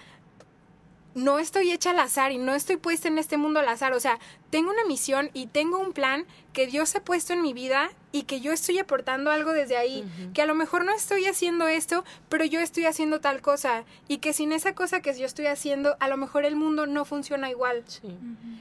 no 1.16 1.40
estoy 1.40 1.72
hecha 1.72 1.92
al 1.92 2.00
azar 2.00 2.32
y 2.32 2.38
no 2.38 2.54
estoy 2.54 2.78
puesta 2.78 3.08
en 3.08 3.18
este 3.18 3.38
mundo 3.38 3.60
al 3.60 3.68
azar. 3.68 3.94
O 3.94 4.00
sea, 4.00 4.20
tengo 4.50 4.72
una 4.72 4.86
misión 4.86 5.30
y 5.34 5.48
tengo 5.48 5.80
un 5.80 5.94
plan 5.94 6.26
que 6.54 6.68
Dios 6.68 6.96
ha 6.96 7.02
puesto 7.02 7.34
en 7.34 7.42
mi 7.42 7.54
vida 7.54 7.90
y 8.12 8.24
que 8.24 8.42
yo 8.42 8.52
estoy 8.52 8.80
aportando 8.80 9.32
algo 9.32 9.52
desde 9.52 9.78
ahí. 9.78 10.06
Que 10.34 10.42
a 10.42 10.46
lo 10.46 10.56
mejor 10.56 10.86
no 10.86 10.94
estoy 10.94 11.26
haciendo 11.26 11.68
esto, 11.68 12.04
pero 12.30 12.46
yo 12.46 12.60
estoy 12.60 12.86
haciendo 12.86 13.20
tal 13.20 13.42
cosa. 13.42 13.84
Y 14.08 14.18
que 14.20 14.34
sin 14.34 14.52
esa 14.52 14.74
cosa 14.74 15.02
que 15.02 15.18
yo 15.18 15.26
estoy 15.26 15.48
haciendo, 15.48 15.98
a 16.00 16.08
lo 16.08 16.18
mejor 16.18 16.46
el 16.46 16.56
mundo 16.56 16.86
no 16.86 17.06
funciona 17.06 17.50
igual. 17.50 17.84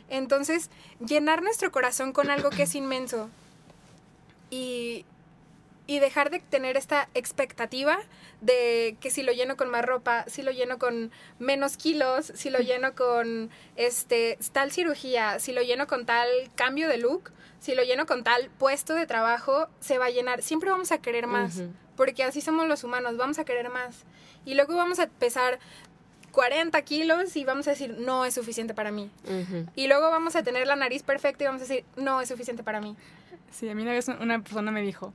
Entonces, 0.08 0.70
llenar 1.06 1.42
nuestro 1.42 1.70
corazón 1.70 2.12
con 2.12 2.30
algo 2.30 2.50
que 2.50 2.62
es 2.64 2.74
inmenso. 2.74 3.28
Y, 4.50 5.04
y 5.88 6.00
dejar 6.00 6.28
de 6.30 6.38
tener 6.38 6.76
esta 6.76 7.08
expectativa 7.14 7.98
de 8.42 8.98
que 9.00 9.10
si 9.10 9.22
lo 9.22 9.32
lleno 9.32 9.56
con 9.56 9.70
más 9.70 9.84
ropa, 9.84 10.24
si 10.28 10.42
lo 10.42 10.52
lleno 10.52 10.78
con 10.78 11.10
menos 11.38 11.78
kilos, 11.78 12.30
si 12.34 12.50
lo 12.50 12.58
lleno 12.58 12.94
con 12.94 13.50
este 13.74 14.38
tal 14.52 14.70
cirugía, 14.70 15.38
si 15.38 15.52
lo 15.52 15.62
lleno 15.62 15.86
con 15.86 16.04
tal 16.04 16.28
cambio 16.54 16.88
de 16.88 16.98
look, 16.98 17.32
si 17.58 17.74
lo 17.74 17.82
lleno 17.84 18.04
con 18.04 18.22
tal 18.22 18.50
puesto 18.58 18.94
de 18.94 19.06
trabajo, 19.06 19.68
se 19.80 19.96
va 19.96 20.04
a 20.04 20.10
llenar. 20.10 20.42
Siempre 20.42 20.70
vamos 20.70 20.92
a 20.92 20.98
querer 20.98 21.26
más, 21.26 21.62
porque 21.96 22.22
así 22.22 22.42
somos 22.42 22.68
los 22.68 22.84
humanos, 22.84 23.16
vamos 23.16 23.38
a 23.38 23.46
querer 23.46 23.70
más. 23.70 24.04
Y 24.44 24.54
luego 24.56 24.76
vamos 24.76 24.98
a 24.98 25.06
pesar 25.06 25.58
40 26.32 26.82
kilos 26.82 27.34
y 27.34 27.44
vamos 27.44 27.66
a 27.66 27.70
decir, 27.70 27.96
no 27.98 28.26
es 28.26 28.34
suficiente 28.34 28.74
para 28.74 28.90
mí. 28.90 29.10
Y 29.74 29.88
luego 29.88 30.10
vamos 30.10 30.36
a 30.36 30.42
tener 30.42 30.66
la 30.66 30.76
nariz 30.76 31.02
perfecta 31.02 31.44
y 31.44 31.46
vamos 31.46 31.62
a 31.62 31.64
decir, 31.64 31.86
no 31.96 32.20
es 32.20 32.28
suficiente 32.28 32.62
para 32.62 32.82
mí. 32.82 32.94
Sí, 33.50 33.70
a 33.70 33.74
mí 33.74 33.80
una 33.80 33.92
vez 33.92 34.06
una 34.08 34.42
persona 34.42 34.70
me 34.70 34.82
dijo, 34.82 35.14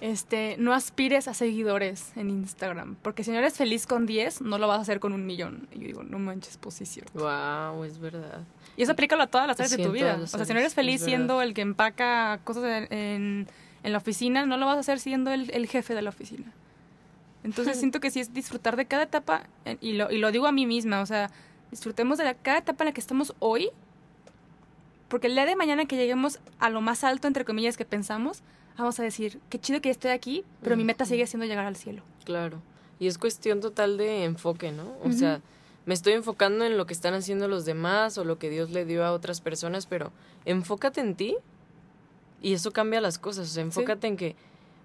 este, 0.00 0.56
no 0.58 0.72
aspires 0.72 1.28
a 1.28 1.34
seguidores 1.34 2.12
en 2.16 2.30
Instagram, 2.30 2.96
porque 3.02 3.22
si 3.22 3.30
no 3.30 3.38
eres 3.38 3.58
feliz 3.58 3.86
con 3.86 4.06
10, 4.06 4.40
no 4.40 4.56
lo 4.56 4.66
vas 4.66 4.78
a 4.78 4.82
hacer 4.82 4.98
con 4.98 5.12
un 5.12 5.26
millón. 5.26 5.68
Y 5.72 5.80
yo 5.80 5.86
digo, 5.86 6.02
no 6.02 6.18
manches 6.18 6.56
posición. 6.56 7.06
Wow, 7.12 7.84
es 7.84 7.98
verdad. 7.98 8.40
Y 8.78 8.82
eso 8.82 8.92
aplica 8.92 9.22
a 9.22 9.26
todas 9.26 9.46
las 9.46 9.60
áreas 9.60 9.76
de 9.76 9.84
tu 9.84 9.92
vida. 9.92 10.18
O 10.22 10.26
sea, 10.26 10.44
si 10.46 10.54
no 10.54 10.58
eres 10.58 10.74
feliz 10.74 11.02
siendo 11.02 11.42
el 11.42 11.52
que 11.52 11.60
empaca 11.60 12.40
cosas 12.44 12.64
en, 12.90 13.46
en, 13.82 13.92
la 13.92 13.98
oficina, 13.98 14.46
no 14.46 14.56
lo 14.56 14.64
vas 14.64 14.78
a 14.78 14.80
hacer 14.80 15.00
siendo 15.00 15.32
el, 15.32 15.50
el 15.50 15.66
jefe 15.66 15.94
de 15.94 16.00
la 16.00 16.08
oficina. 16.08 16.50
Entonces 17.44 17.76
siento 17.78 18.00
que 18.00 18.10
sí 18.10 18.20
es 18.20 18.32
disfrutar 18.32 18.76
de 18.76 18.86
cada 18.86 19.02
etapa, 19.02 19.42
eh, 19.66 19.76
y 19.82 19.92
lo, 19.92 20.10
y 20.10 20.16
lo 20.16 20.32
digo 20.32 20.46
a 20.46 20.52
mí 20.52 20.64
misma, 20.64 21.02
o 21.02 21.06
sea, 21.06 21.30
disfrutemos 21.70 22.16
de 22.16 22.24
la, 22.24 22.34
cada 22.34 22.58
etapa 22.58 22.84
en 22.84 22.86
la 22.86 22.92
que 22.92 23.00
estamos 23.00 23.34
hoy, 23.38 23.68
porque 25.08 25.26
el 25.26 25.34
día 25.34 25.44
de 25.44 25.56
mañana 25.56 25.84
que 25.84 25.96
lleguemos 25.96 26.40
a 26.58 26.70
lo 26.70 26.80
más 26.80 27.04
alto, 27.04 27.28
entre 27.28 27.44
comillas, 27.44 27.76
que 27.76 27.84
pensamos, 27.84 28.42
vamos 28.80 29.00
a 29.00 29.02
decir, 29.02 29.40
qué 29.48 29.58
chido 29.58 29.80
que 29.80 29.90
estoy 29.90 30.10
aquí, 30.10 30.44
pero 30.62 30.76
mi 30.76 30.84
meta 30.84 31.04
sigue 31.04 31.26
siendo 31.26 31.46
llegar 31.46 31.66
al 31.66 31.76
cielo. 31.76 32.02
Claro. 32.24 32.60
Y 32.98 33.06
es 33.06 33.18
cuestión 33.18 33.60
total 33.60 33.96
de 33.96 34.24
enfoque, 34.24 34.72
¿no? 34.72 34.96
O 35.04 35.12
sea, 35.12 35.40
me 35.86 35.94
estoy 35.94 36.12
enfocando 36.12 36.64
en 36.64 36.76
lo 36.76 36.86
que 36.86 36.92
están 36.92 37.14
haciendo 37.14 37.48
los 37.48 37.64
demás 37.64 38.18
o 38.18 38.24
lo 38.24 38.38
que 38.38 38.50
Dios 38.50 38.70
le 38.70 38.84
dio 38.84 39.04
a 39.04 39.12
otras 39.12 39.40
personas, 39.40 39.86
pero 39.86 40.12
enfócate 40.44 41.00
en 41.00 41.14
ti 41.14 41.36
y 42.42 42.52
eso 42.52 42.72
cambia 42.72 43.00
las 43.00 43.18
cosas. 43.18 43.48
O 43.48 43.52
sea, 43.52 43.62
enfócate 43.62 44.06
en 44.06 44.16
que, 44.16 44.36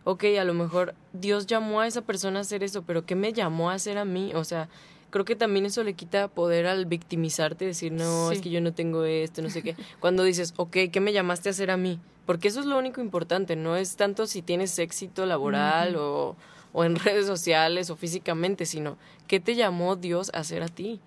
ok, 0.05 0.23
a 0.39 0.45
lo 0.45 0.53
mejor 0.53 0.95
Dios 1.13 1.45
llamó 1.45 1.81
a 1.81 1.87
esa 1.87 2.01
persona 2.01 2.39
a 2.39 2.41
hacer 2.41 2.63
eso, 2.63 2.83
pero 2.83 3.05
¿qué 3.05 3.15
me 3.15 3.33
llamó 3.33 3.69
a 3.69 3.73
hacer 3.73 3.97
a 3.97 4.05
mí? 4.05 4.31
O 4.33 4.43
sea, 4.45 4.69
creo 5.15 5.23
que 5.23 5.37
también 5.37 5.65
eso 5.65 5.81
le 5.85 5.93
quita 5.93 6.27
poder 6.27 6.67
al 6.67 6.87
victimizarte, 6.87 7.63
decir, 7.63 7.93
no, 7.93 8.33
es 8.33 8.41
que 8.41 8.49
yo 8.49 8.59
no 8.59 8.73
tengo 8.73 9.05
esto, 9.05 9.41
no 9.41 9.49
sé 9.49 9.61
qué. 9.61 9.77
Cuando 10.01 10.23
dices, 10.25 10.53
ok, 10.57 10.75
¿qué 10.91 10.99
me 10.99 11.13
llamaste 11.13 11.47
a 11.47 11.51
hacer 11.51 11.71
a 11.71 11.77
mí? 11.77 12.01
Porque 12.25 12.49
eso 12.49 12.59
es 12.59 12.65
lo 12.65 12.77
único 12.77 12.99
importante, 12.99 13.55
no 13.55 13.77
es 13.77 13.95
tanto 13.95 14.27
si 14.27 14.41
tienes 14.41 14.77
éxito 14.77 15.25
laboral 15.25 15.95
o, 15.95 16.35
o 16.73 16.83
en 16.83 16.95
redes 16.99 17.27
sociales 17.27 17.89
o 17.89 17.95
físicamente, 17.95 18.65
sino 18.65 18.97
qué 19.25 19.39
te 19.39 19.55
llamó 19.55 19.95
Dios 19.95 20.31
a 20.33 20.39
hacer 20.39 20.63
a 20.63 20.67
ti. 20.67 20.99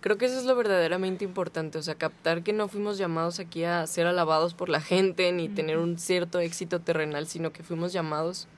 Creo 0.00 0.18
que 0.18 0.26
eso 0.26 0.36
es 0.36 0.44
lo 0.44 0.56
verdaderamente 0.56 1.24
importante, 1.24 1.78
o 1.78 1.82
sea, 1.82 1.94
captar 1.94 2.42
que 2.42 2.52
no 2.52 2.66
fuimos 2.66 2.98
llamados 2.98 3.38
aquí 3.38 3.62
a 3.62 3.86
ser 3.86 4.08
alabados 4.08 4.54
por 4.54 4.68
la 4.68 4.80
gente 4.80 5.30
ni 5.30 5.48
tener 5.48 5.78
un 5.78 5.96
cierto 5.96 6.40
éxito 6.40 6.80
terrenal, 6.80 7.28
sino 7.28 7.52
que 7.52 7.62
fuimos 7.62 7.92
llamados 7.92 8.48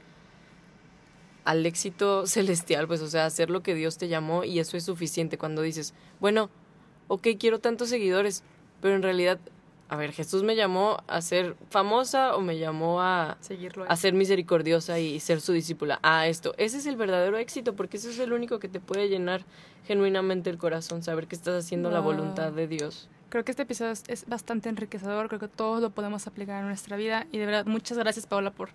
al 1.44 1.64
éxito 1.66 2.26
celestial, 2.26 2.86
pues, 2.86 3.00
o 3.02 3.08
sea, 3.08 3.26
hacer 3.26 3.50
lo 3.50 3.62
que 3.62 3.74
Dios 3.74 3.98
te 3.98 4.08
llamó 4.08 4.44
y 4.44 4.58
eso 4.58 4.76
es 4.76 4.84
suficiente 4.84 5.38
cuando 5.38 5.62
dices, 5.62 5.94
bueno, 6.20 6.50
ok, 7.08 7.28
quiero 7.38 7.58
tantos 7.58 7.88
seguidores, 7.88 8.42
pero 8.80 8.94
en 8.94 9.02
realidad 9.02 9.38
a 9.90 9.96
ver, 9.96 10.12
Jesús 10.12 10.44
me 10.44 10.54
llamó 10.54 11.02
a 11.08 11.20
ser 11.20 11.56
famosa 11.68 12.36
o 12.36 12.40
me 12.42 12.58
llamó 12.58 13.02
a, 13.02 13.38
Seguirlo 13.40 13.86
a 13.88 13.96
ser 13.96 14.14
misericordiosa 14.14 15.00
y 15.00 15.18
ser 15.18 15.40
su 15.40 15.52
discípula. 15.52 15.98
A 16.04 16.28
esto. 16.28 16.54
Ese 16.58 16.76
es 16.78 16.86
el 16.86 16.94
verdadero 16.94 17.36
éxito 17.38 17.74
porque 17.74 17.96
eso 17.96 18.08
es 18.08 18.20
el 18.20 18.32
único 18.32 18.60
que 18.60 18.68
te 18.68 18.78
puede 18.78 19.08
llenar 19.08 19.44
genuinamente 19.88 20.48
el 20.48 20.58
corazón, 20.58 21.02
saber 21.02 21.26
que 21.26 21.34
estás 21.34 21.64
haciendo 21.64 21.90
la 21.90 21.98
voluntad 21.98 22.52
de 22.52 22.68
Dios. 22.68 23.08
Creo 23.30 23.44
que 23.44 23.50
este 23.50 23.64
episodio 23.64 23.90
es 23.90 24.26
bastante 24.28 24.68
enriquecedor, 24.68 25.26
creo 25.26 25.40
que 25.40 25.48
todos 25.48 25.82
lo 25.82 25.90
podemos 25.90 26.28
aplicar 26.28 26.60
en 26.60 26.68
nuestra 26.68 26.96
vida 26.96 27.26
y 27.32 27.38
de 27.38 27.46
verdad 27.46 27.66
muchas 27.66 27.98
gracias 27.98 28.28
Paola 28.28 28.52
por 28.52 28.70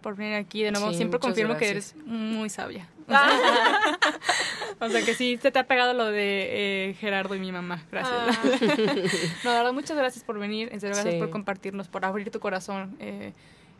por 0.00 0.16
venir 0.16 0.34
aquí. 0.34 0.62
De 0.62 0.70
nuevo, 0.72 0.92
siempre 0.92 1.20
confirmo 1.20 1.56
que 1.56 1.70
eres 1.70 1.94
muy 2.04 2.50
sabia. 2.50 2.88
O 4.80 4.88
sea, 4.88 5.04
que 5.04 5.14
sí, 5.14 5.36
te, 5.36 5.50
te 5.50 5.58
ha 5.58 5.66
pegado 5.66 5.92
lo 5.92 6.06
de 6.06 6.88
eh, 6.88 6.94
Gerardo 6.94 7.34
y 7.34 7.38
mi 7.38 7.52
mamá. 7.52 7.84
Gracias. 7.92 8.16
Ah. 8.16 8.40
no, 9.44 9.50
la 9.50 9.56
verdad, 9.58 9.72
muchas 9.74 9.96
gracias 9.96 10.24
por 10.24 10.38
venir. 10.38 10.70
En 10.72 10.80
serio, 10.80 10.96
gracias 10.96 11.16
por 11.16 11.28
compartirnos, 11.28 11.88
por 11.88 12.06
abrir 12.06 12.30
tu 12.30 12.40
corazón. 12.40 12.96
Eh, 12.98 13.34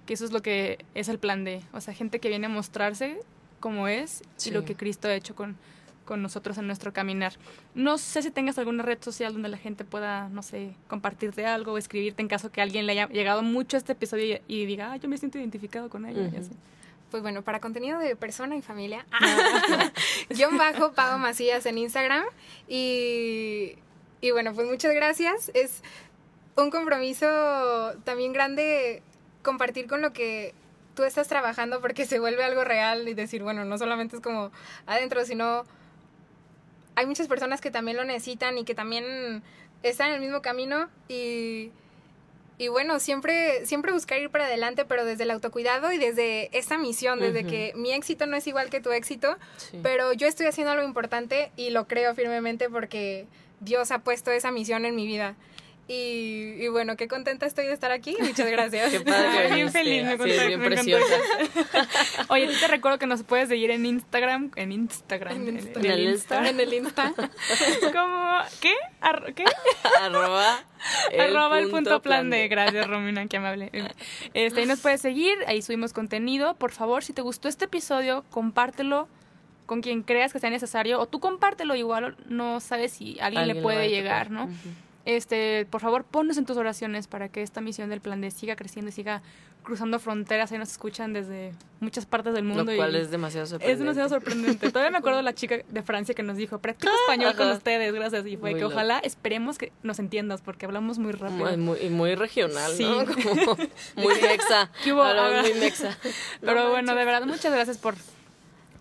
que 0.04 0.12
eso 0.12 0.26
es 0.26 0.32
lo 0.32 0.42
que 0.42 0.84
es 0.94 1.08
el 1.08 1.18
plan 1.18 1.42
de. 1.44 1.62
O 1.72 1.80
sea, 1.80 1.94
gente 1.94 2.18
que 2.18 2.28
viene 2.28 2.46
a 2.46 2.50
mostrarse 2.50 3.18
como 3.60 3.88
es 3.88 4.22
y 4.44 4.50
lo 4.50 4.64
que 4.64 4.74
Cristo 4.74 5.08
ha 5.08 5.14
hecho 5.14 5.34
con, 5.34 5.56
con 6.10 6.22
nosotros 6.22 6.58
en 6.58 6.66
nuestro 6.66 6.92
caminar. 6.92 7.34
No 7.76 7.96
sé 7.96 8.20
si 8.20 8.32
tengas 8.32 8.58
alguna 8.58 8.82
red 8.82 8.98
social 9.00 9.32
donde 9.32 9.48
la 9.48 9.56
gente 9.56 9.84
pueda, 9.84 10.28
no 10.28 10.42
sé, 10.42 10.74
compartirte 10.88 11.46
algo 11.46 11.74
o 11.74 11.78
escribirte 11.78 12.20
en 12.20 12.26
caso 12.26 12.50
que 12.50 12.60
alguien 12.60 12.84
le 12.84 12.92
haya 12.94 13.08
llegado 13.10 13.42
mucho 13.44 13.76
a 13.76 13.78
este 13.78 13.92
episodio 13.92 14.40
y, 14.48 14.66
diga, 14.66 14.90
ah, 14.90 14.96
yo 14.96 15.08
me 15.08 15.16
siento 15.18 15.38
identificado 15.38 15.88
con 15.88 16.06
ella. 16.06 16.28
Pues 17.12 17.22
bueno, 17.22 17.42
para 17.42 17.60
contenido 17.60 18.00
de 18.00 18.16
persona 18.16 18.56
y 18.56 18.60
familia, 18.60 19.06
yo 20.30 20.48
bajo 20.58 20.94
Pago 20.94 21.16
Macías 21.18 21.64
en 21.66 21.78
Instagram 21.78 22.24
y, 22.66 23.76
y 24.20 24.32
bueno, 24.32 24.52
pues 24.52 24.66
muchas 24.66 24.92
gracias. 24.92 25.52
Es 25.54 25.80
un 26.56 26.72
compromiso 26.72 27.28
también 28.02 28.32
grande 28.32 29.04
compartir 29.44 29.86
con 29.86 30.02
lo 30.02 30.12
que 30.12 30.54
tú 30.96 31.04
estás 31.04 31.28
trabajando 31.28 31.80
porque 31.80 32.04
se 32.04 32.18
vuelve 32.18 32.42
algo 32.42 32.64
real 32.64 33.06
y 33.06 33.14
decir, 33.14 33.44
bueno, 33.44 33.64
no 33.64 33.78
solamente 33.78 34.16
es 34.16 34.22
como 34.22 34.50
adentro, 34.86 35.24
sino 35.24 35.62
hay 37.00 37.06
muchas 37.06 37.28
personas 37.28 37.62
que 37.62 37.70
también 37.70 37.96
lo 37.96 38.04
necesitan 38.04 38.58
y 38.58 38.64
que 38.64 38.74
también 38.74 39.42
están 39.82 40.08
en 40.08 40.16
el 40.16 40.20
mismo 40.20 40.42
camino 40.42 40.90
y, 41.08 41.70
y 42.58 42.68
bueno, 42.68 43.00
siempre, 43.00 43.64
siempre 43.64 43.90
buscar 43.90 44.20
ir 44.20 44.28
para 44.28 44.44
adelante, 44.44 44.84
pero 44.84 45.06
desde 45.06 45.22
el 45.22 45.30
autocuidado 45.30 45.92
y 45.92 45.96
desde 45.96 46.56
esta 46.56 46.76
misión, 46.76 47.18
desde 47.18 47.46
que 47.46 47.72
mi 47.74 47.92
éxito 47.92 48.26
no 48.26 48.36
es 48.36 48.46
igual 48.46 48.68
que 48.68 48.82
tu 48.82 48.92
éxito, 48.92 49.38
pero 49.82 50.12
yo 50.12 50.26
estoy 50.26 50.46
haciendo 50.46 50.72
algo 50.72 50.84
importante 50.84 51.50
y 51.56 51.70
lo 51.70 51.88
creo 51.88 52.14
firmemente 52.14 52.68
porque 52.68 53.26
Dios 53.60 53.90
ha 53.92 54.00
puesto 54.00 54.30
esa 54.30 54.50
misión 54.50 54.84
en 54.84 54.94
mi 54.94 55.06
vida. 55.06 55.36
Y, 55.92 56.68
bueno, 56.68 56.96
qué 56.96 57.08
contenta 57.08 57.46
estoy 57.46 57.66
de 57.66 57.72
estar 57.72 57.90
aquí. 57.90 58.16
Muchas 58.20 58.48
gracias. 58.48 58.92
Qué 58.92 59.00
padre. 59.00 59.52
bien 59.52 59.72
feliz, 59.72 60.04
me, 60.04 60.16
sí, 60.18 60.46
bien 60.46 60.62
preciosa. 60.62 61.16
Oye, 62.28 62.46
te 62.46 62.68
recuerdo 62.68 63.00
que 63.00 63.08
nos 63.08 63.24
puedes 63.24 63.48
seguir 63.48 63.72
en 63.72 63.84
Instagram. 63.84 64.52
En 64.54 64.70
Instagram. 64.70 65.48
En, 65.48 65.48
el 65.48 66.00
Insta. 66.00 66.48
En 66.48 66.60
el 66.60 66.72
Insta. 66.72 67.12
¿Cómo? 67.92 68.38
¿Qué? 68.60 68.72
¿Qué? 69.34 69.44
Arroba. 70.00 70.60
El 71.10 71.36
Arroba 71.36 71.58
el 71.58 71.70
punto 71.70 72.00
plan 72.00 72.30
de. 72.30 72.46
Gracias, 72.46 72.86
Romina, 72.86 73.26
qué 73.26 73.38
amable. 73.38 73.72
Este, 74.32 74.60
ahí 74.60 74.66
nos 74.66 74.78
puedes 74.78 75.00
seguir. 75.00 75.38
Ahí 75.48 75.60
subimos 75.60 75.92
contenido. 75.92 76.54
Por 76.54 76.70
favor, 76.70 77.02
si 77.02 77.12
te 77.14 77.22
gustó 77.22 77.48
este 77.48 77.64
episodio, 77.64 78.24
compártelo 78.30 79.08
con 79.66 79.80
quien 79.80 80.04
creas 80.04 80.32
que 80.32 80.38
sea 80.38 80.50
necesario. 80.50 81.00
O 81.00 81.06
tú 81.06 81.18
compártelo 81.18 81.74
igual. 81.74 82.16
No 82.28 82.60
sabes 82.60 82.92
si 82.92 83.18
alguien, 83.18 83.48
le 83.48 83.56
puede 83.56 83.90
llegar, 83.90 84.30
¿no? 84.30 84.48
Este, 85.04 85.66
por 85.70 85.80
favor, 85.80 86.04
ponnos 86.04 86.36
en 86.38 86.44
tus 86.46 86.56
oraciones 86.56 87.06
para 87.06 87.28
que 87.28 87.42
esta 87.42 87.60
misión 87.60 87.88
del 87.90 88.00
plan 88.00 88.20
de 88.20 88.30
siga 88.30 88.56
creciendo 88.56 88.90
y 88.90 88.92
siga 88.92 89.22
cruzando 89.62 89.98
fronteras. 89.98 90.52
Ahí 90.52 90.58
nos 90.58 90.70
escuchan 90.72 91.12
desde 91.12 91.52
muchas 91.80 92.06
partes 92.06 92.32
del 92.34 92.44
mundo. 92.44 92.64
Lo 92.64 92.76
cual 92.76 92.94
y 92.94 92.98
es 92.98 93.10
demasiado 93.10 93.46
sorprendente. 93.46 93.72
Es 93.72 93.78
demasiado 93.78 94.08
sorprendente. 94.08 94.68
Todavía 94.72 94.90
me 94.90 94.98
acuerdo 94.98 95.18
de 95.18 95.22
la 95.22 95.34
chica 95.34 95.58
de 95.68 95.82
Francia 95.82 96.14
que 96.14 96.22
nos 96.22 96.36
dijo, 96.36 96.58
practico 96.58 96.92
español 97.06 97.34
con 97.36 97.50
ustedes, 97.50 97.92
gracias. 97.94 98.26
Y 98.26 98.36
fue 98.36 98.50
Muy 98.50 98.54
que 98.58 98.62
loco. 98.64 98.74
ojalá 98.74 98.98
esperemos 99.00 99.58
que 99.58 99.72
nos 99.82 99.98
entiendas 99.98 100.40
porque 100.42 100.66
hablamos 100.66 100.98
muy 100.98 101.12
rápido. 101.12 101.38
Muy, 101.46 101.56
muy, 101.56 101.78
y 101.80 101.88
muy 101.90 102.14
regional, 102.14 102.72
Sí. 102.72 102.84
¿no? 102.84 103.04
Como 103.22 103.56
muy 103.96 104.14
mexa. 104.20 104.70
Hablamos 104.86 105.50
muy 105.50 105.60
mexa. 105.60 105.96
Pero 106.40 106.64
No 106.64 106.70
bueno, 106.70 106.94
de 106.94 107.04
verdad, 107.04 107.26
muchas 107.26 107.52
gracias 107.52 107.76
por, 107.78 107.94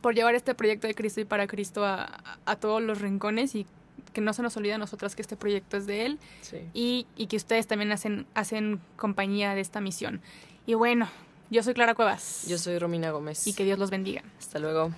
por 0.02 0.16
llevar 0.16 0.36
este 0.36 0.56
proyecto 0.56 0.88
de 0.88 0.96
Cristo 0.96 1.20
y 1.22 1.26
para 1.26 1.48
Cristo 1.48 1.86
a- 1.86 2.22
a 2.46 2.56
todos 2.56 2.82
los 2.82 3.02
rincones 3.02 3.54
y 3.56 3.66
que 4.14 4.22
no 4.22 4.34
se 4.34 4.41
nos 4.41 4.56
olvide 4.58 4.74
a 4.74 4.78
nosotras 4.78 5.16
que 5.16 5.22
este 5.22 5.36
proyecto 5.36 5.78
es 5.78 5.86
de 5.86 6.06
Él 6.06 6.20
Sí. 6.41 6.58
y, 6.74 7.08
y 7.16 7.28
que 7.28 7.38
ustedes 7.38 7.68
también 7.68 7.91
hacen, 7.91 8.26
hacen 8.34 8.80
compañía 8.95 9.56
de 9.56 9.62
esta 9.62 9.82
misión. 9.82 10.22
Y 10.66 10.74
bueno, 10.76 11.10
yo 11.50 11.64
soy 11.64 11.74
Clara 11.74 11.95
Cuevas. 11.95 12.45
Yo 12.47 12.58
soy 12.58 12.78
Romina 12.80 13.12
Gómez. 13.12 13.47
Y 13.47 13.54
que 13.54 13.64
Dios 13.64 13.80
los 13.80 13.89
bendiga. 13.89 14.24
Hasta 14.38 14.60
luego. 14.60 14.91